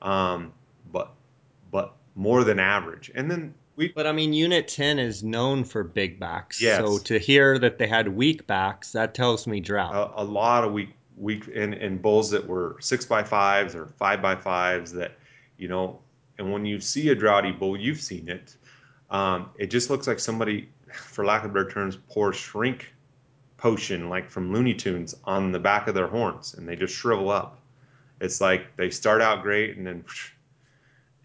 um, 0.02 0.54
more 2.16 2.44
than 2.44 2.60
average. 2.60 3.12
And 3.16 3.30
then 3.30 3.54
we. 3.76 3.90
But 3.90 4.08
I 4.08 4.12
mean, 4.12 4.34
Unit 4.34 4.68
Ten 4.68 5.00
is 5.00 5.24
known 5.24 5.64
for 5.64 5.84
big 5.84 6.20
backs. 6.20 6.62
Yes. 6.62 6.80
So 6.80 6.98
to 7.00 7.18
hear 7.20 7.58
that 7.60 7.78
they 7.78 7.88
had 7.88 8.08
weak 8.08 8.48
backs, 8.48 8.92
that 8.94 9.14
tells 9.14 9.48
me 9.48 9.60
drought. 9.60 9.96
A, 9.96 10.22
a 10.22 10.24
lot 10.24 10.64
of 10.64 10.74
weak 10.74 10.90
weak 11.18 11.50
and, 11.54 11.74
and 11.74 12.02
bulls 12.02 12.30
that 12.32 12.48
were 12.48 12.78
six 12.80 13.06
by 13.06 13.24
fives 13.24 13.76
or 13.76 13.88
five 13.98 14.22
by 14.22 14.36
fives 14.36 14.92
that 14.94 15.14
you 15.58 15.68
know. 15.68 16.00
And 16.38 16.54
when 16.54 16.66
you 16.66 16.80
see 16.80 17.10
a 17.10 17.16
droughty 17.16 17.52
bull, 17.52 17.78
you've 17.78 18.00
seen 18.00 18.30
it 18.30 18.56
um, 19.10 19.50
it 19.58 19.68
just 19.68 19.90
looks 19.90 20.08
like 20.08 20.20
somebody, 20.20 20.70
for 20.92 21.26
lack 21.26 21.44
of 21.44 21.54
better 21.54 21.70
terms, 21.70 21.98
pours 22.10 22.36
shrink 22.36 22.94
potion 23.58 24.08
like 24.08 24.30
from 24.30 24.54
Looney 24.54 24.74
Tunes 24.74 25.16
on 25.26 25.52
the 25.52 25.60
back 25.60 25.88
of 25.88 25.96
their 25.96 26.08
horns, 26.08 26.54
and 26.54 26.68
they 26.68 26.76
just 26.76 26.94
shrivel 26.94 27.30
up. 27.30 27.60
It's 28.22 28.40
like 28.42 28.76
they 28.78 28.90
start 28.90 29.22
out 29.22 29.42
great, 29.42 29.78
and 29.78 29.86
then, 29.86 30.06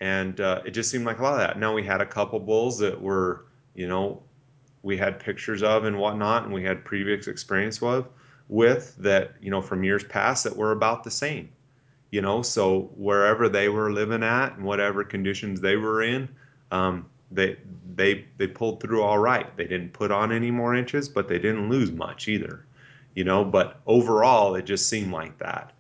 and 0.01 0.41
uh, 0.41 0.63
it 0.65 0.73
just 0.73 0.91
seemed 0.91 1.05
like 1.05 1.19
a 1.19 1.23
lot 1.23 1.35
of 1.35 1.41
that. 1.41 1.59
Now 1.59 1.75
we 1.75 1.83
had 1.83 2.01
a 2.01 2.07
couple 2.07 2.41
bulls 2.41 2.79
that 2.79 3.01
were, 3.01 3.47
you 3.75 3.87
know, 3.87 4.23
we 4.83 4.97
had 4.97 5.19
pictures 5.19 5.63
of 5.63 5.85
and 5.85 5.99
whatnot, 5.99 6.45
and 6.45 6.53
we 6.53 6.63
had 6.63 6.85
previous 6.85 7.27
experience 7.27 7.81
with, 7.81 8.07
with 8.49 8.95
that, 8.99 9.33
you 9.41 9.51
know, 9.51 9.63
from 9.63 9.83
years 9.83 10.05
past 10.05 10.45
that 10.45 10.57
were 10.57 10.73
about 10.73 11.05
the 11.05 11.11
same. 11.11 11.49
You 12.11 12.21
know, 12.21 12.43
so 12.43 12.91
wherever 12.97 13.49
they 13.49 13.69
were 13.69 13.91
living 13.91 14.23
at 14.23 14.57
and 14.57 14.65
whatever 14.65 15.03
conditions 15.03 15.61
they 15.61 15.77
were 15.77 16.03
in, 16.03 16.29
um, 16.71 17.07
they 17.33 17.57
they 17.97 18.27
they 18.37 18.47
pulled 18.47 18.81
through 18.81 19.03
all 19.03 19.19
right. 19.19 19.57
They 19.57 19.67
didn't 19.67 19.93
put 19.93 20.13
on 20.13 20.31
any 20.31 20.51
more 20.51 20.77
inches, 20.77 21.09
but 21.09 21.27
they 21.27 21.39
didn't 21.39 21.69
lose 21.69 21.91
much 21.91 22.29
either. 22.29 22.67
You 23.15 23.25
know, 23.25 23.45
but 23.45 23.81
overall, 23.87 24.55
it 24.55 24.65
just 24.65 24.89
seemed 24.89 25.13
like 25.13 25.39
that. 25.39 25.73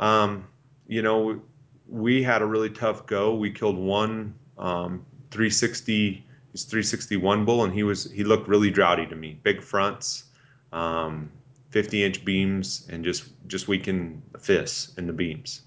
Um, 0.00 0.46
you 0.88 1.02
know, 1.02 1.40
we 1.88 2.22
had 2.22 2.42
a 2.42 2.46
really 2.46 2.70
tough 2.70 3.06
go. 3.06 3.34
We 3.34 3.50
killed 3.50 3.76
one 3.76 4.34
um, 4.58 5.04
360 5.30 6.24
he's 6.52 6.64
361 6.64 7.44
bull, 7.44 7.64
and 7.64 7.72
he 7.72 7.82
was 7.82 8.10
he 8.10 8.24
looked 8.24 8.48
really 8.48 8.70
droughty 8.70 9.06
to 9.06 9.16
me. 9.16 9.38
Big 9.42 9.62
fronts, 9.62 10.24
um, 10.72 11.30
50 11.70 12.04
inch 12.04 12.24
beams, 12.24 12.86
and 12.90 13.04
just 13.04 13.24
just 13.46 13.68
weakened 13.68 14.22
fists 14.40 14.94
in 14.96 15.06
the 15.06 15.12
beams. 15.12 15.62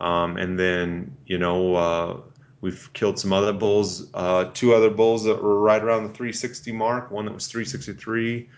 Um, 0.00 0.36
and 0.36 0.58
then 0.58 1.16
you 1.26 1.38
know 1.38 1.74
uh, 1.74 2.20
We've 2.60 2.92
killed 2.92 3.18
some 3.18 3.32
other 3.32 3.54
bulls, 3.54 4.10
uh, 4.12 4.50
two 4.52 4.74
other 4.74 4.90
bulls 4.90 5.24
that 5.24 5.42
were 5.42 5.60
right 5.60 5.82
around 5.82 6.02
the 6.02 6.10
360 6.10 6.72
mark, 6.72 7.10
one 7.10 7.24
that 7.24 7.32
was 7.32 7.46
363 7.46 8.48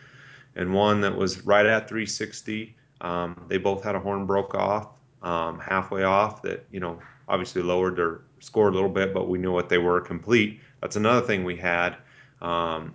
and 0.57 0.75
one 0.75 1.01
that 1.03 1.17
was 1.17 1.47
right 1.47 1.65
at 1.65 1.89
360. 1.89 2.75
Um, 3.01 3.41
they 3.49 3.59
both 3.59 3.85
had 3.85 3.95
a 3.95 4.01
horn 4.01 4.27
broke 4.27 4.55
off 4.55 4.89
um, 5.23 5.59
halfway 5.59 6.05
off 6.05 6.43
that, 6.43 6.67
you 6.71 6.81
know, 6.81 6.99
obviously 7.29 7.63
lowered 7.63 7.97
their 7.97 8.23
score 8.41 8.69
a 8.69 8.73
little 8.73 8.89
bit, 8.89 9.15
but 9.15 9.29
we 9.29 9.39
knew 9.39 9.53
what 9.53 9.69
they 9.69 9.79
were 9.79 10.01
complete. 10.01 10.61
That's 10.81 10.97
another 10.97 11.25
thing 11.27 11.45
we 11.45 11.57
had. 11.57 11.97
Um, 12.41 12.95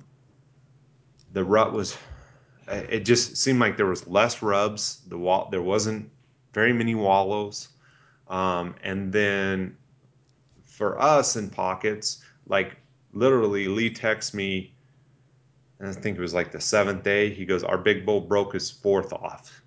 the 1.34 1.44
rut 1.44 1.74
was 1.74 1.98
it 2.68 3.02
just 3.02 3.38
seemed 3.38 3.60
like 3.60 3.78
there 3.78 3.86
was 3.86 4.08
less 4.08 4.42
rubs. 4.42 5.02
The 5.08 5.18
wall 5.18 5.48
there 5.52 5.62
wasn't 5.62 6.10
very 6.54 6.74
many 6.74 6.96
wallows, 6.96 7.70
um, 8.30 8.76
and 8.84 9.12
then 9.12 9.78
for 10.66 11.00
us 11.02 11.36
in 11.36 11.50
pockets, 11.50 12.24
like 12.48 12.78
literally, 13.14 13.68
Lee 13.68 13.90
texts 13.90 14.34
me. 14.34 14.74
I 15.80 15.92
think 15.92 16.18
it 16.18 16.22
was 16.22 16.34
like 16.34 16.52
the 16.52 16.60
seventh 16.60 17.04
day. 17.04 17.30
He 17.30 17.46
goes, 17.46 17.64
"Our 17.64 17.78
big 17.78 18.06
bull 18.06 18.22
broke 18.22 18.54
his 18.54 18.70
fourth 18.70 19.14
off," 19.14 19.62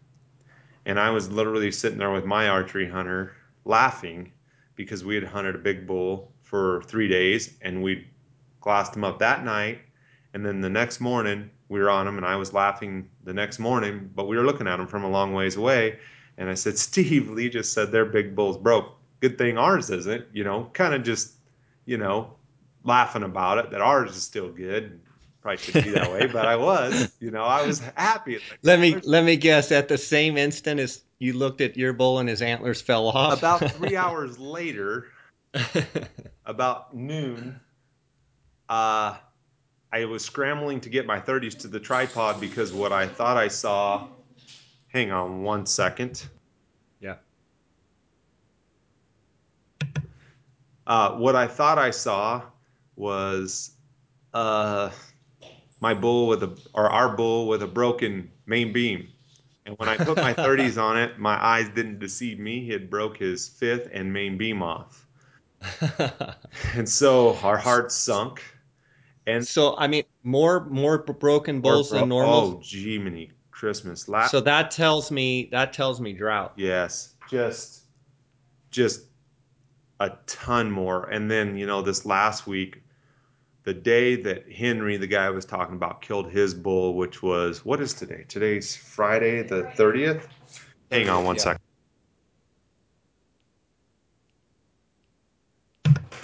and 0.87 0.99
I 0.99 1.11
was 1.11 1.31
literally 1.31 1.71
sitting 1.71 1.99
there 1.99 2.13
with 2.13 2.25
my 2.25 2.49
archery 2.49 2.89
hunter 2.89 3.33
laughing 3.65 4.33
because 4.77 5.05
we 5.05 5.15
had 5.15 5.25
hunted 5.25 5.55
a 5.55 5.59
big 5.59 5.87
bull 5.87 6.33
for 6.43 6.83
three 6.87 7.09
days 7.09 7.55
and 7.63 7.83
we 7.83 8.07
glassed 8.61 8.97
him 8.97 9.05
up 9.05 9.19
that 9.19 9.45
night 9.45 9.81
and 10.35 10.45
then 10.45 10.61
the 10.61 10.71
next 10.71 11.01
morning 11.01 11.51
we 11.69 11.81
were 11.81 11.91
on 11.91 12.07
him 12.07 12.17
and 12.17 12.27
I 12.27 12.37
was 12.37 12.53
laughing 12.53 13.09
the 13.25 13.33
next 13.33 13.59
morning, 13.59 14.11
but 14.15 14.27
we 14.27 14.37
were 14.37 14.45
looking 14.45 14.67
at 14.67 14.81
him 14.81 14.87
from 14.87 15.05
a 15.05 15.09
long 15.09 15.33
ways 15.33 15.57
away. 15.57 15.99
And 16.37 16.49
I 16.51 16.55
said, 16.55 16.79
Steve, 16.87 17.31
Lee 17.31 17.49
just 17.49 17.73
said 17.73 17.91
their 17.91 18.05
big 18.05 18.35
bull's 18.35 18.59
broke. 18.59 18.97
Good 19.21 19.39
thing 19.39 19.59
ours 19.59 19.91
isn't, 19.91 20.27
you 20.33 20.45
know, 20.45 20.71
kind 20.73 20.95
of 20.95 21.03
just, 21.03 21.35
you 21.85 21.97
know, 21.97 22.35
laughing 22.85 23.23
about 23.23 23.59
it 23.59 23.71
that 23.71 23.81
ours 23.81 24.17
is 24.17 24.23
still 24.23 24.51
good. 24.51 25.01
Probably 25.43 25.57
shouldn't 25.57 25.85
be 25.87 25.91
that 25.93 26.13
way, 26.13 26.27
but 26.27 26.47
I 26.47 26.57
was, 26.57 27.13
you 27.19 27.31
know, 27.31 27.45
I 27.45 27.67
was 27.67 27.79
happy. 27.97 28.35
Like, 28.35 28.59
let 28.63 28.79
me 28.79 28.97
let 29.05 29.25
me 29.25 29.37
guess. 29.37 29.73
At 29.73 29.89
the 29.89 29.97
same 29.97 30.37
instant 30.37 30.79
as 30.81 31.03
you 31.19 31.33
looked 31.33 31.63
at 31.63 31.77
your 31.77 31.95
bull 31.95 32.19
and 32.19 32.29
his 32.29 32.43
antlers 32.43 32.83
fell 32.83 33.09
off. 33.09 33.39
About 33.39 33.71
three 33.73 33.97
hours 33.97 34.39
later, 34.39 35.07
about 36.47 36.95
noon, 36.95 37.59
uh, 38.69 39.17
I 39.93 40.05
was 40.05 40.25
scrambling 40.25 40.81
to 40.83 40.91
get 40.91 41.07
my 41.07 41.19
30s 41.19 41.59
to 41.61 41.69
the 41.69 41.81
tripod 41.81 42.41
because 42.41 42.73
what 42.73 42.93
I 42.93 43.07
thought 43.07 43.37
I 43.37 43.49
saw. 43.49 44.09
Hang 44.89 45.11
on 45.13 45.43
one 45.43 45.67
second. 45.67 46.27
Yeah. 47.01 47.15
Uh, 50.87 51.13
what 51.13 51.37
I 51.37 51.47
thought 51.47 51.79
I 51.79 51.91
saw 51.93 52.43
was 52.97 53.71
uh, 54.35 54.91
my 55.81 55.95
bull 55.95 56.29
with 56.29 56.43
a, 56.43 56.59
or 56.75 56.89
our 56.89 57.17
bull 57.17 57.49
with 57.49 57.63
a 57.63 57.67
broken 57.67 58.31
main 58.47 58.73
beam. 58.73 59.09
And 59.67 59.77
when 59.79 59.89
I 59.89 59.97
put 59.97 60.17
my 60.17 60.35
30s 60.35 60.81
on 60.81 60.97
it, 60.99 61.19
my 61.19 61.43
eyes 61.43 61.69
didn't 61.69 61.99
deceive 61.99 62.39
me. 62.39 62.65
He 62.65 62.71
had 62.71 62.91
broke 62.91 63.17
his 63.17 63.49
fifth 63.49 63.89
and 63.93 64.13
main 64.13 64.39
beam 64.39 64.63
off. 64.63 65.07
and 66.75 66.89
so 66.89 67.37
our 67.43 67.59
hearts 67.59 67.95
sunk 67.95 68.43
and 69.27 69.47
so, 69.47 69.77
I 69.77 69.87
mean, 69.87 70.05
more 70.23 70.65
more 70.67 70.99
broken 70.99 71.61
bulls 71.61 71.91
bro- 71.91 72.01
than 72.01 72.09
normal. 72.09 72.57
Oh, 72.57 72.61
gee, 72.63 72.99
many 72.99 73.31
Christmas. 73.51 74.09
La- 74.09 74.27
so 74.27 74.41
that 74.41 74.71
tells 74.71 75.11
me 75.11 75.49
that 75.53 75.73
tells 75.73 76.01
me 76.01 76.13
drought. 76.13 76.53
Yes, 76.57 77.15
just 77.29 77.83
just 78.71 79.03
a 80.01 80.13
ton 80.27 80.71
more. 80.71 81.09
And 81.11 81.31
then 81.31 81.57
you 81.57 81.67
know 81.67 81.83
this 81.83 82.07
last 82.07 82.47
week, 82.47 82.83
the 83.71 83.75
day 83.75 84.17
that 84.17 84.51
Henry, 84.51 84.97
the 84.97 85.07
guy 85.07 85.27
I 85.27 85.31
was 85.31 85.45
talking 85.45 85.77
about, 85.77 86.03
killed 86.03 86.29
his 86.29 86.55
bull, 86.55 86.97
which 86.97 87.23
was 87.23 87.65
what 87.65 87.81
is 87.81 87.95
today? 87.95 88.25
Today's 88.27 88.75
Friday, 88.75 89.45
the 89.45 89.71
thirtieth. 89.77 90.27
Hang 90.91 91.09
on 91.09 91.23
one 91.23 91.37
yeah. 91.37 91.43
second. 91.43 91.61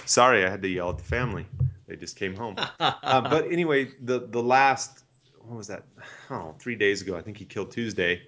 Sorry, 0.05 0.45
I 0.45 0.49
had 0.49 0.61
to 0.61 0.67
yell 0.67 0.89
at 0.89 0.97
the 0.97 1.05
family. 1.05 1.45
They 1.87 1.95
just 1.95 2.17
came 2.17 2.35
home. 2.35 2.57
uh, 2.81 3.21
but 3.21 3.49
anyway, 3.49 3.91
the 4.01 4.27
the 4.27 4.43
last 4.43 5.05
what 5.39 5.55
was 5.55 5.67
that? 5.67 5.85
Oh, 6.29 6.53
three 6.59 6.75
days 6.75 7.01
ago. 7.01 7.15
I 7.15 7.21
think 7.21 7.37
he 7.37 7.45
killed 7.45 7.71
Tuesday. 7.71 8.23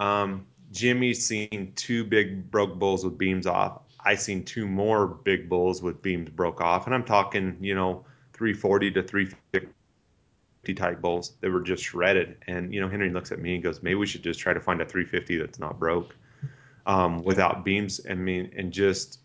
Um, 0.00 0.48
Jimmy's 0.72 1.24
seen 1.24 1.74
two 1.76 2.02
big 2.02 2.50
broke 2.50 2.76
bulls 2.76 3.04
with 3.04 3.16
beams 3.16 3.46
off. 3.46 3.82
I 4.04 4.16
seen 4.16 4.44
two 4.44 4.66
more 4.66 5.06
big 5.06 5.48
bulls 5.48 5.80
with 5.80 6.02
beams 6.02 6.30
broke 6.30 6.60
off, 6.60 6.86
and 6.86 6.94
I'm 6.96 7.04
talking, 7.04 7.56
you 7.60 7.76
know, 7.76 8.04
340 8.38 8.92
to 8.92 9.02
350 9.02 10.74
type 10.74 11.00
bulls. 11.00 11.32
They 11.40 11.48
were 11.48 11.60
just 11.60 11.82
shredded. 11.82 12.36
And 12.46 12.72
you 12.72 12.80
know, 12.80 12.88
Henry 12.88 13.10
looks 13.10 13.32
at 13.32 13.40
me 13.40 13.54
and 13.54 13.62
goes, 13.62 13.82
"Maybe 13.82 13.96
we 13.96 14.06
should 14.06 14.22
just 14.22 14.40
try 14.40 14.52
to 14.52 14.60
find 14.60 14.80
a 14.80 14.86
350 14.86 15.36
that's 15.38 15.58
not 15.58 15.78
broke, 15.78 16.14
um, 16.86 17.22
without 17.24 17.64
beams." 17.64 18.00
I 18.08 18.14
mean, 18.14 18.50
and 18.56 18.72
just 18.72 19.20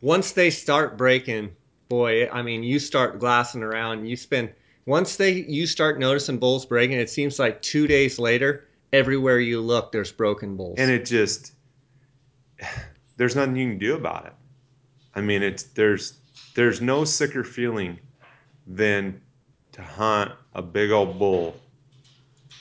once 0.00 0.32
they 0.32 0.50
start 0.50 0.96
breaking, 0.96 1.50
boy, 1.88 2.28
I 2.28 2.42
mean, 2.42 2.62
you 2.62 2.78
start 2.78 3.18
glassing 3.18 3.62
around, 3.62 4.06
you 4.06 4.16
spend 4.16 4.52
once 4.86 5.16
they 5.16 5.32
you 5.32 5.66
start 5.66 5.98
noticing 5.98 6.38
bulls 6.38 6.64
breaking, 6.64 6.98
it 6.98 7.10
seems 7.10 7.38
like 7.38 7.60
two 7.60 7.86
days 7.88 8.18
later, 8.18 8.68
everywhere 8.92 9.40
you 9.40 9.60
look, 9.60 9.90
there's 9.90 10.12
broken 10.12 10.56
bulls. 10.56 10.76
And 10.78 10.90
it 10.90 11.04
just 11.04 11.52
there's 13.16 13.34
nothing 13.34 13.56
you 13.56 13.70
can 13.70 13.78
do 13.78 13.96
about 13.96 14.26
it. 14.26 14.32
I 15.14 15.20
mean, 15.20 15.42
it's 15.42 15.64
there's 15.64 16.18
there's 16.54 16.80
no 16.80 17.04
sicker 17.04 17.42
feeling 17.42 17.98
than 18.66 19.20
to 19.72 19.82
hunt 19.82 20.32
a 20.54 20.62
big 20.62 20.90
old 20.90 21.18
bull 21.18 21.56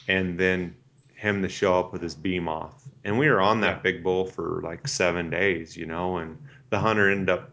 and 0.07 0.37
then 0.37 0.75
him 1.13 1.41
to 1.41 1.49
show 1.49 1.79
up 1.79 1.91
with 1.91 2.01
his 2.01 2.15
beam 2.15 2.47
off. 2.47 2.83
And 3.03 3.17
we 3.17 3.29
were 3.29 3.41
on 3.41 3.61
that 3.61 3.83
big 3.83 4.03
bull 4.03 4.25
for 4.25 4.61
like 4.63 4.87
seven 4.87 5.29
days, 5.29 5.77
you 5.77 5.85
know, 5.85 6.17
and 6.17 6.37
the 6.69 6.79
hunter 6.79 7.09
ended 7.09 7.29
up 7.29 7.51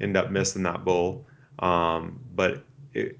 end 0.00 0.16
up 0.16 0.30
missing 0.30 0.62
that 0.64 0.84
bull. 0.84 1.26
Um, 1.58 2.20
but 2.34 2.64
it, 2.94 3.18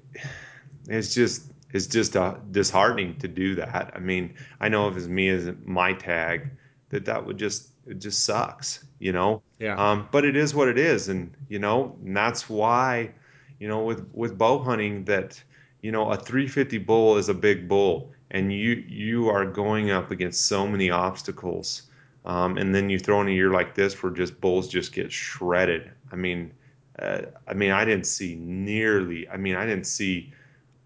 it's 0.87 1.13
just 1.13 1.51
it's 1.71 1.87
just 1.87 2.15
uh, 2.15 2.35
disheartening 2.51 3.17
to 3.17 3.27
do 3.27 3.55
that. 3.55 3.91
I 3.95 3.99
mean, 3.99 4.35
I 4.59 4.69
know 4.69 4.87
if 4.87 4.95
it's 4.95 5.07
me 5.07 5.29
as 5.29 5.51
my 5.65 5.93
tag, 5.93 6.49
that 6.89 7.05
that 7.05 7.25
would 7.25 7.37
just 7.37 7.69
it 7.87 7.99
just 7.99 8.23
sucks, 8.23 8.85
you 8.99 9.11
know. 9.11 9.41
Yeah. 9.59 9.75
Um, 9.75 10.07
but 10.11 10.25
it 10.25 10.35
is 10.35 10.53
what 10.55 10.67
it 10.67 10.77
is, 10.77 11.09
and 11.09 11.33
you 11.49 11.59
know, 11.59 11.97
and 12.03 12.15
that's 12.15 12.49
why, 12.49 13.11
you 13.63 13.69
know, 13.69 13.81
with 13.81 14.05
with 14.13 14.37
bow 14.37 14.59
hunting, 14.59 15.05
that 15.05 15.41
you 15.81 15.93
know, 15.93 16.11
a 16.11 16.17
350 16.17 16.79
bull 16.79 17.15
is 17.15 17.29
a 17.29 17.33
big 17.33 17.69
bull, 17.69 18.11
and 18.31 18.51
you 18.51 18.83
you 18.89 19.29
are 19.29 19.45
going 19.45 19.89
up 19.89 20.11
against 20.11 20.47
so 20.47 20.67
many 20.67 20.91
obstacles. 20.91 21.83
Um, 22.25 22.57
and 22.57 22.75
then 22.75 22.89
you 22.89 22.99
throw 22.99 23.21
in 23.21 23.29
a 23.29 23.31
year 23.31 23.51
like 23.51 23.73
this 23.73 24.03
where 24.03 24.11
just 24.11 24.41
bulls 24.41 24.67
just 24.67 24.91
get 24.91 25.09
shredded. 25.13 25.91
I 26.11 26.17
mean, 26.17 26.51
uh, 26.99 27.21
I 27.47 27.53
mean, 27.53 27.71
I 27.71 27.85
didn't 27.85 28.05
see 28.05 28.35
nearly. 28.35 29.29
I 29.29 29.37
mean, 29.37 29.55
I 29.55 29.65
didn't 29.65 29.87
see 29.87 30.33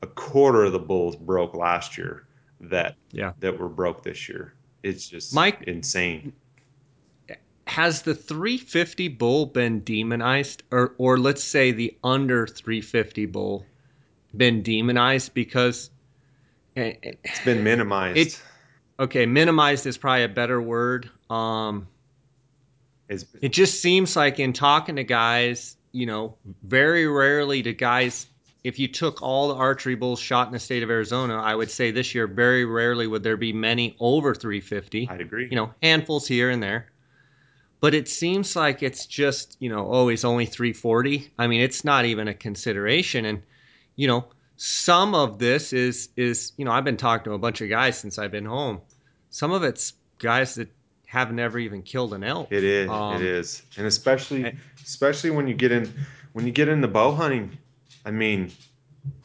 a 0.03 0.07
quarter 0.07 0.65
of 0.65 0.71
the 0.71 0.79
bulls 0.79 1.15
broke 1.15 1.55
last 1.55 1.97
year 1.97 2.27
that 2.61 2.95
yeah. 3.11 3.33
that 3.39 3.57
were 3.57 3.69
broke 3.69 4.03
this 4.03 4.29
year. 4.29 4.53
It's 4.83 5.09
just 5.09 5.33
Mike, 5.33 5.63
insane. 5.63 6.31
Has 7.67 8.01
the 8.01 8.15
350 8.15 9.09
bull 9.09 9.45
been 9.45 9.81
demonized, 9.81 10.63
or 10.71 10.93
or 10.97 11.17
let's 11.17 11.43
say 11.43 11.71
the 11.71 11.97
under 12.03 12.47
350 12.47 13.25
bull 13.27 13.65
been 14.35 14.63
demonized 14.63 15.33
because 15.33 15.89
it's 16.75 17.43
been 17.45 17.63
minimized? 17.63 18.17
It, 18.17 18.41
okay, 18.99 19.25
minimized 19.25 19.85
is 19.85 19.97
probably 19.97 20.23
a 20.23 20.29
better 20.29 20.61
word. 20.61 21.09
Um, 21.29 21.87
it 23.09 23.53
just 23.53 23.81
seems 23.81 24.15
like 24.15 24.39
in 24.39 24.53
talking 24.53 24.97
to 24.97 25.03
guys 25.03 25.77
you 25.97 26.05
know, 26.05 26.35
very 26.63 27.07
rarely 27.07 27.63
do 27.63 27.73
guys, 27.73 28.27
if 28.63 28.77
you 28.77 28.87
took 28.87 29.21
all 29.21 29.49
the 29.49 29.55
archery 29.55 29.95
bulls 29.95 30.19
shot 30.19 30.47
in 30.47 30.53
the 30.53 30.59
state 30.59 30.83
of 30.83 30.89
Arizona, 30.89 31.41
I 31.41 31.55
would 31.55 31.71
say 31.71 31.91
this 31.91 32.13
year, 32.13 32.27
very 32.27 32.65
rarely 32.65 33.07
would 33.07 33.23
there 33.23 33.37
be 33.37 33.51
many 33.51 33.95
over 33.99 34.35
350. 34.35 35.09
I'd 35.09 35.21
agree. 35.21 35.47
You 35.49 35.55
know, 35.55 35.73
handfuls 35.81 36.27
here 36.27 36.49
and 36.49 36.61
there. 36.61 36.91
But 37.79 37.93
it 37.93 38.07
seems 38.07 38.55
like 38.55 38.81
it's 38.81 39.05
just, 39.05 39.55
you 39.59 39.69
know, 39.69 39.87
oh, 39.89 40.07
he's 40.07 40.25
only 40.25 40.45
340. 40.45 41.31
I 41.37 41.47
mean, 41.47 41.61
it's 41.61 41.85
not 41.85 42.05
even 42.05 42.27
a 42.27 42.33
consideration. 42.33 43.25
And, 43.25 43.43
you 43.95 44.07
know, 44.07 44.25
some 44.55 45.13
of 45.13 45.37
this 45.37 45.73
is, 45.73 46.09
is, 46.15 46.53
you 46.57 46.65
know, 46.65 46.71
I've 46.71 46.83
been 46.83 46.97
talking 46.97 47.25
to 47.25 47.33
a 47.33 47.37
bunch 47.37 47.61
of 47.61 47.69
guys 47.69 47.97
since 47.99 48.17
I've 48.17 48.31
been 48.31 48.45
home. 48.45 48.81
Some 49.29 49.51
of 49.51 49.63
it's 49.63 49.93
guys 50.17 50.55
that 50.55 50.69
have 51.07 51.31
never 51.31 51.57
even 51.57 51.81
killed 51.81 52.13
an 52.13 52.23
elk. 52.23 52.49
It 52.51 52.63
is. 52.63 52.89
Um, 52.89 53.15
it 53.15 53.21
is, 53.21 53.63
and 53.77 53.87
especially 53.87 54.55
especially 54.83 55.31
when 55.31 55.47
you 55.47 55.53
get 55.53 55.71
in 55.71 55.91
when 56.33 56.45
you 56.45 56.51
get 56.51 56.67
into 56.69 56.87
bow 56.87 57.13
hunting. 57.13 57.57
I 58.05 58.11
mean, 58.11 58.51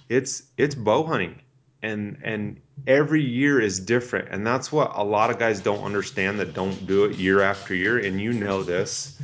it's 0.09 0.45
it's 0.57 0.75
bow 0.75 1.05
hunting, 1.05 1.41
and 1.83 2.19
and 2.23 2.61
every 2.87 3.23
year 3.23 3.61
is 3.61 3.81
different, 3.81 4.29
and 4.31 4.47
that's 4.47 4.73
what 4.73 4.93
a 4.95 5.03
lot 5.03 5.31
of 5.31 5.39
guys 5.39 5.61
don't 5.61 5.85
understand 5.85 6.39
that 6.41 6.55
don't 6.55 6.87
do 6.87 7.05
it 7.05 7.17
year 7.17 7.43
after 7.43 7.75
year. 7.75 7.99
And 7.99 8.21
you 8.21 8.33
know 8.33 8.63
this. 8.63 9.19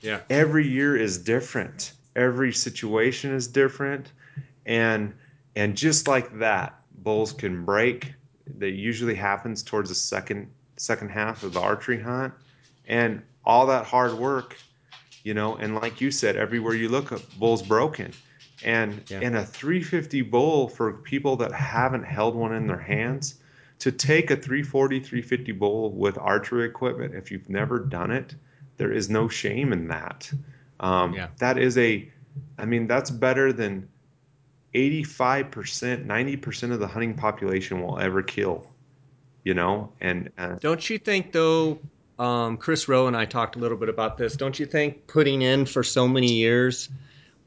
Yeah. 0.00 0.20
Every 0.30 0.66
year 0.66 0.96
is 0.96 1.18
different. 1.18 1.92
Every 2.16 2.52
situation 2.52 3.32
is 3.34 3.46
different, 3.46 4.12
and 4.66 5.14
and 5.56 5.76
just 5.76 6.08
like 6.08 6.38
that, 6.38 6.78
bulls 6.98 7.32
can 7.32 7.64
break. 7.64 8.14
That 8.58 8.72
usually 8.72 9.14
happens 9.14 9.62
towards 9.62 9.88
the 9.88 9.94
second 9.94 10.50
second 10.76 11.10
half 11.10 11.42
of 11.42 11.52
the 11.52 11.60
archery 11.60 12.00
hunt 12.00 12.34
and 12.86 13.22
all 13.44 13.66
that 13.66 13.86
hard 13.86 14.14
work 14.14 14.56
you 15.22 15.34
know 15.34 15.56
and 15.56 15.74
like 15.76 16.00
you 16.00 16.10
said 16.10 16.36
everywhere 16.36 16.74
you 16.74 16.88
look 16.88 17.12
bull's 17.38 17.62
broken 17.62 18.12
and 18.64 19.02
yeah. 19.08 19.20
in 19.20 19.34
a 19.34 19.44
350 19.44 20.22
bull 20.22 20.68
for 20.68 20.92
people 20.92 21.36
that 21.36 21.52
haven't 21.52 22.04
held 22.04 22.34
one 22.34 22.54
in 22.54 22.66
their 22.66 22.78
hands 22.78 23.36
to 23.80 23.90
take 23.90 24.30
a 24.30 24.36
340, 24.36 25.00
350 25.00 25.52
bull 25.52 25.90
with 25.90 26.16
archery 26.16 26.64
equipment, 26.64 27.14
if 27.14 27.30
you've 27.30 27.48
never 27.48 27.80
done 27.80 28.10
it, 28.10 28.34
there 28.76 28.92
is 28.92 29.10
no 29.10 29.28
shame 29.28 29.72
in 29.72 29.88
that. 29.88 30.30
Um, 30.78 31.14
yeah. 31.14 31.28
That 31.38 31.58
is 31.58 31.76
a, 31.78 32.08
I 32.58 32.64
mean, 32.64 32.86
that's 32.86 33.10
better 33.10 33.52
than 33.52 33.88
85%, 34.74 36.06
90% 36.06 36.72
of 36.72 36.80
the 36.80 36.86
hunting 36.86 37.14
population 37.14 37.82
will 37.82 37.98
ever 37.98 38.22
kill, 38.22 38.66
you 39.44 39.54
know? 39.54 39.92
And 40.00 40.30
uh, 40.38 40.56
don't 40.60 40.88
you 40.88 40.98
think, 40.98 41.32
though, 41.32 41.78
um, 42.18 42.56
Chris 42.56 42.88
Rowe 42.88 43.08
and 43.08 43.16
I 43.16 43.24
talked 43.24 43.56
a 43.56 43.58
little 43.58 43.76
bit 43.76 43.88
about 43.88 44.16
this. 44.16 44.36
Don't 44.36 44.58
you 44.58 44.66
think 44.66 45.06
putting 45.06 45.42
in 45.42 45.66
for 45.66 45.82
so 45.82 46.06
many 46.06 46.32
years, 46.32 46.88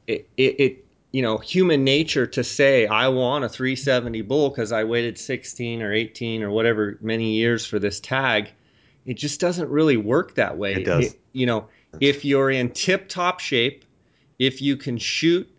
it, 0.06 0.28
it, 0.38 0.60
it 0.60 0.85
you 1.16 1.22
know, 1.22 1.38
human 1.38 1.86
nature 1.86 2.28
to 2.28 2.44
say, 2.44 2.88
I 2.88 3.08
want 3.08 3.46
a 3.46 3.48
370 3.48 4.22
bull 4.24 4.50
because 4.50 4.74
I 4.74 4.84
waited 4.84 5.18
16 5.18 5.82
or 5.82 5.94
18 5.94 6.44
or 6.44 6.52
whatever 6.52 6.98
many 7.00 7.36
years 7.36 7.66
for 7.66 7.80
this 7.80 8.02
tag, 8.02 8.52
it 9.06 9.14
just 9.14 9.40
doesn't 9.40 9.70
really 9.70 9.96
work 9.96 10.36
that 10.36 10.58
way. 10.58 10.74
It 10.74 10.84
does. 10.84 11.14
It, 11.14 11.20
you 11.32 11.46
know, 11.46 11.70
if 12.02 12.26
you're 12.26 12.52
in 12.52 12.70
tip 12.70 13.08
top 13.08 13.40
shape, 13.40 13.86
if 14.40 14.62
you 14.62 14.76
can 14.76 14.98
shoot, 14.98 15.50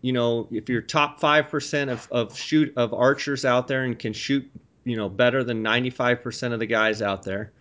you 0.00 0.12
know, 0.12 0.48
if 0.50 0.68
you're 0.68 0.82
top 0.82 1.20
5% 1.20 1.88
of, 1.88 2.08
of 2.10 2.36
shoot 2.36 2.72
of 2.76 2.92
archers 2.92 3.44
out 3.44 3.68
there 3.68 3.84
and 3.84 3.96
can 3.96 4.12
shoot, 4.12 4.44
you 4.82 4.96
know, 4.96 5.08
better 5.08 5.44
than 5.44 5.62
95% 5.62 6.52
of 6.52 6.58
the 6.58 6.66
guys 6.66 7.00
out 7.00 7.22
there, 7.22 7.52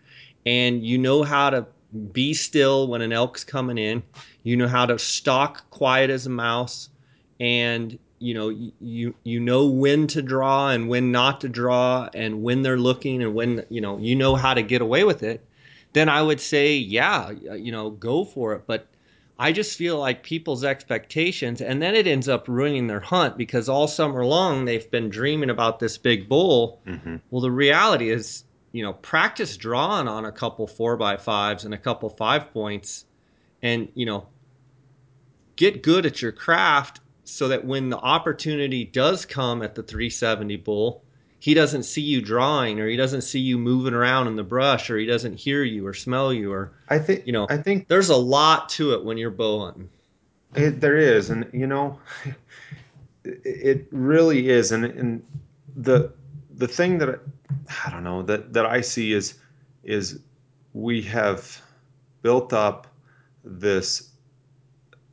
and 0.48 0.84
you 0.84 0.98
know 0.98 1.22
how 1.22 1.52
to 1.52 1.68
be 2.12 2.34
still 2.34 2.88
when 2.88 3.04
an 3.04 3.14
elk's 3.14 3.44
coming 3.44 3.78
in, 3.78 4.02
you 4.42 4.58
know 4.58 4.68
how 4.68 4.88
to 4.88 4.98
stalk 4.98 5.70
quiet 5.70 6.10
as 6.10 6.26
a 6.26 6.32
mouse, 6.32 6.90
and 7.40 7.98
you 8.20 8.34
know 8.34 8.50
you 8.50 9.16
you 9.24 9.40
know 9.40 9.66
when 9.66 10.06
to 10.08 10.22
draw 10.22 10.70
and 10.70 10.90
when 10.90 11.12
not 11.12 11.42
to 11.42 11.50
draw 11.50 12.10
and 12.14 12.44
when 12.44 12.62
they're 12.62 12.78
looking 12.78 13.24
and 13.24 13.34
when 13.34 13.66
you 13.70 13.82
know 13.82 13.98
you 13.98 14.16
know 14.16 14.36
how 14.36 14.54
to 14.54 14.62
get 14.62 14.82
away 14.82 15.04
with 15.04 15.24
it 15.24 15.46
then 15.94 16.10
i 16.10 16.22
would 16.22 16.40
say 16.40 16.76
yeah 16.76 17.32
you 17.32 17.72
know 17.72 17.90
go 17.92 18.26
for 18.26 18.54
it 18.54 18.64
but 18.68 18.88
i 19.40 19.52
just 19.52 19.78
feel 19.78 19.98
like 19.98 20.22
people's 20.22 20.66
expectations 20.66 21.62
and 21.62 21.82
then 21.82 21.96
it 21.96 22.08
ends 22.08 22.28
up 22.28 22.48
ruining 22.48 22.88
their 22.88 23.00
hunt 23.00 23.38
because 23.38 23.70
all 23.70 23.88
summer 23.88 24.26
long 24.26 24.66
they've 24.66 24.92
been 24.92 25.10
dreaming 25.10 25.50
about 25.50 25.80
this 25.80 25.98
big 25.98 26.28
bull 26.28 26.82
mm-hmm. 26.86 27.16
well 27.32 27.42
the 27.42 27.52
reality 27.52 28.10
is 28.10 28.44
you 28.74 28.84
know 28.84 28.94
practice 28.94 29.56
drawing 29.56 30.10
on 30.10 30.26
a 30.26 30.32
couple 30.32 30.68
four 30.68 30.98
by 30.98 31.16
fives 31.16 31.64
and 31.64 31.74
a 31.74 31.78
couple 31.78 32.10
five 32.10 32.52
points 32.52 33.06
and 33.62 33.88
you 33.96 34.06
know 34.06 34.28
get 35.56 35.82
good 35.84 36.06
at 36.06 36.22
your 36.22 36.34
craft 36.34 37.00
so 37.30 37.48
that 37.48 37.66
when 37.66 37.90
the 37.90 37.98
opportunity 37.98 38.86
does 38.86 39.26
come 39.26 39.62
at 39.62 39.76
the 39.76 39.84
370 39.84 40.58
bull, 40.58 41.04
he 41.40 41.54
doesn't 41.54 41.84
see 41.84 42.02
you 42.02 42.22
drawing 42.22 42.80
or 42.80 42.88
he 42.88 42.98
doesn't 42.98 43.22
see 43.22 43.40
you 43.40 43.58
moving 43.58 43.94
around 43.94 44.28
in 44.28 44.36
the 44.36 44.44
brush 44.44 44.90
or 44.90 44.98
he 44.98 45.06
doesn't 45.06 45.36
hear 45.36 45.64
you 45.64 45.88
or 45.88 45.94
smell 45.94 46.34
you 46.34 46.52
or 46.52 46.74
I 46.90 47.00
think 47.00 47.26
you 47.26 47.32
know 47.32 47.48
I 47.50 47.58
think 47.58 47.88
there's 47.88 48.10
a 48.10 48.16
lot 48.16 48.70
to 48.70 48.94
it 48.94 49.04
when 49.04 49.18
you're 49.18 49.32
bow 49.32 49.66
hunting. 49.66 49.90
It, 50.56 50.82
there 50.82 50.98
is 50.98 51.30
and 51.30 51.50
you 51.54 51.68
know 51.68 52.00
it 53.24 53.88
really 53.92 54.50
is 54.50 54.72
and 54.72 54.86
and 54.86 55.24
the 55.78 56.12
the 56.56 56.68
thing 56.68 56.98
that 56.98 57.22
I 57.86 57.90
don't 57.90 58.04
know 58.04 58.22
that 58.24 58.54
that 58.54 58.66
I 58.66 58.82
see 58.82 59.14
is 59.14 59.36
is 59.84 60.20
we 60.74 61.02
have 61.04 61.62
built 62.22 62.52
up 62.52 62.88
this 63.44 64.09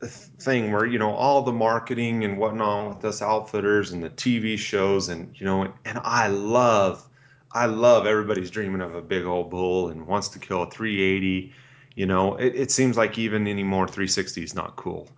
thing 0.05 0.71
where 0.71 0.85
you 0.85 0.99
know 0.99 1.11
all 1.11 1.41
the 1.41 1.51
marketing 1.51 2.23
and 2.23 2.37
whatnot 2.37 2.95
with 2.95 3.05
us 3.05 3.21
outfitters 3.21 3.91
and 3.91 4.03
the 4.03 4.09
TV 4.11 4.57
shows 4.57 5.09
and 5.09 5.35
you 5.39 5.45
know 5.45 5.63
and 5.85 5.99
I 6.03 6.27
love 6.27 7.07
I 7.51 7.65
love 7.65 8.05
everybody's 8.05 8.51
dreaming 8.51 8.81
of 8.81 8.93
a 8.93 9.01
big 9.01 9.25
old 9.25 9.49
bull 9.49 9.89
and 9.89 10.05
wants 10.05 10.27
to 10.29 10.39
kill 10.39 10.63
a 10.63 10.69
380 10.69 11.51
you 11.95 12.05
know 12.05 12.35
it, 12.35 12.53
it 12.55 12.71
seems 12.71 12.95
like 12.95 13.17
even 13.17 13.47
anymore 13.47 13.87
360 13.87 14.43
is 14.43 14.53
not 14.53 14.75
cool. 14.75 15.09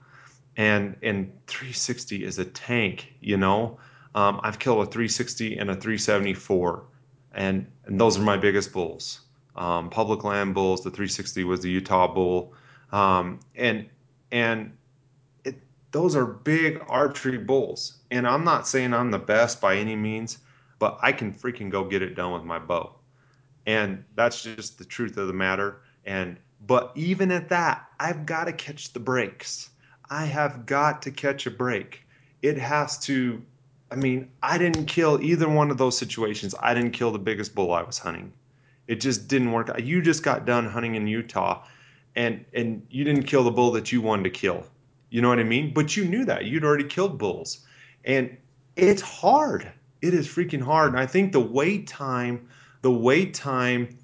And 0.56 0.96
and 1.04 1.32
360 1.48 2.24
is 2.24 2.40
a 2.40 2.46
tank 2.46 3.14
you 3.20 3.36
know? 3.36 3.78
Um, 4.16 4.40
I've 4.44 4.60
killed 4.60 4.88
a 4.88 4.90
360 4.90 5.58
and 5.58 5.70
a 5.70 5.74
374 5.74 6.86
and 7.34 7.68
and 7.86 8.00
those 8.00 8.18
are 8.18 8.24
my 8.24 8.38
biggest 8.38 8.72
bulls. 8.72 9.22
Um, 9.58 9.90
public 9.90 10.24
land 10.24 10.54
bulls 10.54 10.84
the 10.86 10.90
360 10.90 11.44
was 11.44 11.60
the 11.60 11.70
Utah 11.70 12.08
bull. 12.08 12.54
Um, 12.94 13.42
and 13.56 13.88
and 14.32 14.76
it, 15.44 15.56
those 15.92 16.16
are 16.16 16.26
big 16.26 16.84
archery 16.88 17.38
bulls. 17.38 18.00
And 18.12 18.28
I'm 18.28 18.44
not 18.44 18.68
saying 18.68 18.94
I'm 18.94 19.12
the 19.12 19.20
best 19.20 19.62
by 19.62 19.76
any 19.76 19.96
means, 19.96 20.40
but 20.80 20.98
I 21.02 21.12
can 21.12 21.34
freaking 21.34 21.70
go 21.70 21.84
get 21.84 22.02
it 22.02 22.16
done 22.16 22.34
with 22.34 22.44
my 22.44 22.60
bow. 22.60 22.96
And 23.66 24.04
that's 24.16 24.44
just 24.44 24.78
the 24.78 24.86
truth 24.86 25.18
of 25.18 25.28
the 25.28 25.34
matter. 25.34 25.82
And 26.06 26.38
but 26.66 26.92
even 26.96 27.32
at 27.32 27.50
that, 27.50 27.88
I've 28.00 28.26
got 28.26 28.46
to 28.46 28.54
catch 28.54 28.94
the 28.94 29.00
breaks. 29.00 29.70
I 30.10 30.26
have 30.26 30.66
got 30.66 31.02
to 31.04 31.12
catch 31.12 31.46
a 31.46 31.52
break. 31.52 32.06
It 32.42 32.58
has 32.58 32.98
to 33.00 33.42
I 33.92 33.96
mean, 33.96 34.30
I 34.44 34.58
didn't 34.58 34.86
kill 34.86 35.20
either 35.22 35.50
one 35.50 35.72
of 35.72 35.78
those 35.78 35.98
situations. 35.98 36.54
I 36.60 36.74
didn't 36.74 36.92
kill 36.92 37.12
the 37.12 37.20
biggest 37.20 37.56
bull 37.56 37.74
I 37.74 37.82
was 37.82 37.98
hunting. 37.98 38.32
It 38.88 39.02
just 39.02 39.28
didn't 39.28 39.52
work. 39.52 39.72
You 39.80 40.02
just 40.02 40.24
got 40.24 40.46
done 40.46 40.68
hunting 40.68 40.96
in 40.96 41.08
Utah 41.08 41.64
and 42.20 42.44
and 42.54 42.86
you 42.92 43.06
didn't 43.06 43.24
kill 43.24 43.46
the 43.46 43.52
bull 43.52 43.72
that 43.72 43.94
you 43.94 44.02
wanted 44.02 44.24
to 44.24 44.30
kill. 44.30 44.66
You 45.10 45.22
know 45.22 45.30
what 45.30 45.40
I 45.40 45.44
mean? 45.44 45.74
But 45.74 45.96
you 45.96 46.04
knew 46.04 46.26
that. 46.26 46.46
You'd 46.46 46.66
already 46.66 46.84
killed 46.84 47.18
bulls. 47.18 47.66
And 48.04 48.38
it's 48.76 49.02
hard. 49.02 49.72
It 50.02 50.14
is 50.14 50.28
freaking 50.28 50.62
hard. 50.62 50.92
And 50.92 51.00
I 51.00 51.06
think 51.06 51.32
the 51.32 51.40
wait 51.40 51.88
time, 51.88 52.48
the 52.82 52.92
wait 52.92 53.34
time 53.34 53.98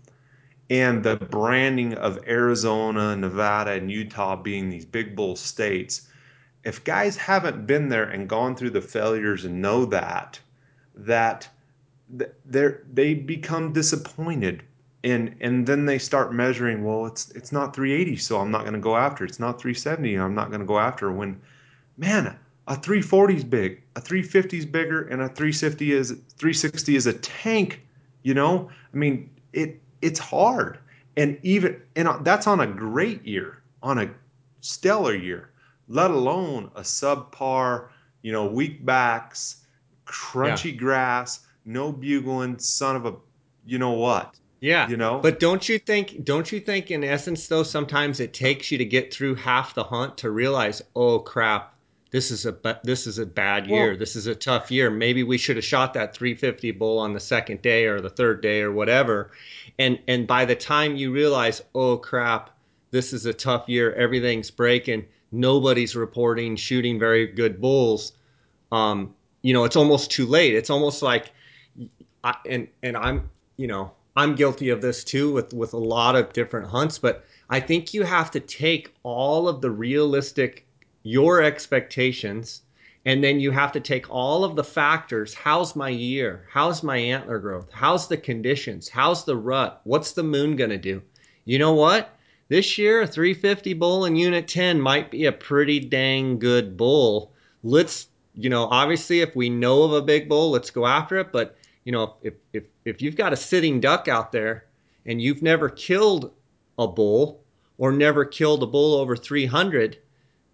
and 0.69 1.03
the 1.03 1.17
branding 1.17 1.93
of 1.95 2.17
Arizona, 2.25 3.15
Nevada, 3.17 3.71
and 3.71 3.91
Utah 3.91 4.35
being 4.37 4.69
these 4.69 4.85
big 4.85 5.15
bull 5.15 5.35
states, 5.35 6.07
if 6.63 6.83
guys 6.85 7.17
haven't 7.17 7.67
been 7.67 7.89
there 7.89 8.05
and 8.05 8.29
gone 8.29 8.55
through 8.55 8.71
the 8.71 8.81
failures 8.81 9.43
and 9.43 9.61
know 9.61 9.85
that, 9.85 10.39
that 10.95 11.49
they 12.45 12.75
they 12.93 13.13
become 13.13 13.73
disappointed 13.73 14.63
and 15.05 15.33
and 15.39 15.65
then 15.65 15.85
they 15.85 15.97
start 15.97 16.33
measuring 16.33 16.83
well 16.83 17.05
it's 17.05 17.31
it's 17.31 17.51
not 17.53 17.73
380 17.73 18.17
so 18.17 18.39
i'm 18.39 18.51
not 18.51 18.61
going 18.61 18.73
to 18.73 18.79
go 18.79 18.97
after 18.97 19.23
it's 19.23 19.39
not 19.39 19.61
370 19.61 20.15
i'm 20.15 20.35
not 20.35 20.49
going 20.49 20.59
to 20.59 20.65
go 20.65 20.79
after 20.79 21.11
when 21.11 21.39
man 21.97 22.37
a 22.67 22.75
340 22.75 23.35
is 23.35 23.43
big 23.43 23.81
a 23.95 24.01
350 24.01 24.57
is 24.57 24.65
bigger 24.65 25.03
and 25.07 25.21
a 25.21 25.29
360 25.29 25.91
is 25.93 26.09
360 26.09 26.95
is 26.95 27.05
a 27.05 27.13
tank 27.13 27.85
you 28.25 28.33
know? 28.33 28.69
I 28.93 28.97
mean 28.97 29.29
it 29.53 29.81
it's 30.01 30.19
hard. 30.19 30.79
And 31.15 31.39
even 31.43 31.81
and 31.95 32.09
that's 32.25 32.45
on 32.45 32.59
a 32.59 32.67
great 32.67 33.25
year 33.25 33.61
on 33.81 33.99
a 33.99 34.09
stellar 34.59 35.15
year 35.15 35.51
let 35.87 36.11
alone 36.11 36.69
a 36.75 36.81
subpar 36.81 37.87
you 38.23 38.33
know 38.33 38.47
weak 38.47 38.83
backs 38.83 39.57
crunchy 40.05 40.71
yeah. 40.71 40.77
grass 40.77 41.41
no 41.63 41.91
bugling 41.91 42.57
son 42.57 42.95
of 42.95 43.05
a 43.05 43.13
you 43.65 43.77
know 43.77 43.91
what 43.91 44.35
yeah. 44.65 44.89
You 44.89 44.97
know? 44.97 45.19
But 45.19 45.39
don't 45.39 45.69
you 45.69 45.77
think 45.77 46.25
don't 46.25 46.51
you 46.51 46.59
think 46.59 46.89
in 46.89 47.03
essence 47.03 47.47
though 47.47 47.61
sometimes 47.61 48.19
it 48.19 48.33
takes 48.33 48.71
you 48.71 48.79
to 48.79 48.85
get 48.85 49.13
through 49.13 49.35
half 49.35 49.75
the 49.75 49.83
hunt 49.83 50.17
to 50.17 50.31
realize, 50.31 50.81
"Oh 50.95 51.19
crap, 51.19 51.75
this 52.09 52.31
is 52.31 52.47
a 52.47 52.79
this 52.83 53.05
is 53.05 53.19
a 53.19 53.27
bad 53.27 53.67
year. 53.67 53.89
Well, 53.89 53.97
this 53.97 54.15
is 54.15 54.25
a 54.25 54.33
tough 54.33 54.71
year. 54.71 54.89
Maybe 54.89 55.21
we 55.21 55.37
should 55.37 55.57
have 55.57 55.65
shot 55.65 55.93
that 55.93 56.15
350 56.15 56.71
bull 56.71 56.97
on 56.97 57.13
the 57.13 57.19
second 57.19 57.61
day 57.61 57.85
or 57.85 58.01
the 58.01 58.09
third 58.09 58.41
day 58.41 58.61
or 58.61 58.71
whatever." 58.71 59.29
And 59.77 59.99
and 60.07 60.25
by 60.25 60.45
the 60.45 60.55
time 60.55 60.95
you 60.95 61.11
realize, 61.11 61.61
"Oh 61.75 61.97
crap, 61.97 62.49
this 62.89 63.13
is 63.13 63.27
a 63.27 63.33
tough 63.33 63.69
year. 63.69 63.93
Everything's 63.93 64.49
breaking. 64.49 65.05
Nobody's 65.31 65.95
reporting 65.95 66.55
shooting 66.55 66.97
very 66.97 67.27
good 67.27 67.61
bulls." 67.61 68.13
Um, 68.71 69.13
you 69.43 69.53
know, 69.53 69.63
it's 69.63 69.75
almost 69.75 70.09
too 70.09 70.25
late. 70.25 70.55
It's 70.55 70.71
almost 70.71 71.03
like 71.03 71.31
I, 72.23 72.35
and 72.49 72.67
and 72.81 72.97
I'm, 72.97 73.29
you 73.57 73.67
know, 73.67 73.91
I'm 74.15 74.35
guilty 74.35 74.69
of 74.69 74.81
this 74.81 75.03
too 75.03 75.31
with 75.33 75.53
with 75.53 75.73
a 75.73 75.77
lot 75.77 76.15
of 76.15 76.33
different 76.33 76.67
hunts, 76.67 76.97
but 76.97 77.25
I 77.49 77.59
think 77.59 77.93
you 77.93 78.03
have 78.03 78.31
to 78.31 78.39
take 78.39 78.93
all 79.03 79.47
of 79.47 79.61
the 79.61 79.71
realistic 79.71 80.65
your 81.03 81.41
expectations 81.41 82.61
and 83.05 83.23
then 83.23 83.39
you 83.39 83.51
have 83.51 83.71
to 83.73 83.79
take 83.79 84.09
all 84.09 84.43
of 84.43 84.55
the 84.55 84.63
factors. 84.63 85.33
How's 85.33 85.75
my 85.75 85.89
year? 85.89 86.47
How's 86.49 86.81
my 86.81 86.97
antler 86.97 87.37
growth? 87.37 87.69
How's 87.71 88.07
the 88.07 88.17
conditions? 88.17 88.89
How's 88.89 89.25
the 89.25 89.37
rut? 89.37 89.81
What's 89.83 90.13
the 90.13 90.23
moon 90.23 90.55
going 90.55 90.71
to 90.71 90.77
do? 90.77 91.03
You 91.45 91.59
know 91.59 91.73
what? 91.73 92.17
This 92.47 92.77
year, 92.77 93.01
a 93.01 93.07
350 93.07 93.73
bull 93.73 94.05
in 94.05 94.15
unit 94.15 94.47
10 94.47 94.81
might 94.81 95.11
be 95.11 95.25
a 95.25 95.31
pretty 95.31 95.79
dang 95.79 96.39
good 96.39 96.77
bull. 96.77 97.31
Let's, 97.63 98.07
you 98.33 98.49
know, 98.49 98.65
obviously, 98.65 99.21
if 99.21 99.35
we 99.35 99.49
know 99.49 99.83
of 99.83 99.93
a 99.93 100.01
big 100.01 100.27
bull, 100.27 100.51
let's 100.51 100.71
go 100.71 100.87
after 100.87 101.17
it. 101.17 101.31
But 101.31 101.55
you 101.83 101.91
know, 101.91 102.15
if, 102.23 102.33
if, 102.53 102.63
if 102.85 103.01
you've 103.01 103.15
got 103.15 103.33
a 103.33 103.37
sitting 103.37 103.79
duck 103.79 104.07
out 104.07 104.31
there 104.31 104.65
and 105.05 105.21
you've 105.21 105.41
never 105.41 105.69
killed 105.69 106.31
a 106.77 106.87
bull 106.87 107.43
or 107.77 107.91
never 107.91 108.23
killed 108.23 108.63
a 108.63 108.67
bull 108.67 108.95
over 108.95 109.15
300, 109.15 109.97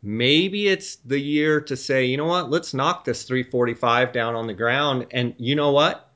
maybe 0.01 0.67
it's 0.67 0.95
the 0.97 1.19
year 1.19 1.61
to 1.61 1.75
say, 1.75 2.05
you 2.05 2.17
know 2.17 2.25
what, 2.25 2.49
let's 2.49 2.73
knock 2.73 3.03
this 3.05 3.23
345 3.23 4.11
down 4.13 4.35
on 4.35 4.47
the 4.47 4.53
ground. 4.53 5.07
And 5.11 5.35
you 5.37 5.55
know 5.55 5.71
what? 5.71 6.07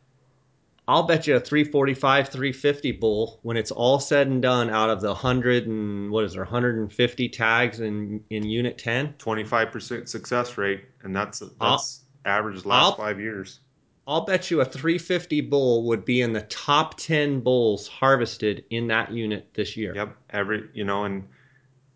I'll 0.88 1.04
bet 1.04 1.26
you 1.26 1.36
a 1.36 1.40
345, 1.40 2.30
350 2.30 2.92
bull 2.94 3.40
when 3.42 3.58
it's 3.58 3.72
all 3.72 4.00
said 4.00 4.28
and 4.28 4.40
done 4.42 4.70
out 4.70 4.92
of 4.92 5.02
the 5.02 5.08
100 5.08 5.66
and 5.66 6.12
what 6.12 6.24
is 6.24 6.34
there, 6.34 6.44
150 6.44 7.30
tags 7.30 7.80
in, 7.80 8.24
in 8.30 8.44
unit 8.44 8.78
10? 8.78 9.16
25% 9.18 10.08
success 10.08 10.58
rate, 10.60 10.86
and 11.02 11.16
that's 11.16 11.42
that's 11.60 12.02
average 12.26 12.66
last 12.66 12.84
I'll- 12.84 12.96
five 12.98 13.20
years. 13.20 13.62
I'll 14.08 14.26
bet 14.26 14.52
you 14.52 14.62
a 14.62 14.66
350 14.66 15.42
bull 15.42 15.86
would 15.88 16.06
be 16.06 16.22
in 16.22 16.34
the 16.34 16.42
top 16.42 16.96
10 16.98 17.40
bulls 17.40 17.88
harvested 17.88 18.64
in 18.70 18.88
that 18.88 19.12
unit 19.12 19.54
this 19.54 19.76
year. 19.76 19.96
Yep, 19.96 20.16
every 20.30 20.70
you 20.74 20.84
know, 20.84 21.06
and 21.06 21.28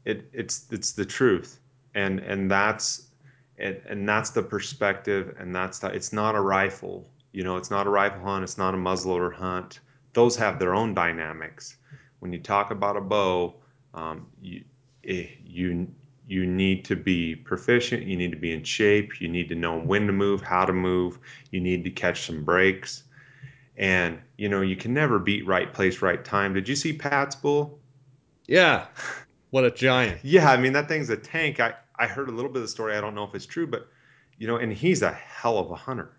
it 0.05 0.27
it's 0.33 0.65
it's 0.71 0.93
the 0.93 1.05
truth, 1.05 1.59
and 1.93 2.19
and 2.19 2.49
that's 2.49 3.09
and 3.59 3.79
and 3.87 4.09
that's 4.09 4.31
the 4.31 4.41
perspective, 4.41 5.35
and 5.37 5.55
that's 5.55 5.79
the 5.79 5.87
it's 5.87 6.11
not 6.11 6.35
a 6.35 6.41
rifle, 6.41 7.07
you 7.31 7.43
know, 7.43 7.57
it's 7.57 7.69
not 7.69 7.85
a 7.85 7.89
rifle 7.89 8.21
hunt, 8.21 8.43
it's 8.43 8.57
not 8.57 8.73
a 8.73 8.77
muzzleloader 8.77 9.33
hunt. 9.33 9.79
Those 10.13 10.35
have 10.37 10.57
their 10.57 10.73
own 10.73 10.95
dynamics. 10.95 11.77
When 12.19 12.33
you 12.33 12.39
talk 12.39 12.71
about 12.71 12.97
a 12.97 13.01
bow, 13.01 13.55
um, 13.93 14.27
you 14.41 14.63
eh, 15.05 15.27
you 15.45 15.87
you 16.29 16.45
need 16.45 16.85
to 16.85 16.95
be 16.95 17.35
proficient, 17.35 18.03
you 18.03 18.15
need 18.15 18.29
to 18.29 18.37
be 18.37 18.53
in 18.53 18.63
shape, 18.63 19.19
you 19.19 19.27
need 19.27 19.49
to 19.49 19.55
know 19.55 19.79
when 19.79 20.05
to 20.05 20.13
move, 20.13 20.41
how 20.41 20.63
to 20.63 20.71
move, 20.71 21.17
you 21.49 21.59
need 21.59 21.83
to 21.83 21.89
catch 21.89 22.27
some 22.27 22.43
breaks. 22.43 23.03
And 23.77 24.19
you 24.37 24.47
know, 24.47 24.61
you 24.61 24.75
can 24.75 24.93
never 24.93 25.17
beat 25.17 25.47
right 25.47 25.73
place, 25.73 26.03
right 26.03 26.23
time. 26.23 26.53
Did 26.53 26.69
you 26.69 26.75
see 26.75 26.93
Pat's 26.93 27.35
bull? 27.35 27.79
Yeah. 28.45 28.85
What 29.49 29.65
a 29.65 29.71
giant. 29.71 30.19
Yeah, 30.21 30.51
I 30.51 30.57
mean 30.57 30.73
that 30.73 30.87
thing's 30.87 31.09
a 31.09 31.17
tank. 31.17 31.59
I 31.59 31.73
I 31.97 32.05
heard 32.05 32.29
a 32.29 32.31
little 32.31 32.51
bit 32.51 32.57
of 32.57 32.63
the 32.63 32.67
story. 32.67 32.95
I 32.95 33.01
don't 33.01 33.15
know 33.15 33.23
if 33.23 33.33
it's 33.33 33.47
true, 33.47 33.65
but 33.65 33.87
you 34.37 34.45
know, 34.45 34.57
and 34.57 34.71
he's 34.71 35.01
a 35.01 35.11
hell 35.11 35.57
of 35.57 35.71
a 35.71 35.75
hunter. 35.75 36.11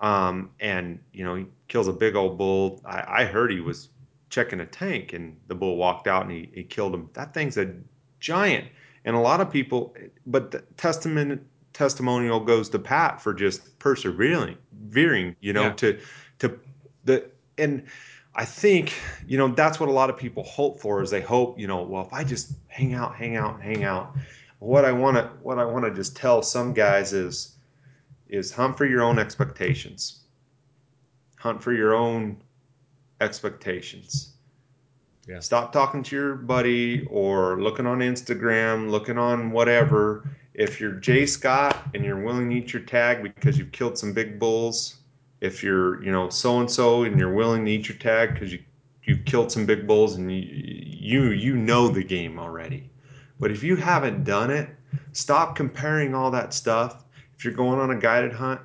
Um, 0.00 0.50
and 0.58 0.98
you 1.12 1.22
know, 1.22 1.36
he 1.36 1.46
kills 1.68 1.86
a 1.86 1.92
big 1.92 2.16
old 2.16 2.36
bull. 2.36 2.80
I, 2.84 3.22
I 3.22 3.24
heard 3.26 3.52
he 3.52 3.60
was 3.60 3.90
checking 4.28 4.58
a 4.58 4.66
tank, 4.66 5.12
and 5.12 5.36
the 5.46 5.54
bull 5.54 5.76
walked 5.76 6.08
out 6.08 6.22
and 6.22 6.32
he, 6.32 6.50
he 6.52 6.64
killed 6.64 6.92
him. 6.92 7.08
That 7.12 7.32
thing's 7.32 7.56
a 7.58 7.72
giant. 8.18 8.66
And 9.04 9.16
a 9.16 9.20
lot 9.20 9.40
of 9.40 9.50
people, 9.50 9.94
but 10.26 10.50
the 10.50 10.60
testament 10.76 11.42
testimonial 11.72 12.40
goes 12.40 12.68
to 12.70 12.78
Pat 12.78 13.20
for 13.20 13.32
just 13.32 13.78
persevering, 13.78 14.56
veering, 14.84 15.36
you 15.40 15.52
know, 15.52 15.64
Yeah. 15.64 15.72
to 15.74 15.98
to 16.40 16.58
the 17.04 17.30
and 17.58 17.84
I 18.34 18.44
think, 18.44 18.94
you 19.26 19.36
know, 19.38 19.48
that's 19.48 19.80
what 19.80 19.88
a 19.88 19.92
lot 19.92 20.08
of 20.10 20.16
people 20.16 20.42
hope 20.44 20.80
for 20.80 21.02
is 21.02 21.10
they 21.10 21.20
hope, 21.20 21.58
you 21.58 21.66
know, 21.66 21.82
well, 21.82 22.06
if 22.06 22.12
I 22.12 22.22
just 22.24 22.52
hang 22.68 22.94
out, 22.94 23.14
hang 23.16 23.36
out, 23.36 23.60
hang 23.60 23.84
out. 23.84 24.14
What 24.60 24.84
I 24.84 24.92
want 24.92 25.16
to 25.16 25.30
what 25.42 25.58
I 25.58 25.64
want 25.64 25.84
to 25.86 25.90
just 25.92 26.16
tell 26.16 26.42
some 26.42 26.72
guys 26.72 27.12
is 27.12 27.56
is 28.28 28.52
hunt 28.52 28.76
for 28.76 28.84
your 28.86 29.02
own 29.02 29.18
expectations. 29.18 30.20
Hunt 31.38 31.62
for 31.62 31.72
your 31.72 31.94
own 31.94 32.36
expectations. 33.20 34.29
Yeah. 35.30 35.38
Stop 35.38 35.72
talking 35.72 36.02
to 36.02 36.16
your 36.16 36.34
buddy 36.34 37.06
or 37.08 37.62
looking 37.62 37.86
on 37.86 38.00
Instagram, 38.00 38.90
looking 38.90 39.16
on 39.16 39.52
whatever. 39.52 40.28
If 40.54 40.80
you're 40.80 40.94
Jay 40.94 41.24
Scott 41.24 41.80
and 41.94 42.04
you're 42.04 42.20
willing 42.20 42.50
to 42.50 42.56
eat 42.56 42.72
your 42.72 42.82
tag 42.82 43.22
because 43.22 43.56
you've 43.56 43.70
killed 43.70 43.96
some 43.96 44.12
big 44.12 44.40
bulls, 44.40 44.96
if 45.40 45.62
you're, 45.62 46.02
you 46.02 46.10
know, 46.10 46.30
so 46.30 46.58
and 46.58 46.68
so 46.68 47.04
and 47.04 47.16
you're 47.16 47.32
willing 47.32 47.64
to 47.64 47.70
eat 47.70 47.88
your 47.88 47.96
tag 47.98 48.34
because 48.34 48.52
you 48.52 48.58
you've 49.04 49.24
killed 49.24 49.52
some 49.52 49.66
big 49.66 49.86
bulls 49.86 50.16
and 50.16 50.32
you 50.32 50.40
you 50.40 51.30
you 51.30 51.54
know 51.54 51.86
the 51.86 52.02
game 52.02 52.36
already. 52.36 52.90
But 53.38 53.52
if 53.52 53.62
you 53.62 53.76
haven't 53.76 54.24
done 54.24 54.50
it, 54.50 54.68
stop 55.12 55.54
comparing 55.54 56.12
all 56.12 56.32
that 56.32 56.52
stuff. 56.52 57.04
If 57.38 57.44
you're 57.44 57.54
going 57.54 57.78
on 57.78 57.92
a 57.92 57.96
guided 57.96 58.32
hunt, 58.32 58.60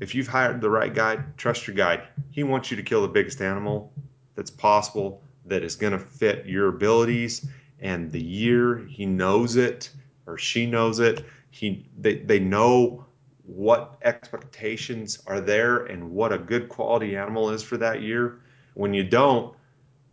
if 0.00 0.14
you've 0.14 0.28
hired 0.28 0.62
the 0.62 0.70
right 0.70 0.94
guide, 0.94 1.36
trust 1.36 1.66
your 1.66 1.76
guide. 1.76 2.04
He 2.30 2.42
wants 2.42 2.70
you 2.70 2.76
to 2.78 2.82
kill 2.82 3.02
the 3.02 3.08
biggest 3.08 3.42
animal 3.42 3.92
that's 4.34 4.50
possible 4.50 5.20
that 5.46 5.62
is 5.62 5.76
going 5.76 5.92
to 5.92 5.98
fit 5.98 6.46
your 6.46 6.68
abilities 6.68 7.46
and 7.80 8.10
the 8.12 8.22
year 8.22 8.78
he 8.88 9.06
knows 9.06 9.56
it 9.56 9.90
or 10.26 10.36
she 10.38 10.66
knows 10.66 10.98
it 10.98 11.24
he 11.50 11.86
they, 11.98 12.16
they 12.16 12.38
know 12.38 13.04
what 13.44 13.96
expectations 14.02 15.22
are 15.26 15.40
there 15.40 15.86
and 15.86 16.10
what 16.10 16.32
a 16.32 16.38
good 16.38 16.68
quality 16.68 17.16
animal 17.16 17.50
is 17.50 17.62
for 17.62 17.76
that 17.76 18.02
year. 18.02 18.40
When 18.74 18.92
you 18.92 19.04
don't 19.04 19.54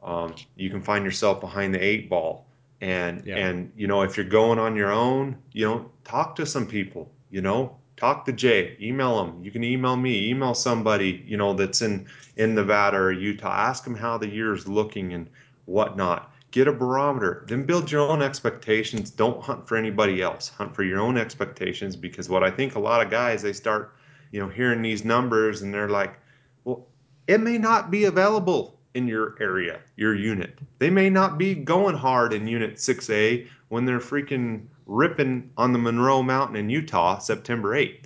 um, 0.03 0.35
you 0.55 0.69
can 0.69 0.81
find 0.81 1.03
yourself 1.05 1.39
behind 1.41 1.73
the 1.73 1.83
eight 1.83 2.09
ball. 2.09 2.45
And 2.81 3.25
Yeah. 3.25 3.37
and 3.37 3.71
you 3.75 3.87
know 3.87 4.01
if 4.03 4.17
you're 4.17 4.25
going 4.25 4.59
on 4.59 4.75
your 4.75 4.91
own 4.91 5.37
you 5.53 5.65
know 5.65 5.89
talk 6.03 6.35
to 6.35 6.45
some 6.45 6.67
people 6.67 7.11
you 7.31 7.41
know 7.41 7.77
talk 8.03 8.25
to 8.25 8.33
jay. 8.33 8.75
Email 8.81 9.23
them 9.23 9.41
you 9.41 9.49
can 9.49 9.63
email 9.63 9.95
me. 9.95 10.29
Email 10.29 10.53
somebody 10.53 11.23
you 11.25 11.37
know 11.37 11.53
that's 11.53 11.81
in 11.81 12.05
in 12.35 12.53
nevada 12.53 12.97
or 12.97 13.13
utah. 13.13 13.53
Ask 13.69 13.85
them 13.85 13.95
how 13.95 14.17
the 14.17 14.27
year 14.27 14.53
is 14.53 14.67
looking 14.67 15.13
and 15.13 15.29
whatnot. 15.65 16.29
Get 16.51 16.67
a 16.67 16.73
barometer. 16.73 17.45
Then 17.47 17.65
build 17.65 17.89
your 17.89 18.01
own 18.01 18.21
expectations. 18.21 19.09
Don't 19.09 19.41
hunt 19.41 19.69
for 19.69 19.77
anybody 19.77 20.21
else. 20.21 20.49
Hunt 20.49 20.75
for 20.75 20.83
your 20.83 20.99
own 20.99 21.17
expectations 21.17 21.95
because 21.95 22.27
what 22.27 22.43
i 22.43 22.51
think 22.51 22.75
a 22.75 22.79
lot 22.79 23.01
of 23.03 23.09
guys 23.09 23.41
they 23.41 23.53
start 23.53 23.95
you 24.31 24.41
know 24.41 24.49
hearing 24.49 24.81
these 24.81 25.05
numbers 25.05 25.61
and 25.61 25.73
they're 25.73 25.89
like 26.01 26.19
well 26.65 26.85
it 27.27 27.39
may 27.39 27.57
not 27.57 27.89
be 27.89 28.03
available 28.03 28.77
in 28.93 29.07
your 29.07 29.35
area, 29.39 29.79
your 29.95 30.13
unit. 30.13 30.59
They 30.79 30.89
may 30.89 31.09
not 31.09 31.37
be 31.37 31.55
going 31.55 31.95
hard 31.95 32.33
in 32.33 32.47
Unit 32.47 32.75
6A 32.75 33.47
when 33.69 33.85
they're 33.85 33.99
freaking 33.99 34.67
ripping 34.85 35.51
on 35.57 35.73
the 35.73 35.79
Monroe 35.79 36.23
Mountain 36.23 36.55
in 36.55 36.69
Utah 36.69 37.19
September 37.19 37.75
8th. 37.75 38.05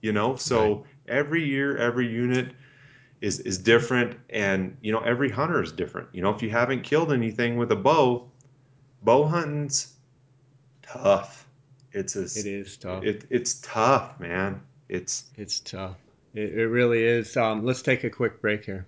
You 0.00 0.12
know, 0.12 0.34
so 0.36 0.84
every 1.06 1.44
year, 1.44 1.76
every 1.76 2.08
unit 2.08 2.52
is 3.20 3.38
is 3.40 3.56
different, 3.56 4.18
and 4.30 4.76
you 4.82 4.90
know 4.92 4.98
every 5.00 5.30
hunter 5.30 5.62
is 5.62 5.70
different. 5.72 6.08
You 6.12 6.22
know, 6.22 6.30
if 6.30 6.42
you 6.42 6.50
haven't 6.50 6.82
killed 6.82 7.12
anything 7.12 7.56
with 7.56 7.70
a 7.70 7.76
bow, 7.76 8.28
bow 9.02 9.26
hunting's 9.26 9.94
tough. 10.82 11.46
It's 11.92 12.16
a 12.16 12.22
It 12.22 12.46
is 12.46 12.76
tough. 12.76 13.04
it, 13.04 13.24
it's 13.30 13.60
tough, 13.60 14.18
man. 14.18 14.60
It's 14.88 15.30
It's 15.36 15.60
tough. 15.60 15.96
It, 16.34 16.54
it 16.54 16.66
really 16.66 17.04
is. 17.04 17.36
Um, 17.36 17.64
let's 17.64 17.82
take 17.82 18.04
a 18.04 18.10
quick 18.10 18.40
break 18.40 18.64
here. 18.64 18.86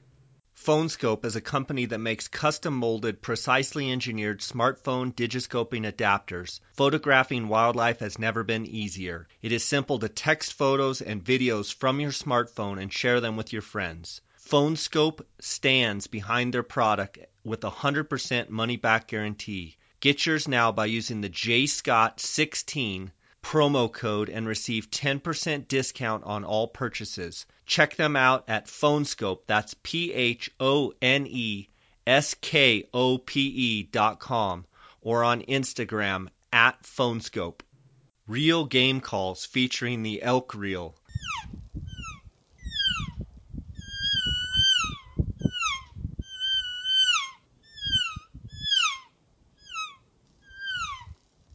PhoneSkope 0.56 1.24
is 1.24 1.36
a 1.36 1.40
company 1.40 1.84
that 1.86 1.98
makes 1.98 2.28
custom 2.28 2.74
molded, 2.74 3.20
precisely 3.20 3.90
engineered 3.90 4.40
smartphone 4.40 5.12
digiscoping 5.12 5.84
adapters. 5.84 6.60
Photographing 6.72 7.48
wildlife 7.48 7.98
has 7.98 8.18
never 8.18 8.42
been 8.42 8.64
easier. 8.64 9.28
It 9.42 9.52
is 9.52 9.64
simple 9.64 9.98
to 9.98 10.08
text 10.08 10.52
photos 10.52 11.02
and 11.02 11.24
videos 11.24 11.74
from 11.74 12.00
your 12.00 12.12
smartphone 12.12 12.80
and 12.80 12.92
share 12.92 13.20
them 13.20 13.36
with 13.36 13.52
your 13.52 13.62
friends. 13.62 14.20
PhoneSkope 14.38 15.24
stands 15.40 16.06
behind 16.06 16.54
their 16.54 16.62
product 16.62 17.18
with 17.42 17.64
a 17.64 17.70
100% 17.70 18.48
money 18.48 18.76
back 18.76 19.08
guarantee. 19.08 19.76
Get 20.00 20.24
yours 20.24 20.46
now 20.46 20.70
by 20.70 20.86
using 20.86 21.20
the 21.20 21.30
JScott16 21.30 23.10
promo 23.44 23.92
code 23.92 24.30
and 24.30 24.48
receive 24.48 24.90
10% 24.90 25.68
discount 25.68 26.24
on 26.24 26.44
all 26.44 26.66
purchases. 26.66 27.44
Check 27.66 27.94
them 27.94 28.16
out 28.16 28.44
at 28.48 28.66
PhoneSkope. 28.66 29.40
That's 29.46 29.74
P 29.82 30.12
H 30.12 30.50
O 30.58 30.94
N 31.02 31.26
E 31.28 31.68
S 32.06 32.34
K 32.40 32.88
O 32.94 33.18
P 33.18 33.40
E 33.40 33.82
dot 33.82 34.18
com 34.18 34.64
or 35.02 35.22
on 35.22 35.42
Instagram 35.42 36.28
at 36.52 36.82
PhoneSkope. 36.82 37.60
Real 38.26 38.64
game 38.64 39.02
calls 39.02 39.44
featuring 39.44 40.02
the 40.02 40.22
elk 40.22 40.54
reel. 40.54 40.96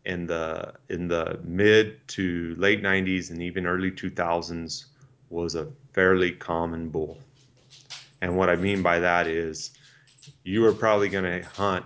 in 0.06 0.28
the 0.28 0.74
in 0.90 1.08
the 1.08 1.40
mid 1.44 2.08
to 2.10 2.56
late 2.58 2.84
90s 2.84 3.32
and 3.32 3.42
even 3.42 3.66
early 3.66 3.92
2000s 3.92 4.86
was 5.30 5.56
a 5.56 5.68
fairly 5.94 6.32
common 6.32 6.90
bull. 6.90 7.20
And 8.22 8.38
what 8.38 8.50
I 8.50 8.56
mean 8.56 8.82
by 8.82 9.00
that 9.00 9.28
is 9.28 9.72
you 10.44 10.62
were 10.62 10.74
probably 10.74 11.10
going 11.10 11.42
to 11.42 11.48
hunt 11.50 11.86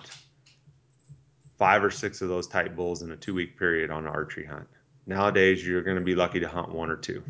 five 1.58 1.84
or 1.84 1.92
six 1.92 2.22
of 2.22 2.30
those 2.30 2.48
type 2.48 2.76
bulls 2.76 3.02
in 3.02 3.12
a 3.12 3.16
two 3.18 3.34
week 3.34 3.58
period 3.58 3.92
on 3.92 4.06
an 4.06 4.12
archery 4.12 4.46
hunt. 4.46 4.68
Nowadays, 5.06 5.66
you're 5.66 5.82
going 5.82 5.98
to 5.98 6.04
be 6.04 6.16
lucky 6.16 6.40
to 6.40 6.48
hunt 6.48 6.70
one 6.70 6.90
or 6.90 6.96
two. 6.96 7.24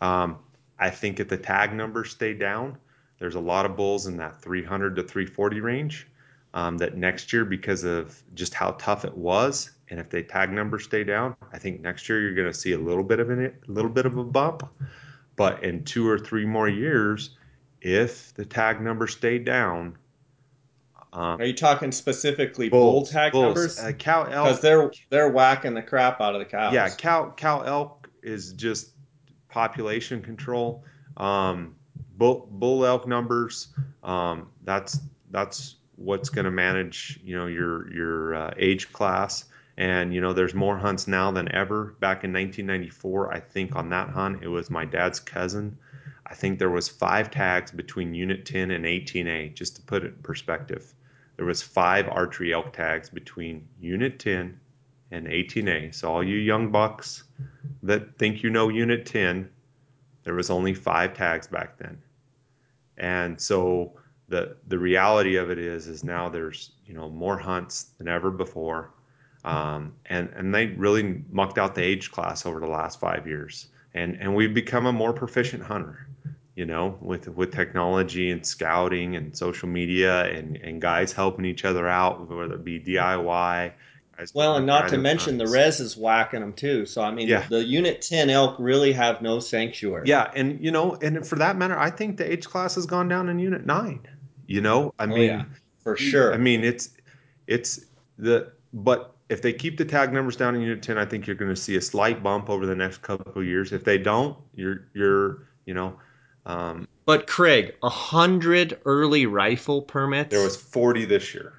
Um, 0.00 0.38
I 0.78 0.88
think 0.90 1.20
if 1.20 1.28
the 1.28 1.36
tag 1.36 1.74
numbers 1.74 2.10
stay 2.10 2.32
down, 2.34 2.78
there's 3.18 3.34
a 3.34 3.40
lot 3.40 3.66
of 3.66 3.76
bulls 3.76 4.06
in 4.06 4.16
that 4.16 4.40
300 4.40 4.96
to 4.96 5.02
340 5.02 5.60
range. 5.60 6.06
Um, 6.52 6.78
that 6.78 6.96
next 6.96 7.32
year, 7.32 7.44
because 7.44 7.84
of 7.84 8.20
just 8.34 8.54
how 8.54 8.72
tough 8.72 9.04
it 9.04 9.16
was, 9.16 9.70
and 9.88 10.00
if 10.00 10.10
they 10.10 10.22
tag 10.24 10.50
numbers 10.50 10.82
stay 10.82 11.04
down, 11.04 11.36
I 11.52 11.58
think 11.58 11.80
next 11.80 12.08
year 12.08 12.20
you're 12.20 12.34
going 12.34 12.48
to 12.50 12.58
see 12.58 12.72
a 12.72 12.78
little 12.78 13.04
bit 13.04 13.20
of 13.20 13.30
it, 13.30 13.54
a 13.68 13.70
little 13.70 13.90
bit 13.90 14.04
of 14.04 14.16
a 14.16 14.24
bump. 14.24 14.68
But 15.36 15.62
in 15.62 15.84
two 15.84 16.08
or 16.08 16.18
three 16.18 16.44
more 16.44 16.68
years, 16.68 17.30
if 17.80 18.34
the 18.34 18.44
tag 18.44 18.80
numbers 18.80 19.12
stay 19.12 19.38
down. 19.38 19.96
Um, 21.12 21.40
Are 21.40 21.44
you 21.44 21.54
talking 21.54 21.90
specifically 21.90 22.68
bulls, 22.68 22.92
bull 22.92 23.12
tag 23.12 23.32
bulls, 23.32 23.44
numbers? 23.44 23.78
Uh, 23.78 23.92
cow 23.92 24.24
elk 24.24 24.46
because 24.46 24.60
they're 24.60 24.92
they're 25.08 25.28
whacking 25.30 25.74
the 25.74 25.82
crap 25.82 26.20
out 26.20 26.34
of 26.34 26.40
the 26.40 26.44
cows. 26.44 26.72
Yeah, 26.72 26.88
cow 26.88 27.32
cow 27.36 27.62
elk 27.62 28.08
is 28.22 28.52
just 28.52 28.90
population 29.48 30.22
control. 30.22 30.84
Um, 31.16 31.74
bull 32.16 32.48
bull 32.50 32.84
elk 32.84 33.08
numbers. 33.08 33.68
Um, 34.04 34.50
that's 34.62 35.00
that's 35.30 35.76
what's 36.00 36.28
going 36.28 36.46
to 36.46 36.50
manage 36.50 37.20
you 37.22 37.36
know 37.36 37.46
your 37.46 37.92
your 37.92 38.34
uh, 38.34 38.54
age 38.56 38.92
class. 38.92 39.44
And 39.76 40.12
you 40.12 40.20
know, 40.20 40.34
there's 40.34 40.52
more 40.52 40.76
hunts 40.76 41.08
now 41.08 41.30
than 41.30 41.54
ever. 41.54 41.96
Back 42.00 42.24
in 42.24 42.32
1994, 42.34 43.32
I 43.32 43.40
think 43.40 43.76
on 43.76 43.88
that 43.90 44.10
hunt, 44.10 44.42
it 44.42 44.48
was 44.48 44.68
my 44.68 44.84
dad's 44.84 45.20
cousin 45.20 45.78
I 46.30 46.34
think 46.34 46.60
there 46.60 46.70
was 46.70 46.88
five 46.88 47.32
tags 47.32 47.72
between 47.72 48.14
Unit 48.14 48.46
10 48.46 48.70
and 48.70 48.84
18A, 48.84 49.52
just 49.52 49.76
to 49.76 49.82
put 49.82 50.04
it 50.04 50.14
in 50.14 50.22
perspective. 50.22 50.94
There 51.36 51.44
was 51.44 51.60
five 51.60 52.08
archery 52.08 52.52
elk 52.52 52.72
tags 52.72 53.10
between 53.10 53.66
Unit 53.80 54.20
10 54.20 54.60
and 55.10 55.26
18A. 55.26 55.92
So 55.92 56.12
all 56.12 56.22
you 56.22 56.36
young 56.36 56.70
bucks 56.70 57.24
that 57.82 58.16
think 58.16 58.44
you 58.44 58.50
know 58.50 58.68
Unit 58.68 59.06
10, 59.06 59.50
there 60.22 60.34
was 60.34 60.50
only 60.50 60.72
five 60.72 61.14
tags 61.14 61.48
back 61.48 61.78
then. 61.78 62.00
And 62.96 63.40
so 63.40 63.94
the 64.30 64.56
the 64.68 64.78
reality 64.78 65.36
of 65.36 65.50
it 65.50 65.58
is 65.58 65.86
is 65.86 66.02
now 66.02 66.28
there's 66.28 66.72
you 66.86 66.94
know 66.94 67.10
more 67.10 67.36
hunts 67.36 67.90
than 67.98 68.08
ever 68.08 68.30
before. 68.30 68.92
Um, 69.44 69.94
and 70.06 70.28
and 70.34 70.54
they 70.54 70.66
really 70.66 71.22
mucked 71.30 71.58
out 71.58 71.74
the 71.74 71.82
age 71.82 72.10
class 72.10 72.46
over 72.46 72.60
the 72.60 72.66
last 72.66 73.00
five 73.00 73.26
years, 73.26 73.68
and 73.94 74.16
and 74.20 74.34
we've 74.34 74.54
become 74.54 74.86
a 74.86 74.92
more 74.92 75.12
proficient 75.12 75.62
hunter 75.62 76.06
you 76.60 76.66
know, 76.66 76.98
with 77.00 77.26
with 77.28 77.54
technology 77.54 78.30
and 78.30 78.44
scouting 78.44 79.16
and 79.16 79.34
social 79.34 79.66
media 79.66 80.24
and, 80.26 80.56
and 80.56 80.78
guys 80.78 81.10
helping 81.10 81.46
each 81.46 81.64
other 81.64 81.88
out, 81.88 82.28
whether 82.28 82.54
it 82.54 82.64
be 82.64 82.78
DIY. 82.78 83.72
Well, 84.34 84.56
and 84.56 84.66
not 84.66 84.88
to 84.88 84.98
mention 84.98 85.38
the 85.38 85.46
res 85.46 85.80
is 85.80 85.96
whacking 85.96 86.40
them 86.40 86.52
too. 86.52 86.84
So 86.84 87.00
I 87.00 87.10
mean, 87.10 87.28
yeah. 87.28 87.46
the 87.48 87.64
Unit 87.64 88.02
Ten 88.02 88.28
elk 88.28 88.56
really 88.58 88.92
have 88.92 89.22
no 89.22 89.40
sanctuary. 89.40 90.02
Yeah, 90.06 90.30
and 90.34 90.62
you 90.62 90.70
know, 90.70 90.96
and 91.00 91.26
for 91.26 91.36
that 91.36 91.56
matter, 91.56 91.78
I 91.78 91.88
think 91.88 92.18
the 92.18 92.30
age 92.30 92.46
class 92.46 92.74
has 92.74 92.84
gone 92.84 93.08
down 93.08 93.30
in 93.30 93.38
Unit 93.38 93.64
Nine. 93.64 94.06
You 94.50 94.60
know, 94.60 94.92
I 94.98 95.04
oh, 95.04 95.06
mean, 95.06 95.20
yeah, 95.20 95.44
for 95.84 95.96
sure. 95.96 96.34
I 96.34 96.36
mean, 96.36 96.64
it's 96.64 96.90
it's 97.46 97.84
the 98.18 98.50
but 98.72 99.14
if 99.28 99.42
they 99.42 99.52
keep 99.52 99.78
the 99.78 99.84
tag 99.84 100.12
numbers 100.12 100.34
down 100.34 100.56
in 100.56 100.62
Unit 100.62 100.82
Ten, 100.82 100.98
I 100.98 101.04
think 101.04 101.26
you're 101.26 101.36
going 101.36 101.54
to 101.54 101.60
see 101.60 101.76
a 101.76 101.80
slight 101.80 102.20
bump 102.20 102.50
over 102.50 102.66
the 102.66 102.74
next 102.74 103.02
couple 103.02 103.40
of 103.40 103.46
years. 103.46 103.72
If 103.72 103.84
they 103.84 103.96
don't, 103.96 104.36
you're 104.56 104.88
you're 104.92 105.46
you 105.66 105.74
know 105.74 105.96
um, 106.46 106.88
but 107.06 107.28
Craig, 107.28 107.74
a 107.84 107.88
hundred 107.88 108.80
early 108.84 109.26
rifle 109.26 109.82
permits. 109.82 110.30
There 110.30 110.42
was 110.42 110.56
forty 110.56 111.04
this 111.04 111.32
year. 111.32 111.54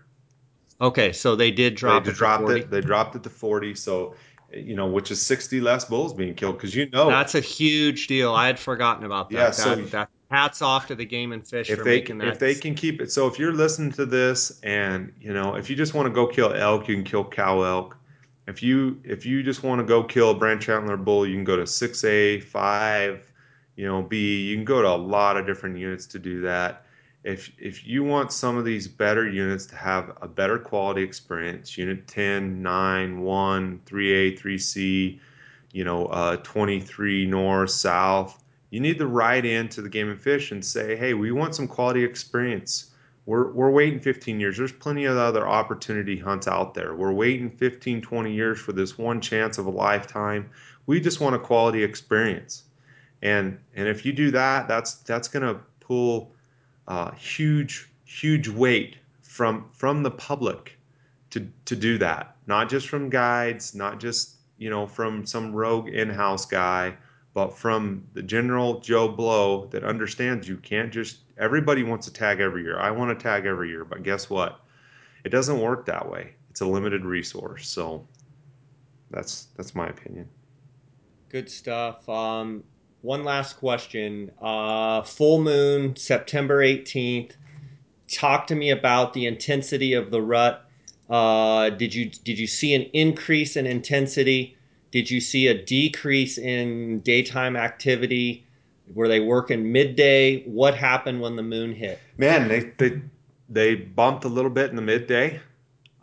Okay, 0.82 1.14
so 1.14 1.36
they 1.36 1.52
did 1.52 1.76
drop 1.76 2.04
they 2.04 2.12
it. 2.12 2.16
Dropped 2.16 2.50
it. 2.50 2.72
They 2.72 2.82
dropped 2.82 3.16
it 3.16 3.24
to 3.24 3.30
forty. 3.30 3.76
So 3.76 4.16
you 4.54 4.76
know, 4.76 4.88
which 4.88 5.12
is 5.12 5.22
sixty 5.22 5.62
less 5.62 5.86
bulls 5.86 6.14
being 6.14 6.34
killed 6.34 6.58
because 6.58 6.76
you 6.76 6.90
know 6.90 7.10
that's 7.10 7.36
a 7.36 7.40
huge 7.40 8.08
deal. 8.08 8.34
I 8.34 8.48
had 8.48 8.60
forgotten 8.60 9.06
about 9.06 9.30
that. 9.30 9.36
Yeah, 9.36 9.44
that, 9.46 9.56
so 9.56 9.76
that, 9.76 10.10
hats 10.32 10.62
off 10.62 10.88
to 10.88 10.96
the 10.96 11.06
game 11.06 11.32
and 11.34 11.46
fish 11.48 11.70
if 11.70 11.80
for 11.80 11.84
they, 11.84 12.00
making 12.00 12.18
that. 12.20 12.30
If 12.30 12.40
they 12.40 12.56
can 12.56 12.74
keep 12.74 13.02
it, 13.02 13.12
so 13.12 13.28
if 13.28 13.38
you're 13.38 13.54
listening 13.54 13.92
to 13.94 14.06
this 14.06 14.60
and 14.64 15.14
you 15.20 15.34
know, 15.34 15.56
if 15.56 15.70
you 15.70 15.76
just 15.76 15.94
want 15.94 16.08
to 16.08 16.14
go 16.14 16.26
kill 16.26 16.54
elk, 16.54 16.88
you 16.88 16.96
can 16.96 17.04
kill 17.04 17.26
cow 17.26 17.62
elk. 17.62 17.98
If 18.48 18.64
you 18.64 19.00
if 19.04 19.26
you 19.26 19.44
just 19.44 19.64
want 19.64 19.80
to 19.80 19.86
go 19.86 20.04
kill 20.04 20.32
a 20.32 20.36
branch 20.36 20.68
antler 20.70 20.98
bull, 20.98 21.28
you 21.28 21.36
can 21.36 21.44
go 21.44 21.56
to 21.56 21.68
six 21.68 22.04
A 22.04 22.40
five 22.40 23.32
you 23.76 23.88
know, 23.88 24.02
B, 24.02 24.42
you 24.42 24.56
can 24.56 24.66
go 24.66 24.82
to 24.82 24.88
a 24.88 24.96
lot 24.96 25.38
of 25.38 25.46
different 25.46 25.78
units 25.78 26.06
to 26.08 26.20
do 26.20 26.42
that. 26.42 26.86
If, 27.24 27.52
if 27.58 27.86
you 27.86 28.04
want 28.04 28.32
some 28.32 28.58
of 28.58 28.66
these 28.66 28.88
better 28.88 29.30
units 29.30 29.66
to 29.68 29.76
have 29.76 30.18
a 30.22 30.28
better 30.28 30.58
quality 30.58 31.04
experience, 31.04 31.78
unit 31.78 32.08
10, 32.08 32.62
9, 32.62 33.22
1, 33.22 33.82
3A, 33.86 34.40
3C, 34.40 35.20
you 35.72 35.84
know, 35.84 36.08
uh, 36.08 36.38
23 36.38 37.26
north, 37.26 37.70
south, 37.70 38.44
you 38.72 38.80
need 38.80 38.98
to 38.98 39.08
write 39.08 39.46
into 39.46 39.82
the 39.82 39.90
game 39.90 40.10
and 40.10 40.20
fish 40.20 40.52
and 40.52 40.66
say, 40.66 40.96
hey, 40.96 41.14
we 41.14 41.32
want 41.32 41.56
some 41.56 41.68
quality 41.68 42.04
experience. 42.04 42.92
We're, 43.28 43.52
we're 43.52 43.70
waiting 43.70 44.00
15 44.00 44.40
years. 44.40 44.58
There's 44.58 44.72
plenty 44.72 45.06
of 45.06 45.16
other 45.16 45.48
opportunity 45.48 46.18
hunts 46.18 46.48
out 46.48 46.74
there. 46.74 46.96
We're 46.96 47.12
waiting 47.12 47.52
15, 47.52 48.02
20 48.02 48.34
years 48.34 48.60
for 48.60 48.72
this 48.72 48.98
one 48.98 49.22
chance 49.22 49.60
of 49.60 49.68
a 49.68 49.70
lifetime. 49.70 50.50
We 50.88 51.00
just 51.00 51.22
want 51.22 51.36
a 51.36 51.40
quality 51.40 51.84
experience 51.84 52.64
and 53.22 53.60
and 53.76 53.88
if 53.88 54.06
you 54.06 54.14
do 54.14 54.32
that, 54.32 54.68
that's 54.68 54.96
that's 54.96 55.28
going 55.28 55.46
to 55.46 55.60
pull 55.80 56.32
uh, 56.88 57.12
huge 57.12 57.90
huge 58.06 58.48
weight 58.48 58.98
from 59.22 59.66
from 59.72 60.04
the 60.04 60.12
public 60.12 60.78
to 61.32 61.48
to 61.66 61.76
do 61.76 61.98
that. 62.00 62.36
Not 62.48 62.70
just 62.70 62.88
from 62.88 63.10
guides, 63.10 63.76
not 63.76 64.00
just 64.00 64.38
you 64.58 64.70
know 64.70 64.88
from 64.88 65.26
some 65.26 65.54
rogue 65.54 65.90
in-house 65.90 66.46
guy, 66.46 66.96
but 67.34 67.58
from 67.58 68.06
the 68.14 68.22
general 68.22 68.80
Joe 68.80 69.08
Blow 69.08 69.66
that 69.68 69.84
understands 69.84 70.48
you 70.48 70.58
can't 70.58 70.92
just 70.92 71.20
everybody 71.38 71.84
wants 71.84 72.08
to 72.08 72.14
tag 72.14 72.40
every 72.40 72.64
year. 72.64 72.80
I 72.80 72.92
want 72.92 73.18
to 73.18 73.22
tag 73.22 73.46
every 73.46 73.70
year, 73.70 73.86
but 73.86 74.04
guess 74.04 74.30
what? 74.30 74.60
It 75.24 75.30
doesn't 75.30 75.60
work 75.60 75.86
that 75.86 76.10
way. 76.10 76.34
It's 76.50 76.62
a 76.62 76.66
limited 76.66 77.06
resource. 77.06 77.68
So 77.70 78.06
that's 79.10 79.48
that's 79.56 79.76
my 79.76 79.88
opinion. 79.88 80.28
Good 81.30 81.50
stuff. 81.50 82.08
Um, 82.10 82.64
one 83.02 83.24
last 83.24 83.58
question. 83.58 84.32
Uh, 84.42 85.02
full 85.02 85.42
moon, 85.42 85.96
September 85.96 86.60
18th. 86.60 87.32
Talk 88.12 88.48
to 88.48 88.56
me 88.56 88.70
about 88.72 89.14
the 89.14 89.26
intensity 89.26 89.94
of 89.94 90.12
the 90.12 90.22
rut. 90.22 90.66
Uh, 91.10 91.70
did 91.70 91.94
you 91.94 92.10
did 92.10 92.38
you 92.38 92.48
see 92.48 92.74
an 92.74 92.84
increase 92.94 93.56
in 93.56 93.66
intensity? 93.66 94.58
Did 94.92 95.10
you 95.10 95.22
see 95.22 95.48
a 95.48 95.64
decrease 95.64 96.38
in 96.38 97.00
daytime 97.00 97.56
activity? 97.56 98.46
Were 98.94 99.08
they 99.08 99.22
working 99.22 99.72
midday? 99.72 100.44
What 100.44 100.76
happened 100.76 101.22
when 101.22 101.36
the 101.36 101.44
moon 101.44 101.74
hit? 101.74 102.00
Man, 102.18 102.48
they 102.48 102.72
they 102.78 103.02
they 103.50 103.76
bumped 103.76 104.26
a 104.26 104.30
little 104.30 104.52
bit 104.52 104.70
in 104.70 104.76
the 104.76 104.82
midday. 104.82 105.40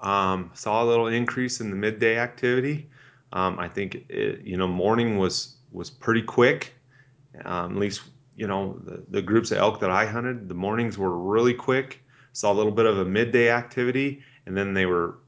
Um, 0.01 0.51
saw 0.55 0.83
a 0.83 0.87
little 0.87 1.09
increase 1.09 1.61
in 1.61 1.71
the 1.71 1.77
midday 1.77 2.19
activity. 2.19 2.89
Um, 3.33 3.59
I 3.59 3.69
think 3.69 4.07
it, 4.09 4.41
you 4.43 4.57
know 4.57 4.67
morning 4.67 5.19
was 5.19 5.57
was 5.73 5.91
pretty 5.91 6.23
quick. 6.23 6.75
Um, 7.45 7.73
at 7.73 7.79
least, 7.79 8.03
you 8.37 8.47
know, 8.47 8.81
the, 8.85 9.05
the 9.11 9.23
groups 9.23 9.51
of 9.53 9.59
elk 9.59 9.81
that 9.81 9.91
I 9.91 10.07
hunted, 10.07 10.49
the 10.49 10.55
mornings 10.55 10.99
were 10.99 11.17
really 11.17 11.55
quick. 11.55 12.03
Saw 12.33 12.53
a 12.53 12.55
little 12.55 12.73
bit 12.73 12.87
of 12.87 12.99
a 12.99 13.05
midday 13.05 13.51
activity, 13.51 14.23
and 14.47 14.57
then 14.57 14.75
they 14.75 14.87
were, 14.87 15.19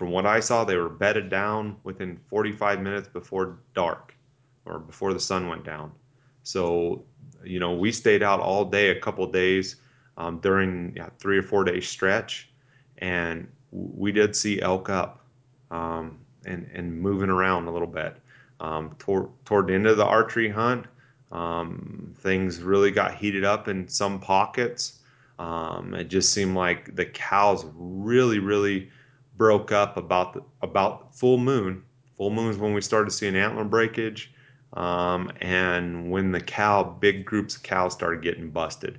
from 0.00 0.12
what 0.12 0.26
I 0.26 0.40
saw, 0.40 0.64
they 0.64 0.78
were 0.78 0.88
bedded 0.90 1.30
down 1.30 1.78
within 1.84 2.18
45 2.28 2.80
minutes 2.80 3.08
before 3.08 3.60
dark 3.74 4.16
or 4.66 4.80
before 4.80 5.14
the 5.14 5.20
sun 5.20 5.48
went 5.48 5.64
down. 5.64 5.92
So, 6.42 7.06
you 7.44 7.60
know, 7.60 7.74
we 7.74 7.92
stayed 7.92 8.22
out 8.22 8.40
all 8.40 8.64
day, 8.64 8.90
a 8.90 9.00
couple 9.00 9.30
days 9.30 9.76
um, 10.18 10.40
during 10.40 10.94
yeah, 10.96 11.10
three 11.18 11.38
or 11.38 11.42
four 11.42 11.64
day 11.64 11.80
stretch, 11.80 12.50
and 12.98 13.48
we 13.72 14.12
did 14.12 14.36
see 14.36 14.62
elk 14.62 14.90
up. 14.90 15.26
um, 15.70 16.18
and 16.46 16.68
and 16.74 17.00
moving 17.00 17.30
around 17.30 17.68
a 17.68 17.72
little 17.72 17.88
bit. 17.88 18.16
Um, 18.60 18.96
toward 18.98 19.30
toward 19.44 19.68
the 19.68 19.74
end 19.74 19.86
of 19.86 19.98
the 19.98 20.06
archery 20.06 20.48
hunt, 20.48 20.86
um, 21.32 22.14
things 22.18 22.62
really 22.62 22.90
got 22.90 23.14
heated 23.14 23.44
up 23.44 23.68
in 23.68 23.88
some 23.88 24.20
pockets. 24.20 25.00
Um, 25.38 25.94
it 25.94 26.08
just 26.08 26.32
seemed 26.32 26.56
like 26.56 26.94
the 26.96 27.06
cows 27.06 27.66
really, 27.74 28.38
really 28.40 28.90
broke 29.40 29.72
up 29.72 29.96
about 29.96 30.34
the, 30.34 30.42
about 30.60 31.14
full 31.16 31.38
moon. 31.38 31.82
Full 32.18 32.28
moon 32.28 32.50
is 32.50 32.58
when 32.58 32.74
we 32.74 32.82
started 32.82 33.10
seeing 33.10 33.34
antler 33.34 33.64
breakage, 33.64 34.30
um, 34.74 35.32
and 35.40 36.10
when 36.10 36.30
the 36.30 36.42
cow 36.42 36.82
big 36.84 37.24
groups 37.24 37.56
of 37.56 37.62
cows 37.62 37.94
started 37.94 38.20
getting 38.20 38.50
busted. 38.50 38.98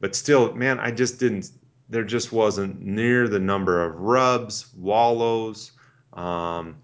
But 0.00 0.16
still, 0.16 0.54
man, 0.54 0.80
I 0.80 0.92
just 0.92 1.20
didn't. 1.20 1.50
There 1.90 2.04
just 2.04 2.32
wasn't 2.32 2.80
near 2.80 3.28
the 3.28 3.38
number 3.38 3.84
of 3.84 3.94
rubs, 4.00 4.68
wallows. 4.78 5.72
Um, 6.14 6.76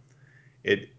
it 0.62 0.90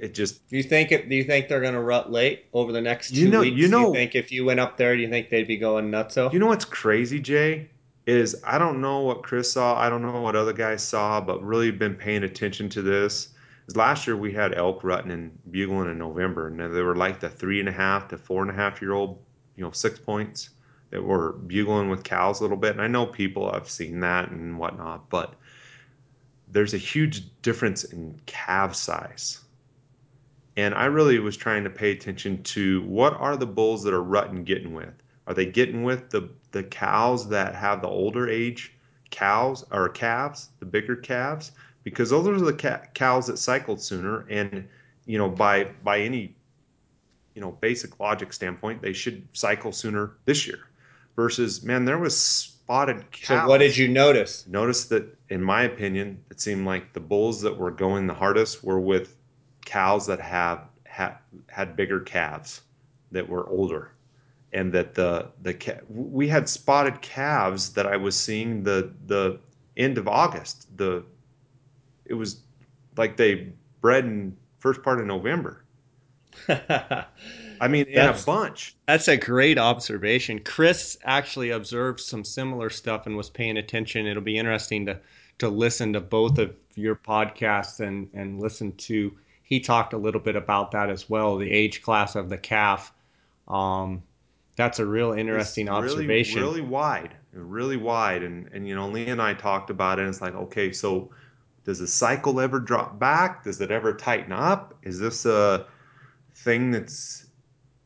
it 0.00 0.14
just 0.14 0.48
Do 0.48 0.56
you 0.56 0.64
think 0.64 0.90
it, 0.90 1.08
do 1.08 1.14
you 1.14 1.22
think 1.22 1.46
they're 1.46 1.60
going 1.60 1.74
to 1.74 1.80
rut 1.80 2.10
late 2.10 2.46
over 2.52 2.72
the 2.72 2.80
next 2.80 3.10
two 3.10 3.20
You 3.20 3.28
know- 3.28 3.40
weeks? 3.42 3.56
you 3.56 3.66
do 3.66 3.70
know- 3.70 3.86
you 3.88 3.94
think 3.94 4.16
if 4.16 4.32
you 4.32 4.44
went 4.44 4.58
up 4.58 4.76
there, 4.76 4.96
do 4.96 5.02
you 5.02 5.08
think 5.08 5.30
they'd 5.30 5.46
be 5.46 5.56
going 5.56 5.88
nutso? 5.88 6.32
You 6.32 6.40
know 6.40 6.46
what's 6.48 6.64
crazy, 6.64 7.20
Jay? 7.20 7.68
Is 8.08 8.40
I 8.42 8.56
don't 8.56 8.80
know 8.80 9.00
what 9.00 9.22
Chris 9.22 9.52
saw. 9.52 9.78
I 9.78 9.90
don't 9.90 10.00
know 10.00 10.22
what 10.22 10.34
other 10.34 10.54
guys 10.54 10.82
saw, 10.82 11.20
but 11.20 11.44
really 11.44 11.70
been 11.70 11.94
paying 11.94 12.22
attention 12.24 12.70
to 12.70 12.80
this. 12.80 13.34
Is 13.66 13.76
last 13.76 14.06
year 14.06 14.16
we 14.16 14.32
had 14.32 14.54
elk 14.54 14.82
rutting 14.82 15.10
and 15.10 15.38
bugling 15.50 15.90
in 15.90 15.98
November, 15.98 16.46
and 16.46 16.58
they 16.58 16.80
were 16.80 16.96
like 16.96 17.20
the 17.20 17.28
three 17.28 17.60
and 17.60 17.68
a 17.68 17.72
half 17.72 18.08
to 18.08 18.16
four 18.16 18.40
and 18.40 18.50
a 18.50 18.54
half 18.54 18.80
year 18.80 18.94
old, 18.94 19.18
you 19.56 19.62
know, 19.62 19.72
six 19.72 19.98
points 19.98 20.48
that 20.88 21.04
were 21.04 21.32
bugling 21.32 21.90
with 21.90 22.02
cows 22.02 22.40
a 22.40 22.44
little 22.44 22.56
bit. 22.56 22.72
And 22.72 22.80
I 22.80 22.86
know 22.86 23.04
people 23.04 23.52
have 23.52 23.68
seen 23.68 24.00
that 24.00 24.30
and 24.30 24.58
whatnot, 24.58 25.10
but 25.10 25.34
there's 26.50 26.72
a 26.72 26.78
huge 26.78 27.24
difference 27.42 27.84
in 27.84 28.18
calf 28.24 28.74
size. 28.74 29.40
And 30.56 30.74
I 30.74 30.86
really 30.86 31.18
was 31.18 31.36
trying 31.36 31.62
to 31.64 31.70
pay 31.70 31.92
attention 31.92 32.42
to 32.44 32.80
what 32.84 33.12
are 33.12 33.36
the 33.36 33.46
bulls 33.46 33.82
that 33.82 33.92
are 33.92 34.02
rutting 34.02 34.44
getting 34.44 34.72
with? 34.72 34.94
Are 35.26 35.34
they 35.34 35.44
getting 35.44 35.82
with 35.82 36.08
the 36.08 36.30
the 36.52 36.62
cows 36.64 37.28
that 37.28 37.54
have 37.54 37.82
the 37.82 37.88
older 37.88 38.28
age 38.28 38.74
cows 39.10 39.64
or 39.70 39.88
calves, 39.88 40.50
the 40.60 40.66
bigger 40.66 40.96
calves? 40.96 41.52
Because 41.84 42.10
those 42.10 42.26
are 42.26 42.38
the 42.38 42.52
ca- 42.52 42.82
cows 42.94 43.26
that 43.26 43.38
cycled 43.38 43.80
sooner, 43.80 44.26
and 44.28 44.68
you 45.06 45.18
know 45.18 45.28
by 45.28 45.64
by 45.82 46.00
any 46.00 46.34
you 47.34 47.40
know 47.40 47.52
basic 47.60 48.00
logic 48.00 48.32
standpoint, 48.32 48.82
they 48.82 48.92
should 48.92 49.26
cycle 49.32 49.72
sooner 49.72 50.12
this 50.24 50.46
year. 50.46 50.58
Versus, 51.14 51.64
man, 51.64 51.84
there 51.84 51.98
was 51.98 52.16
spotted 52.16 53.10
cows. 53.10 53.42
So 53.42 53.48
what 53.48 53.58
did 53.58 53.76
you 53.76 53.88
notice? 53.88 54.46
Notice 54.46 54.84
that, 54.86 55.16
in 55.30 55.42
my 55.42 55.62
opinion, 55.62 56.22
it 56.30 56.40
seemed 56.40 56.66
like 56.66 56.92
the 56.92 57.00
bulls 57.00 57.40
that 57.42 57.56
were 57.56 57.70
going 57.70 58.06
the 58.06 58.14
hardest 58.14 58.62
were 58.62 58.78
with 58.78 59.16
cows 59.64 60.06
that 60.06 60.20
have 60.20 60.64
had 60.84 61.14
had 61.48 61.76
bigger 61.76 62.00
calves 62.00 62.62
that 63.12 63.28
were 63.28 63.48
older, 63.48 63.92
and 64.52 64.72
that 64.72 64.94
the 64.94 65.28
the 65.42 65.82
we 65.88 66.28
had 66.28 66.48
spotted 66.48 67.00
calves 67.02 67.70
that 67.70 67.86
I 67.86 67.96
was 67.96 68.16
seeing 68.16 68.62
the 68.62 68.92
the 69.06 69.38
end 69.76 69.98
of 69.98 70.08
August. 70.08 70.66
The 70.76 71.04
it 72.06 72.14
was 72.14 72.40
like 72.96 73.16
they 73.16 73.52
bred 73.80 74.04
in 74.04 74.36
first 74.58 74.82
part 74.82 75.00
of 75.00 75.06
November. 75.06 75.64
I 77.60 77.68
mean, 77.68 77.86
in 77.86 77.98
a 77.98 78.18
bunch. 78.24 78.76
That's 78.86 79.08
a 79.08 79.16
great 79.16 79.58
observation. 79.58 80.40
Chris 80.40 80.96
actually 81.04 81.50
observed 81.50 82.00
some 82.00 82.24
similar 82.24 82.70
stuff 82.70 83.06
and 83.06 83.16
was 83.16 83.30
paying 83.30 83.56
attention. 83.56 84.06
It'll 84.06 84.22
be 84.22 84.38
interesting 84.38 84.86
to 84.86 85.00
to 85.38 85.48
listen 85.48 85.92
to 85.92 86.00
both 86.00 86.38
of 86.38 86.54
your 86.74 86.96
podcasts 86.96 87.80
and 87.80 88.08
and 88.14 88.40
listen 88.40 88.72
to. 88.76 89.12
He 89.42 89.60
talked 89.60 89.94
a 89.94 89.98
little 89.98 90.20
bit 90.20 90.36
about 90.36 90.72
that 90.72 90.90
as 90.90 91.08
well, 91.08 91.36
the 91.36 91.50
age 91.50 91.82
class 91.82 92.14
of 92.14 92.28
the 92.28 92.36
calf. 92.36 92.92
Um, 93.48 94.02
that's 94.58 94.78
a 94.78 94.86
real 94.86 95.12
interesting 95.12 95.68
It's 95.68 95.72
observation. 95.72 96.42
Really, 96.42 96.60
really 96.60 96.68
wide, 96.68 97.16
really 97.32 97.78
wide, 97.78 98.22
and 98.22 98.48
and 98.52 98.68
you 98.68 98.74
know, 98.74 98.88
Lee 98.88 99.06
and 99.06 99.22
I 99.22 99.34
talked 99.34 99.70
about 99.70 99.98
it. 99.98 100.02
And 100.02 100.10
it's 100.10 100.20
like, 100.20 100.34
okay, 100.34 100.72
so 100.72 101.10
does 101.64 101.78
the 101.78 101.86
cycle 101.86 102.40
ever 102.40 102.60
drop 102.60 102.98
back? 102.98 103.44
Does 103.44 103.60
it 103.60 103.70
ever 103.70 103.94
tighten 103.94 104.32
up? 104.32 104.76
Is 104.82 104.98
this 104.98 105.24
a 105.26 105.66
thing 106.34 106.70
that's, 106.70 107.26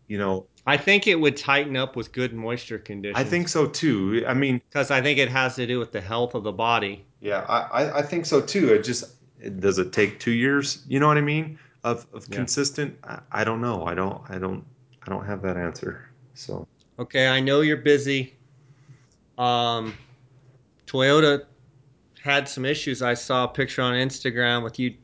you 0.09 0.19
know, 0.19 0.47
I 0.67 0.77
think 0.77 1.07
it 1.07 1.17
would 1.17 1.37
tighten 1.37 1.77
up 1.77 1.97
with 1.97 2.13
good 2.13 2.33
moisture 2.35 2.79
conditions. 2.79 3.19
I 3.19 3.29
think 3.29 3.49
so 3.49 3.67
too. 3.67 4.25
I 4.27 4.35
mean, 4.35 4.61
because 4.69 4.91
I 4.91 5.01
think 5.03 5.19
it 5.19 5.29
has 5.29 5.57
to 5.57 5.67
do 5.67 5.79
with 5.79 5.93
the 5.93 6.01
health 6.01 6.35
of 6.35 6.45
the 6.45 6.53
body. 6.53 7.05
yeah, 7.21 7.45
I 7.49 7.61
I, 7.85 7.99
I 7.99 8.03
think 8.03 8.27
so 8.27 8.41
too. 8.41 8.73
It 8.73 8.85
just 8.85 9.05
does 9.61 9.79
it 9.79 9.93
take 9.93 10.21
two 10.21 10.31
years? 10.33 10.85
You 10.89 11.01
know 11.01 11.09
what 11.09 11.19
I 11.19 11.23
mean? 11.23 11.59
Of 11.85 12.07
of 12.15 12.29
Yeah. 12.29 12.37
consistent? 12.37 12.97
I, 13.05 13.21
I 13.33 13.45
don't 13.45 13.61
know. 13.61 13.85
I 13.85 13.95
don't 13.95 14.23
I 14.31 14.39
don't 14.39 14.65
I 15.05 15.11
don't 15.11 15.27
have 15.27 15.43
that 15.43 15.57
answer. 15.57 16.09
So 16.35 16.67
Okay, 16.99 17.27
I 17.27 17.41
know 17.41 17.63
you're 17.63 17.79
busy. 17.79 18.35
Um, 19.39 19.95
Toyota 20.87 21.47
had 22.23 22.49
some 22.49 22.65
issues. 22.65 23.03
I 23.03 23.15
saw 23.15 23.45
a 23.45 23.49
picture 23.49 23.83
on 23.83 23.95
Instagram 23.95 24.63
with 24.63 24.79
you 24.79 24.95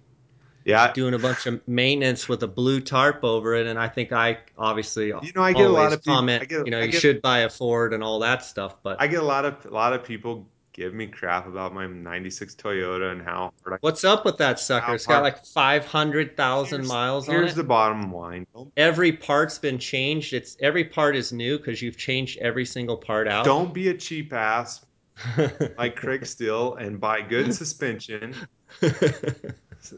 yeah, 0.65 0.93
doing 0.93 1.15
a 1.15 1.19
bunch 1.19 1.47
of 1.47 1.67
maintenance 1.67 2.29
with 2.29 2.43
a 2.43 2.47
blue 2.47 2.81
tarp 2.81 3.25
over 3.25 3.55
it, 3.55 3.67
and 3.67 3.79
I 3.79 3.89
think 3.89 4.13
I 4.13 4.39
obviously 4.59 5.07
you 5.07 5.33
know, 5.35 5.43
I 5.43 5.55
get 5.55 5.67
a 5.67 5.71
lot 5.71 5.95
of 5.95 6.03
people. 6.03 6.15
comment. 6.15 6.43
I 6.43 6.45
get, 6.45 6.67
you 6.67 6.71
know, 6.71 6.79
I 6.79 6.85
you 6.85 6.93
get, 6.93 7.01
should 7.01 7.23
buy 7.23 7.41
a 7.41 7.49
Ford 7.49 7.95
and 7.95 8.05
all 8.05 8.19
that 8.19 8.45
stuff, 8.45 8.77
but 8.83 9.01
I 9.01 9.07
get 9.07 9.23
a 9.23 9.27
lot 9.27 9.47
of 9.47 9.65
a 9.65 9.71
lot 9.71 9.95
of 9.95 10.05
people 10.05 10.47
give 10.79 10.95
me 10.95 11.09
crap 11.09 11.47
about 11.47 11.75
my 11.75 11.87
'96 11.87 12.55
Toyota 12.55 13.11
and 13.13 13.21
how 13.21 13.53
hard 13.65 13.75
I 13.75 13.79
what's 13.81 14.05
up 14.05 14.25
with 14.25 14.39
that 14.39 14.61
sucker? 14.61 14.95
It's 14.95 15.07
got 15.07 15.23
like 15.23 15.45
five 15.45 15.85
hundred 15.85 16.37
thousand 16.37 16.87
miles 16.87 17.29
on 17.29 17.35
it. 17.35 17.39
Here's 17.39 17.55
the 17.55 17.65
bottom 17.65 18.15
line. 18.15 18.47
Every 18.77 19.13
part's 19.13 19.59
been 19.59 19.79
changed. 19.79 20.33
It's 20.33 20.57
every 20.61 20.85
part 20.85 21.17
is 21.17 21.33
new 21.33 21.59
because 21.59 21.83
you've 21.83 21.99
changed 21.99 22.39
every 22.39 22.65
single 22.65 22.97
part 22.97 23.27
out. 23.27 23.45
don't 23.45 23.75
be 23.75 23.89
a 23.89 23.95
cheap 23.95 24.33
ass 24.33 24.87
like 25.79 25.97
Craig 25.97 26.25
Steele 26.25 26.77
and 26.77 27.01
buy 27.01 27.21
good 27.23 27.53
suspension. 27.53 28.35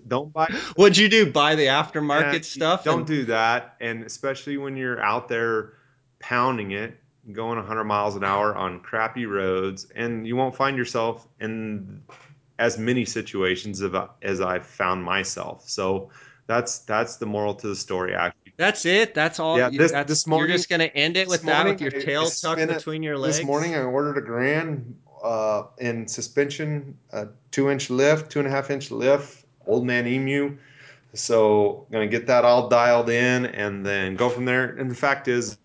Don't 0.09 0.31
buy 0.33 0.47
What'd 0.77 0.99
you 0.99 1.09
do? 1.09 1.33
Buy 1.33 1.55
the 1.55 1.67
aftermarket 1.67 2.45
stuff? 2.45 2.85
Don't 2.85 2.99
and- 2.99 3.07
do 3.07 3.25
that, 3.25 3.77
and 3.81 4.05
especially 4.05 4.59
when 4.59 4.77
you're 4.77 5.01
out 5.01 5.29
there 5.29 5.73
pounding 6.21 6.73
it, 6.73 7.01
going 7.33 7.57
100 7.57 7.85
miles 7.85 8.17
an 8.17 8.25
hour 8.25 8.55
on 8.57 8.81
crappy 8.81 9.27
roads, 9.27 9.87
and 9.95 10.27
you 10.27 10.37
won't 10.37 10.55
find 10.55 10.77
yourself 10.77 11.29
in 11.41 12.03
as 12.59 12.79
many 12.79 13.05
situations 13.05 13.83
as 14.23 14.41
I've 14.41 14.67
found 14.67 15.03
myself. 15.03 15.69
So 15.69 16.11
that's 16.47 16.81
that's 16.81 17.17
the 17.17 17.27
moral 17.27 17.55
to 17.55 17.69
the 17.69 17.77
story. 17.77 18.15
Actually, 18.15 18.53
That's 18.57 18.85
it. 18.85 19.15
That's 19.15 19.39
all. 19.41 19.59
Yeah, 19.59 19.71
this- 19.71 19.93
this 20.07 20.27
you're 20.27 20.47
just 20.49 20.69
gonna 20.69 20.85
end 20.95 21.17
it 21.17 21.29
with 21.29 21.43
that 21.43 21.65
morning 21.65 21.83
with 21.83 21.93
your 21.95 22.03
tail 22.03 22.27
tucked 22.29 22.67
between 22.67 23.03
your 23.03 23.17
legs. 23.17 23.39
This 23.39 23.47
morning 23.47 23.75
I 23.75 23.83
ordered 23.83 24.19
a 24.19 24.21
Grand 24.23 24.95
uh, 25.23 25.65
in 25.79 26.09
suspension, 26.09 26.97
a 27.13 27.29
two 27.51 27.71
inch 27.71 27.91
lift, 27.91 28.31
two 28.31 28.39
and 28.41 28.49
a 28.49 28.51
half 28.51 28.71
inch 28.71 28.91
lift, 28.91 29.45
old 29.67 29.87
man 29.87 30.07
emu. 30.07 30.57
So 31.15 31.87
gonna 31.91 32.07
get 32.07 32.27
that 32.27 32.45
all 32.45 32.69
dialed 32.69 33.11
in 33.11 33.47
and 33.47 33.85
then 33.85 34.17
go 34.17 34.29
from 34.29 34.45
there. 34.45 34.77
And 34.77 34.91
the 34.91 34.95
fact 34.95 35.29
is 35.29 35.59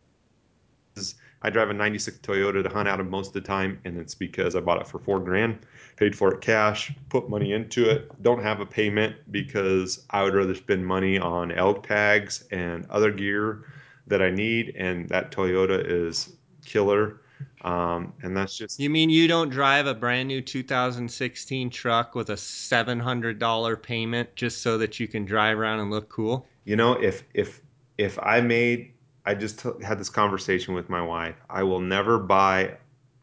I 1.46 1.52
drive 1.52 1.70
a 1.70 1.74
'96 1.74 2.18
Toyota 2.24 2.64
to 2.64 2.70
hunt 2.70 2.88
out 2.88 3.00
of 3.00 3.08
most 3.08 3.28
of 3.28 3.34
the 3.34 3.42
time, 3.42 3.80
and 3.86 4.00
it's 4.00 4.16
because 4.16 4.56
I 4.56 4.62
bought 4.62 4.82
it 4.82 4.88
for 4.88 4.98
four 4.98 5.20
grand, 5.20 5.60
paid 5.96 6.18
for 6.18 6.34
it 6.34 6.42
cash, 6.42 6.92
put 7.10 7.30
money 7.30 7.54
into 7.54 7.88
it, 7.88 8.10
don't 8.24 8.42
have 8.42 8.62
a 8.62 8.66
payment 8.66 9.16
because 9.32 10.08
I 10.10 10.24
would 10.24 10.34
rather 10.34 10.56
spend 10.56 10.84
money 10.88 11.20
on 11.20 11.52
elk 11.52 11.86
tags 11.86 12.46
and 12.50 12.88
other 12.90 13.12
gear 13.12 13.66
that 14.08 14.24
I 14.24 14.32
need, 14.32 14.74
and 14.76 15.08
that 15.10 15.32
Toyota 15.32 15.80
is 15.86 16.36
killer. 16.66 17.22
Um, 17.62 18.14
and 18.24 18.36
that's 18.36 18.58
just 18.58 18.80
You 18.80 18.90
mean 18.90 19.12
you 19.12 19.28
don't 19.28 19.50
drive 19.50 19.86
a 19.86 19.94
brand 19.94 20.28
new 20.28 20.42
2016 20.42 21.70
truck 21.70 22.16
with 22.16 22.32
a 22.32 22.36
$700 22.36 23.84
payment 23.84 24.36
just 24.36 24.62
so 24.64 24.80
that 24.80 25.00
you 25.00 25.08
can 25.08 25.26
drive 25.26 25.60
around 25.60 25.80
and 25.80 25.92
look 25.92 26.10
cool? 26.10 26.48
you 26.64 26.76
know 26.76 26.94
if 26.94 27.24
if 27.34 27.62
if 27.98 28.20
I 28.22 28.42
made 28.42 28.95
I 29.26 29.34
just 29.34 29.60
t- 29.60 29.84
had 29.84 30.00
this 30.00 30.10
conversation 30.10 30.74
with 30.74 30.90
my 30.90 31.02
wife. 31.02 31.36
I 31.50 31.64
will 31.64 31.80
never 31.80 32.20
buy 32.20 32.78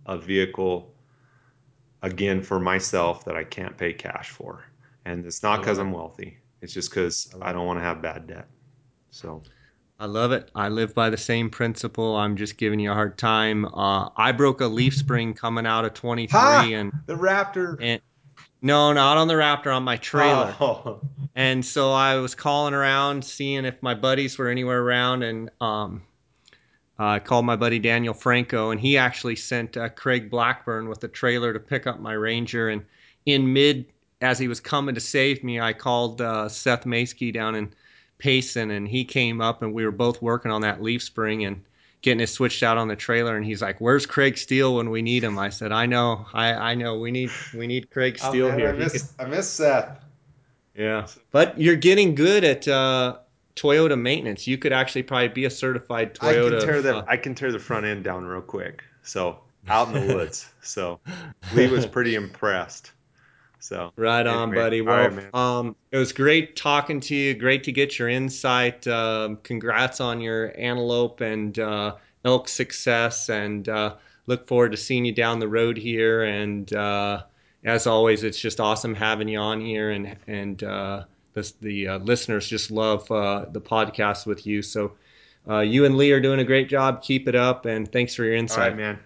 a 0.07 0.19
vehicle 0.19 0.93
again 2.03 2.43
for 2.43 2.59
myself 2.59 3.25
that 3.25 3.37
I 3.37 3.45
can't 3.45 3.77
pay 3.77 3.93
cash 3.93 4.31
for, 4.31 4.65
and 5.05 5.25
it's 5.25 5.43
not 5.43 5.61
because. 5.61 5.79
I'm 5.79 5.93
wealthy. 5.93 6.39
It's 6.61 6.73
just 6.73 6.91
because 6.91 7.33
I 7.41 7.53
don't 7.53 7.67
want 7.67 7.79
to 7.79 7.83
have 7.83 8.03
bad 8.03 8.27
debt. 8.27 8.49
So 9.11 9.43
I 9.99 10.07
love 10.07 10.33
it. 10.33 10.51
I 10.55 10.69
live 10.69 10.95
by 10.95 11.11
the 11.11 11.17
same 11.17 11.51
principle. 11.51 12.17
I'm 12.17 12.37
just 12.37 12.57
giving 12.57 12.81
you 12.81 12.91
a 12.91 12.95
hard 12.95 13.19
time. 13.19 13.65
Uh, 13.67 14.09
I 14.17 14.33
broke 14.33 14.61
a 14.61 14.67
leaf 14.67 14.95
spring 14.95 15.35
coming 15.35 15.67
out 15.67 15.85
of 15.85 15.95
23 15.95 16.29
Ha! 16.39 16.69
and 16.73 16.93
the 17.07 17.15
Raptor 17.15 17.77
and 17.81 18.01
no, 18.63 18.93
not 18.93 19.19
on 19.19 19.27
the 19.29 19.35
Raptor, 19.35 19.75
on 19.75 19.83
my 19.83 19.97
trailer. 19.97 20.55
Oh. 20.61 21.01
And 21.35 21.65
so 21.65 21.93
I 21.93 22.17
was 22.17 22.35
calling 22.35 22.75
around, 22.75 23.25
seeing 23.25 23.65
if 23.65 23.83
my 23.83 23.95
buddies 23.95 24.39
were 24.39 24.49
anywhere 24.49 24.83
around, 24.83 25.25
and 25.25 25.51
um, 25.61 26.03
I 26.99 27.19
called 27.19 27.45
my 27.45 27.57
buddy 27.57 27.79
Daniel 27.79 28.15
Franco, 28.15 28.71
and 28.71 28.81
he 28.81 28.97
actually 28.97 29.37
sent 29.37 29.77
uh, 29.77 29.89
Craig 29.89 30.31
Blackburn 30.31 30.89
with 30.89 31.03
a 31.03 31.09
trailer 31.09 31.53
to 31.53 31.59
pick 31.59 31.87
up 31.87 32.01
my 32.01 32.13
Ranger. 32.13 32.69
And 32.69 32.85
in 33.27 33.53
mid 33.53 33.87
as 34.21 34.39
he 34.39 34.47
was 34.47 34.61
coming 34.61 34.95
to 34.95 35.01
save 35.01 35.43
me, 35.43 35.61
I 35.61 35.73
called 35.73 36.21
uh, 36.21 36.49
Seth 36.49 36.85
Maskey 36.85 37.33
down 37.33 37.57
in 37.57 37.73
Payson, 38.19 38.71
and 38.71 38.87
he 38.87 39.05
came 39.05 39.41
up, 39.41 39.63
and 39.63 39.75
we 39.75 39.85
were 39.85 39.91
both 39.91 40.23
working 40.23 40.53
on 40.53 40.61
that 40.61 40.81
leaf 40.81 41.03
spring 41.03 41.45
and 41.45 41.61
getting 42.03 42.21
it 42.21 42.27
switched 42.29 42.63
out 42.63 42.77
on 42.79 42.89
the 42.89 42.97
trailer. 42.97 43.37
And 43.37 43.45
he's 43.45 43.63
like, 43.63 43.81
"Where's 43.81 44.07
Craig 44.07 44.37
Steele 44.37 44.77
when 44.77 44.91
we 44.91 45.03
need 45.03 45.25
him?" 45.25 45.39
I 45.39 45.49
said, 45.49 45.73
"I 45.73 45.87
know, 45.87 46.27
I, 46.35 46.53
I 46.53 46.75
know. 46.75 46.99
We 46.99 47.11
need 47.11 47.31
we 47.55 47.67
need 47.67 47.91
Craig 47.91 48.19
Oh, 48.23 48.29
Steele 48.31 48.49
man, 48.51 48.59
here." 48.59 48.69
I 48.69 48.73
He 48.73 48.79
miss, 48.79 49.13
I 49.19 49.25
miss 49.25 49.49
Seth. 49.49 49.99
yeah, 50.77 51.07
but 51.31 51.59
you're 51.61 51.77
getting 51.77 52.15
good 52.15 52.45
at 52.45 52.67
uh, 52.69 53.19
Toyota 53.57 53.99
maintenance. 54.01 54.47
You 54.47 54.59
could 54.59 54.73
actually 54.73 55.03
probably 55.03 55.29
be 55.29 55.45
a 55.45 55.51
certified 55.51 56.15
toyota 56.15 56.25
I 56.25 56.35
Toyota. 56.35 56.51
can 56.59 56.67
tear 56.69 56.83
the 56.83 56.97
uh, 56.99 57.05
I 57.09 57.17
can 57.17 57.35
tear 57.35 57.53
the 57.53 57.59
front 57.59 57.87
end 57.87 58.05
down 58.05 58.25
real 58.25 58.41
quick. 58.41 58.83
So 59.03 59.39
out 59.69 59.95
in 59.95 60.07
the 60.09 60.15
woods. 60.15 60.49
So 60.63 61.01
Lee 61.55 61.69
was 61.69 61.87
pretty 61.87 62.15
impressed. 62.15 62.92
So 63.63 63.93
Right 63.95 64.27
on, 64.27 64.49
Anyway, 64.49 64.57
buddy. 64.57 64.81
Well, 64.83 65.09
right, 65.09 65.35
um, 65.35 65.77
it 65.93 65.97
was 65.97 66.13
great 66.13 66.57
talking 66.57 66.99
to 67.01 67.15
you. 67.15 67.33
Great 67.33 67.63
to 67.65 67.73
get 67.73 67.97
your 67.97 68.09
insight. 68.09 68.87
Um, 68.89 69.39
congrats 69.45 70.01
on 70.01 70.21
your 70.21 70.53
antelope 70.59 71.21
and 71.21 71.57
uh, 71.61 71.95
elk 72.25 72.49
success, 72.49 73.29
and 73.29 73.69
uh, 73.69 73.95
look 74.27 74.49
forward 74.49 74.73
to 74.73 74.77
seeing 74.77 75.05
you 75.05 75.13
down 75.13 75.39
the 75.39 75.47
road 75.47 75.77
here. 75.77 76.25
And 76.25 76.73
uh, 76.75 77.23
as 77.63 77.87
always, 77.87 78.25
it's 78.25 78.41
just 78.41 78.59
awesome 78.59 78.97
having 78.97 79.29
you 79.29 79.39
on 79.39 79.61
here, 79.61 79.93
and 79.93 80.17
and 80.27 80.65
uh, 80.65 81.05
the 81.35 81.53
the 81.61 81.87
uh, 81.87 81.99
listeners 81.99 82.49
just 82.49 82.73
love 82.73 83.09
uh, 83.13 83.47
the 83.53 83.61
podcast 83.61 84.27
with 84.27 84.47
you. 84.47 84.63
So. 84.63 84.93
Uh, 85.49 85.59
you 85.59 85.85
and 85.85 85.97
Lee 85.97 86.13
are 86.13 86.21
doing 86.21 86.39
a 86.39 86.45
great 86.45 86.69
job. 86.69 87.03
Keep 87.03 87.27
it 87.27 87.35
up, 87.35 87.67
and 87.67 87.91
thanks 87.91 88.15
for 88.15 88.23
your 88.23 88.37
insight. 88.37 88.59
right, 88.59 88.77
man. 88.77 88.99